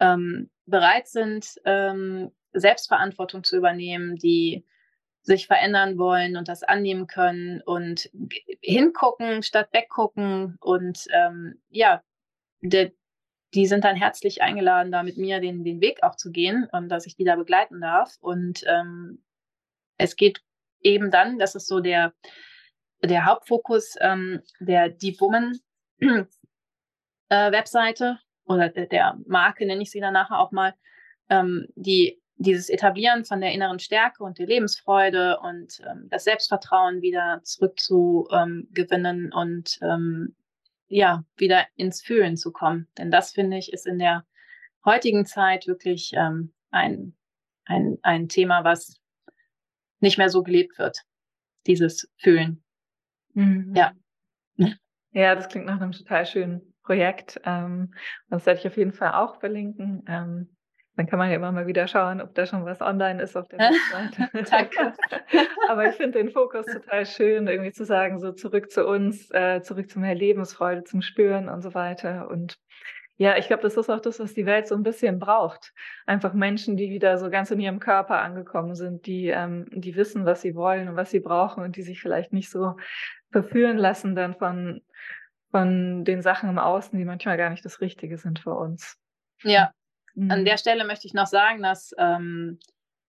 ähm, 0.00 0.50
bereit 0.66 1.08
sind, 1.08 1.46
ähm, 1.64 2.30
Selbstverantwortung 2.52 3.44
zu 3.44 3.56
übernehmen, 3.56 4.16
die 4.16 4.64
sich 5.22 5.46
verändern 5.46 5.96
wollen 5.96 6.36
und 6.36 6.48
das 6.48 6.62
annehmen 6.62 7.06
können 7.06 7.62
und 7.62 8.10
hingucken 8.60 9.42
statt 9.42 9.68
weggucken 9.72 10.58
und 10.60 11.06
ähm, 11.12 11.62
ja, 11.70 12.02
de, 12.60 12.92
die 13.54 13.66
sind 13.66 13.84
dann 13.84 13.96
herzlich 13.96 14.42
eingeladen, 14.42 14.92
da 14.92 15.02
mit 15.02 15.16
mir 15.16 15.40
den, 15.40 15.64
den 15.64 15.80
Weg 15.80 16.02
auch 16.02 16.16
zu 16.16 16.30
gehen 16.30 16.68
und 16.72 16.88
dass 16.88 17.06
ich 17.06 17.16
die 17.16 17.24
da 17.24 17.36
begleiten 17.36 17.80
darf. 17.80 18.16
Und 18.20 18.64
ähm, 18.66 19.23
es 19.98 20.16
geht 20.16 20.40
eben 20.80 21.10
dann, 21.10 21.38
das 21.38 21.54
ist 21.54 21.66
so 21.66 21.80
der, 21.80 22.12
der 23.02 23.26
Hauptfokus 23.26 23.96
ähm, 24.00 24.40
der 24.60 24.88
Deep 24.88 25.20
Woman 25.20 25.58
äh, 25.98 26.26
Webseite 27.28 28.18
oder 28.44 28.68
der, 28.68 29.18
Marke, 29.26 29.66
nenne 29.66 29.82
ich 29.82 29.90
sie 29.90 30.00
dann 30.00 30.12
nachher 30.12 30.38
auch 30.38 30.52
mal, 30.52 30.74
ähm, 31.30 31.66
die 31.74 32.20
dieses 32.36 32.68
Etablieren 32.68 33.24
von 33.24 33.40
der 33.40 33.52
inneren 33.52 33.78
Stärke 33.78 34.24
und 34.24 34.38
der 34.38 34.46
Lebensfreude 34.46 35.38
und 35.40 35.80
ähm, 35.88 36.08
das 36.10 36.24
Selbstvertrauen 36.24 37.00
wieder 37.00 37.40
zurückzugewinnen 37.44 39.26
ähm, 39.26 39.32
und 39.32 39.78
ähm, 39.82 40.34
ja, 40.88 41.24
wieder 41.36 41.66
ins 41.76 42.02
Fühlen 42.02 42.36
zu 42.36 42.52
kommen. 42.52 42.88
Denn 42.98 43.10
das, 43.10 43.32
finde 43.32 43.56
ich, 43.56 43.72
ist 43.72 43.86
in 43.86 43.98
der 43.98 44.24
heutigen 44.84 45.26
Zeit 45.26 45.66
wirklich 45.66 46.12
ähm, 46.14 46.52
ein, 46.70 47.14
ein, 47.64 47.98
ein 48.02 48.28
Thema, 48.28 48.64
was 48.64 49.00
nicht 50.04 50.18
mehr 50.18 50.28
so 50.28 50.42
gelebt 50.42 50.78
wird, 50.78 51.00
dieses 51.66 52.08
Fühlen. 52.18 52.62
Mhm. 53.34 53.74
Ja. 53.74 53.92
Ja, 55.16 55.36
das 55.36 55.48
klingt 55.48 55.66
nach 55.66 55.80
einem 55.80 55.92
total 55.92 56.26
schönen 56.26 56.74
Projekt. 56.82 57.40
Ähm, 57.44 57.94
das 58.30 58.46
werde 58.46 58.58
ich 58.58 58.66
auf 58.66 58.76
jeden 58.76 58.92
Fall 58.92 59.12
auch 59.12 59.38
verlinken. 59.38 60.02
Ähm, 60.08 60.56
dann 60.96 61.06
kann 61.06 61.20
man 61.20 61.30
ja 61.30 61.36
immer 61.36 61.52
mal 61.52 61.68
wieder 61.68 61.86
schauen, 61.86 62.20
ob 62.20 62.34
da 62.34 62.46
schon 62.46 62.64
was 62.64 62.80
online 62.80 63.22
ist 63.22 63.36
auf 63.36 63.46
der 63.46 63.60
Webseite. 63.60 64.28
Danke. 64.50 64.92
Aber 65.68 65.88
ich 65.88 65.94
finde 65.94 66.18
den 66.18 66.30
Fokus 66.30 66.66
total 66.66 67.06
schön, 67.06 67.46
irgendwie 67.46 67.70
zu 67.70 67.84
sagen, 67.84 68.18
so 68.18 68.32
zurück 68.32 68.72
zu 68.72 68.86
uns, 68.86 69.30
äh, 69.30 69.62
zurück 69.62 69.88
zu 69.88 70.00
mehr 70.00 70.16
Lebensfreude, 70.16 70.82
zum 70.82 71.00
Spüren 71.00 71.48
und 71.48 71.62
so 71.62 71.74
weiter. 71.74 72.28
Und 72.28 72.58
ja, 73.16 73.36
ich 73.36 73.46
glaube, 73.46 73.62
das 73.62 73.76
ist 73.76 73.88
auch 73.90 74.00
das, 74.00 74.18
was 74.18 74.34
die 74.34 74.46
Welt 74.46 74.66
so 74.66 74.74
ein 74.74 74.82
bisschen 74.82 75.20
braucht. 75.20 75.72
Einfach 76.04 76.32
Menschen, 76.32 76.76
die 76.76 76.90
wieder 76.90 77.16
so 77.18 77.30
ganz 77.30 77.50
in 77.50 77.60
ihrem 77.60 77.78
Körper 77.78 78.20
angekommen 78.20 78.74
sind, 78.74 79.06
die, 79.06 79.28
ähm, 79.28 79.66
die 79.70 79.94
wissen, 79.94 80.26
was 80.26 80.42
sie 80.42 80.56
wollen 80.56 80.88
und 80.88 80.96
was 80.96 81.10
sie 81.10 81.20
brauchen 81.20 81.62
und 81.62 81.76
die 81.76 81.82
sich 81.82 82.00
vielleicht 82.00 82.32
nicht 82.32 82.50
so 82.50 82.76
verführen 83.30 83.78
lassen 83.78 84.16
dann 84.16 84.34
von, 84.34 84.82
von 85.52 86.04
den 86.04 86.22
Sachen 86.22 86.48
im 86.48 86.58
Außen, 86.58 86.98
die 86.98 87.04
manchmal 87.04 87.36
gar 87.36 87.50
nicht 87.50 87.64
das 87.64 87.80
Richtige 87.80 88.18
sind 88.18 88.40
für 88.40 88.54
uns. 88.54 88.98
Ja, 89.42 89.72
mhm. 90.14 90.30
an 90.32 90.44
der 90.44 90.56
Stelle 90.56 90.84
möchte 90.84 91.06
ich 91.06 91.14
noch 91.14 91.28
sagen, 91.28 91.62
dass 91.62 91.94
ähm, 91.98 92.58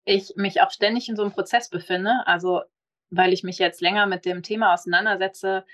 ich 0.05 0.35
mich 0.35 0.63
auch 0.63 0.73
ständig 0.73 1.09
in 1.09 1.15
so 1.15 1.23
einem 1.23 1.33
Prozess 1.33 1.69
befinde. 1.69 2.23
Also, 2.27 2.63
weil 3.11 3.33
ich 3.33 3.45
mich 3.45 3.59
jetzt 3.59 3.81
länger 3.81 4.07
mit 4.07 4.25
dem 4.25 4.43
Thema 4.43 4.75
auseinandersetze, 4.75 5.65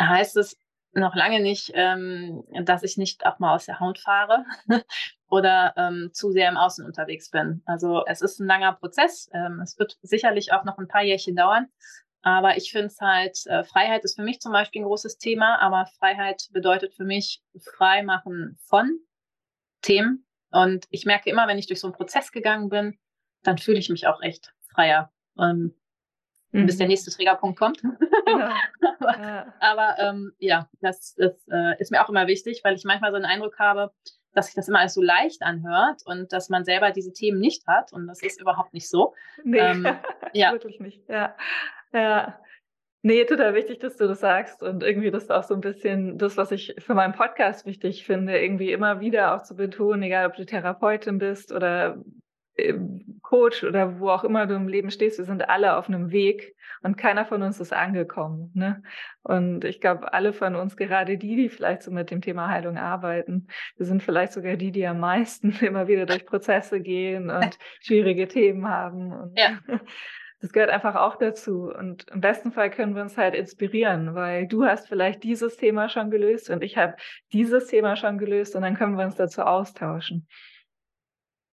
heißt 0.00 0.38
es, 0.38 0.56
noch 0.94 1.14
lange 1.14 1.40
nicht, 1.40 1.72
ähm, 1.74 2.44
dass 2.64 2.82
ich 2.82 2.96
nicht 2.96 3.26
auch 3.26 3.38
mal 3.38 3.54
aus 3.54 3.66
der 3.66 3.80
Haut 3.80 3.98
fahre 3.98 4.44
oder 5.28 5.74
ähm, 5.76 6.10
zu 6.12 6.30
sehr 6.30 6.48
im 6.48 6.56
Außen 6.56 6.84
unterwegs 6.84 7.30
bin. 7.30 7.62
Also 7.66 8.04
es 8.06 8.20
ist 8.22 8.40
ein 8.40 8.46
langer 8.46 8.72
Prozess. 8.74 9.28
Ähm, 9.32 9.60
es 9.60 9.78
wird 9.78 9.98
sicherlich 10.02 10.52
auch 10.52 10.64
noch 10.64 10.78
ein 10.78 10.88
paar 10.88 11.02
Jährchen 11.02 11.36
dauern. 11.36 11.68
Aber 12.22 12.56
ich 12.56 12.72
finde 12.72 12.86
es 12.86 13.00
halt, 13.00 13.46
äh, 13.46 13.64
Freiheit 13.64 14.02
ist 14.04 14.16
für 14.16 14.22
mich 14.22 14.40
zum 14.40 14.52
Beispiel 14.52 14.80
ein 14.80 14.86
großes 14.86 15.18
Thema, 15.18 15.60
aber 15.60 15.86
Freiheit 15.98 16.48
bedeutet 16.52 16.94
für 16.94 17.04
mich 17.04 17.42
Freimachen 17.60 18.58
von 18.64 18.98
Themen. 19.82 20.26
Und 20.50 20.86
ich 20.90 21.04
merke 21.04 21.28
immer, 21.28 21.46
wenn 21.48 21.58
ich 21.58 21.66
durch 21.66 21.80
so 21.80 21.86
einen 21.86 21.96
Prozess 21.96 22.32
gegangen 22.32 22.70
bin, 22.70 22.98
dann 23.42 23.58
fühle 23.58 23.78
ich 23.78 23.90
mich 23.90 24.06
auch 24.06 24.22
echt 24.22 24.54
freier. 24.72 25.12
Ähm, 25.38 25.74
mhm. 26.54 26.66
bis 26.66 26.78
der 26.78 26.86
nächste 26.86 27.10
Trägerpunkt 27.10 27.58
kommt. 27.58 27.82
Genau. 27.82 28.48
aber, 29.00 29.18
ja, 29.20 29.54
aber 29.60 29.96
ähm, 29.98 30.32
ja 30.38 30.68
das, 30.80 31.14
das 31.16 31.32
äh, 31.50 31.80
ist 31.80 31.90
mir 31.90 32.02
auch 32.02 32.08
immer 32.08 32.26
wichtig, 32.26 32.62
weil 32.64 32.74
ich 32.74 32.84
manchmal 32.84 33.10
so 33.10 33.16
einen 33.16 33.24
Eindruck 33.24 33.58
habe, 33.58 33.92
dass 34.32 34.46
sich 34.46 34.54
das 34.54 34.68
immer 34.68 34.80
alles 34.80 34.94
so 34.94 35.02
leicht 35.02 35.42
anhört 35.42 36.02
und 36.04 36.32
dass 36.32 36.48
man 36.48 36.64
selber 36.64 36.90
diese 36.90 37.12
Themen 37.12 37.38
nicht 37.38 37.66
hat. 37.66 37.92
Und 37.92 38.06
das 38.06 38.22
ist 38.22 38.40
überhaupt 38.40 38.74
nicht 38.74 38.88
so. 38.88 39.14
Nee, 39.44 39.58
ähm, 39.58 39.86
ja. 40.32 40.52
wirklich 40.52 40.80
nicht. 40.80 41.08
Ja. 41.08 41.36
ja. 41.92 42.38
Nee, 43.02 43.24
total 43.26 43.54
wichtig, 43.54 43.80
dass 43.80 43.96
du 43.96 44.08
das 44.08 44.20
sagst. 44.20 44.62
Und 44.62 44.82
irgendwie 44.82 45.10
das 45.10 45.24
ist 45.24 45.30
auch 45.30 45.44
so 45.44 45.54
ein 45.54 45.60
bisschen 45.60 46.18
das, 46.18 46.36
was 46.36 46.50
ich 46.50 46.74
für 46.78 46.94
meinen 46.94 47.12
Podcast 47.12 47.66
wichtig 47.66 48.04
finde, 48.04 48.38
irgendwie 48.38 48.72
immer 48.72 49.00
wieder 49.00 49.34
auch 49.34 49.42
zu 49.42 49.54
betonen, 49.54 50.02
egal 50.02 50.26
ob 50.26 50.34
du 50.34 50.46
Therapeutin 50.46 51.18
bist 51.18 51.52
oder 51.52 52.02
Coach 53.22 53.64
oder 53.64 53.98
wo 53.98 54.10
auch 54.10 54.24
immer 54.24 54.46
du 54.46 54.54
im 54.54 54.68
Leben 54.68 54.90
stehst, 54.90 55.18
wir 55.18 55.24
sind 55.24 55.48
alle 55.48 55.76
auf 55.76 55.88
einem 55.88 56.12
Weg 56.12 56.54
und 56.82 56.96
keiner 56.96 57.24
von 57.24 57.42
uns 57.42 57.58
ist 57.60 57.72
angekommen. 57.72 58.50
Ne? 58.54 58.82
Und 59.22 59.64
ich 59.64 59.80
glaube, 59.80 60.12
alle 60.12 60.32
von 60.32 60.54
uns, 60.54 60.76
gerade 60.76 61.18
die, 61.18 61.34
die 61.34 61.48
vielleicht 61.48 61.82
so 61.82 61.90
mit 61.90 62.10
dem 62.10 62.20
Thema 62.20 62.48
Heilung 62.48 62.76
arbeiten, 62.76 63.48
wir 63.76 63.86
sind 63.86 64.02
vielleicht 64.02 64.32
sogar 64.34 64.56
die, 64.56 64.70
die 64.70 64.86
am 64.86 65.00
meisten 65.00 65.50
immer 65.62 65.88
wieder 65.88 66.06
durch 66.06 66.26
Prozesse 66.26 66.80
gehen 66.80 67.30
und 67.30 67.58
schwierige 67.80 68.28
Themen 68.28 68.68
haben. 68.68 69.12
Und 69.12 69.38
ja. 69.38 69.58
Das 70.40 70.52
gehört 70.52 70.68
einfach 70.68 70.94
auch 70.94 71.16
dazu. 71.16 71.72
Und 71.72 72.10
im 72.10 72.20
besten 72.20 72.52
Fall 72.52 72.68
können 72.68 72.94
wir 72.94 73.00
uns 73.00 73.16
halt 73.16 73.34
inspirieren, 73.34 74.14
weil 74.14 74.46
du 74.46 74.66
hast 74.66 74.88
vielleicht 74.88 75.22
dieses 75.22 75.56
Thema 75.56 75.88
schon 75.88 76.10
gelöst 76.10 76.50
und 76.50 76.62
ich 76.62 76.76
habe 76.76 76.96
dieses 77.32 77.68
Thema 77.68 77.96
schon 77.96 78.18
gelöst 78.18 78.54
und 78.54 78.60
dann 78.60 78.76
können 78.76 78.98
wir 78.98 79.06
uns 79.06 79.16
dazu 79.16 79.40
austauschen. 79.40 80.28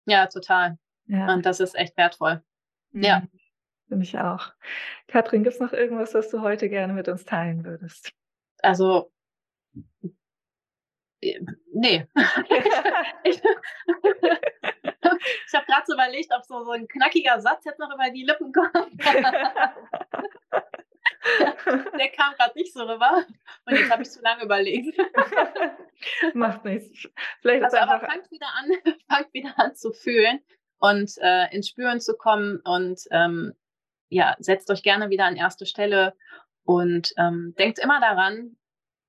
Ja, 0.07 0.25
total. 0.25 0.79
Ja. 1.09 1.33
Und 1.33 1.45
das 1.45 1.59
ist 1.59 1.75
echt 1.75 1.97
wertvoll. 1.97 2.41
Mhm. 2.91 3.03
Ja. 3.03 3.23
Finde 3.87 4.03
ich 4.03 4.17
auch. 4.17 4.53
Katrin, 5.07 5.43
gibt 5.43 5.55
es 5.55 5.59
noch 5.59 5.73
irgendwas, 5.73 6.13
was 6.13 6.29
du 6.29 6.41
heute 6.41 6.69
gerne 6.69 6.93
mit 6.93 7.07
uns 7.07 7.25
teilen 7.25 7.65
würdest? 7.65 8.11
Also, 8.61 9.11
äh, 11.21 11.39
nee. 11.73 12.07
ich, 13.23 13.41
ich 13.41 15.53
habe 15.53 15.65
gerade 15.65 15.83
so 15.87 15.95
überlegt, 15.95 16.31
ob 16.31 16.45
so, 16.45 16.63
so 16.63 16.71
ein 16.71 16.87
knackiger 16.87 17.41
Satz 17.41 17.65
jetzt 17.65 17.79
noch 17.79 17.93
über 17.93 18.09
die 18.11 18.23
Lippen 18.23 18.53
kommt. 18.53 18.73
Der 21.99 22.09
kam 22.09 22.33
gerade 22.35 22.53
nicht 22.55 22.73
so 22.73 22.83
rüber 22.83 23.25
und 23.65 23.75
jetzt 23.75 23.91
habe 23.91 24.03
ich 24.03 24.09
zu 24.09 24.21
lange 24.21 24.43
überlegt. 24.43 24.97
Macht 26.33 26.63
nichts. 26.63 27.09
Vielleicht 27.41 27.63
also, 27.63 27.77
aber 27.77 27.99
fangt 27.99 28.31
wieder 28.31 28.47
an, 28.55 28.71
fangt 29.07 29.33
wieder 29.33 29.53
an 29.57 29.75
zu 29.75 29.91
fühlen 29.91 30.41
und 30.79 31.11
äh, 31.21 31.53
ins 31.53 31.69
Spüren 31.69 31.99
zu 31.99 32.15
kommen 32.15 32.59
und 32.63 33.01
ähm, 33.11 33.53
ja, 34.09 34.35
setzt 34.39 34.71
euch 34.71 34.81
gerne 34.81 35.09
wieder 35.09 35.25
an 35.25 35.35
erste 35.35 35.65
Stelle 35.65 36.15
und 36.63 37.13
ähm, 37.17 37.53
denkt 37.57 37.79
immer 37.79 37.99
daran, 37.99 38.57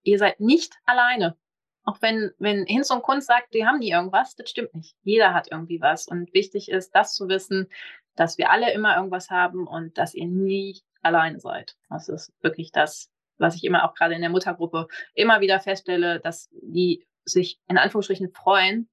ihr 0.02 0.18
seid 0.18 0.40
nicht 0.40 0.74
alleine. 0.84 1.36
Auch 1.84 2.02
wenn, 2.02 2.30
wenn 2.38 2.66
Hinz 2.66 2.90
und 2.90 3.02
Kunst 3.02 3.26
sagt, 3.26 3.54
die 3.54 3.66
haben 3.66 3.78
nie 3.78 3.90
irgendwas, 3.90 4.36
das 4.36 4.50
stimmt 4.50 4.74
nicht. 4.74 4.96
Jeder 5.02 5.32
hat 5.32 5.48
irgendwie 5.50 5.80
was. 5.80 6.06
Und 6.06 6.32
wichtig 6.34 6.68
ist, 6.70 6.94
das 6.94 7.14
zu 7.14 7.28
wissen, 7.28 7.68
dass 8.16 8.36
wir 8.36 8.50
alle 8.50 8.72
immer 8.72 8.96
irgendwas 8.96 9.30
haben 9.30 9.66
und 9.66 9.96
dass 9.96 10.14
ihr 10.14 10.26
nie 10.26 10.80
alleine 11.02 11.40
seid. 11.40 11.76
Das 11.88 12.08
ist 12.08 12.32
wirklich 12.42 12.70
das, 12.70 13.10
was 13.38 13.56
ich 13.56 13.64
immer 13.64 13.88
auch 13.88 13.94
gerade 13.94 14.14
in 14.14 14.20
der 14.20 14.30
Muttergruppe 14.30 14.88
immer 15.14 15.40
wieder 15.40 15.58
feststelle, 15.58 16.20
dass 16.20 16.50
die 16.52 17.06
sich 17.24 17.58
in 17.68 17.78
Anführungsstrichen 17.78 18.30
freuen, 18.32 18.90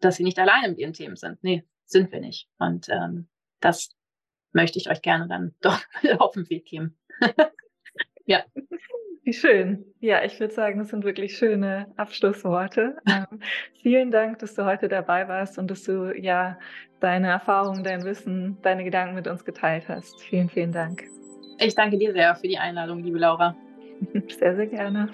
dass 0.00 0.16
sie 0.16 0.24
nicht 0.24 0.38
alleine 0.38 0.68
mit 0.68 0.78
ihren 0.78 0.92
Themen 0.92 1.16
sind. 1.16 1.42
Nee, 1.42 1.64
sind 1.90 2.12
wir 2.12 2.20
nicht. 2.20 2.48
Und 2.58 2.88
ähm, 2.88 3.28
das 3.60 3.90
möchte 4.52 4.78
ich 4.78 4.90
euch 4.90 5.02
gerne 5.02 5.28
dann 5.28 5.54
doch 5.60 5.80
auf 6.18 6.32
den 6.32 6.48
Weg 6.48 6.66
geben. 6.66 6.98
ja. 8.24 8.44
Wie 9.22 9.34
schön. 9.34 9.84
Ja, 10.00 10.24
ich 10.24 10.40
würde 10.40 10.54
sagen, 10.54 10.78
das 10.78 10.88
sind 10.88 11.04
wirklich 11.04 11.36
schöne 11.36 11.92
Abschlussworte. 11.96 12.96
Ähm, 13.06 13.40
vielen 13.82 14.10
Dank, 14.10 14.38
dass 14.38 14.54
du 14.54 14.64
heute 14.64 14.88
dabei 14.88 15.28
warst 15.28 15.58
und 15.58 15.70
dass 15.70 15.84
du 15.84 16.10
ja 16.18 16.58
deine 17.00 17.28
Erfahrungen, 17.28 17.84
dein 17.84 18.02
Wissen, 18.04 18.56
deine 18.62 18.82
Gedanken 18.82 19.14
mit 19.14 19.28
uns 19.28 19.44
geteilt 19.44 19.88
hast. 19.88 20.20
Vielen, 20.22 20.48
vielen 20.48 20.72
Dank. 20.72 21.04
Ich 21.58 21.74
danke 21.74 21.98
dir 21.98 22.12
sehr 22.12 22.34
für 22.34 22.48
die 22.48 22.58
Einladung, 22.58 23.02
liebe 23.04 23.18
Laura. 23.18 23.54
Sehr, 24.38 24.56
sehr 24.56 24.66
gerne. 24.66 25.10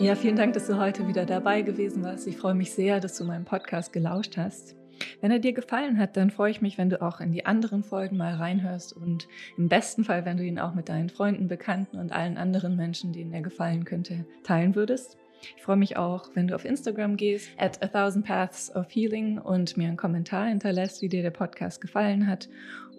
Ja, 0.00 0.14
vielen 0.14 0.36
Dank, 0.36 0.52
dass 0.52 0.68
du 0.68 0.78
heute 0.78 1.08
wieder 1.08 1.26
dabei 1.26 1.62
gewesen 1.62 2.04
warst. 2.04 2.28
Ich 2.28 2.36
freue 2.36 2.54
mich 2.54 2.70
sehr, 2.72 3.00
dass 3.00 3.18
du 3.18 3.24
meinen 3.24 3.44
Podcast 3.44 3.92
gelauscht 3.92 4.36
hast. 4.36 4.76
Wenn 5.20 5.32
er 5.32 5.40
dir 5.40 5.52
gefallen 5.52 5.98
hat, 5.98 6.16
dann 6.16 6.30
freue 6.30 6.52
ich 6.52 6.60
mich, 6.60 6.78
wenn 6.78 6.88
du 6.88 7.02
auch 7.02 7.20
in 7.20 7.32
die 7.32 7.46
anderen 7.46 7.82
Folgen 7.82 8.16
mal 8.16 8.34
reinhörst 8.34 8.92
und 8.92 9.26
im 9.56 9.68
besten 9.68 10.04
Fall, 10.04 10.24
wenn 10.24 10.36
du 10.36 10.44
ihn 10.44 10.60
auch 10.60 10.72
mit 10.72 10.88
deinen 10.88 11.08
Freunden, 11.08 11.48
Bekannten 11.48 11.98
und 11.98 12.12
allen 12.12 12.36
anderen 12.36 12.76
Menschen, 12.76 13.12
denen 13.12 13.32
er 13.32 13.42
gefallen 13.42 13.84
könnte, 13.84 14.24
teilen 14.44 14.76
würdest. 14.76 15.16
Ich 15.56 15.62
freue 15.62 15.76
mich 15.76 15.96
auch, 15.96 16.30
wenn 16.34 16.46
du 16.46 16.54
auf 16.54 16.64
Instagram 16.64 17.16
gehst, 17.16 17.50
at 17.58 17.82
a 17.82 17.88
thousand 17.88 18.24
paths 18.24 18.74
of 18.76 18.86
healing 18.90 19.38
und 19.38 19.76
mir 19.76 19.88
einen 19.88 19.96
Kommentar 19.96 20.46
hinterlässt, 20.46 21.02
wie 21.02 21.08
dir 21.08 21.22
der 21.22 21.30
Podcast 21.30 21.80
gefallen 21.80 22.28
hat. 22.28 22.48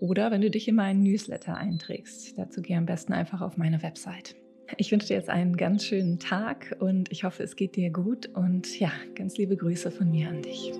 Oder 0.02 0.32
wenn 0.32 0.42
du 0.42 0.50
dich 0.50 0.68
in 0.68 0.76
meinen 0.76 1.04
Newsletter 1.04 1.56
einträgst. 1.56 2.38
Dazu 2.38 2.62
geh 2.62 2.76
am 2.76 2.86
besten 2.86 3.14
einfach 3.14 3.40
auf 3.40 3.56
meine 3.56 3.82
Website. 3.84 4.36
Ich 4.78 4.92
wünsche 4.92 5.08
dir 5.08 5.16
jetzt 5.16 5.30
einen 5.30 5.58
ganz 5.58 5.86
schönen 5.86 6.20
Tag 6.20 6.76
und 6.80 7.12
ich 7.12 7.24
hoffe, 7.24 7.44
es 7.44 7.56
geht 7.56 7.76
dir 7.76 7.90
gut 7.90 8.28
und 8.34 8.80
ja, 8.80 8.92
ganz 9.16 9.38
liebe 9.38 9.58
Grüße 9.58 9.92
von 9.92 10.10
mir 10.10 10.30
an 10.30 10.42
dich. 10.42 10.72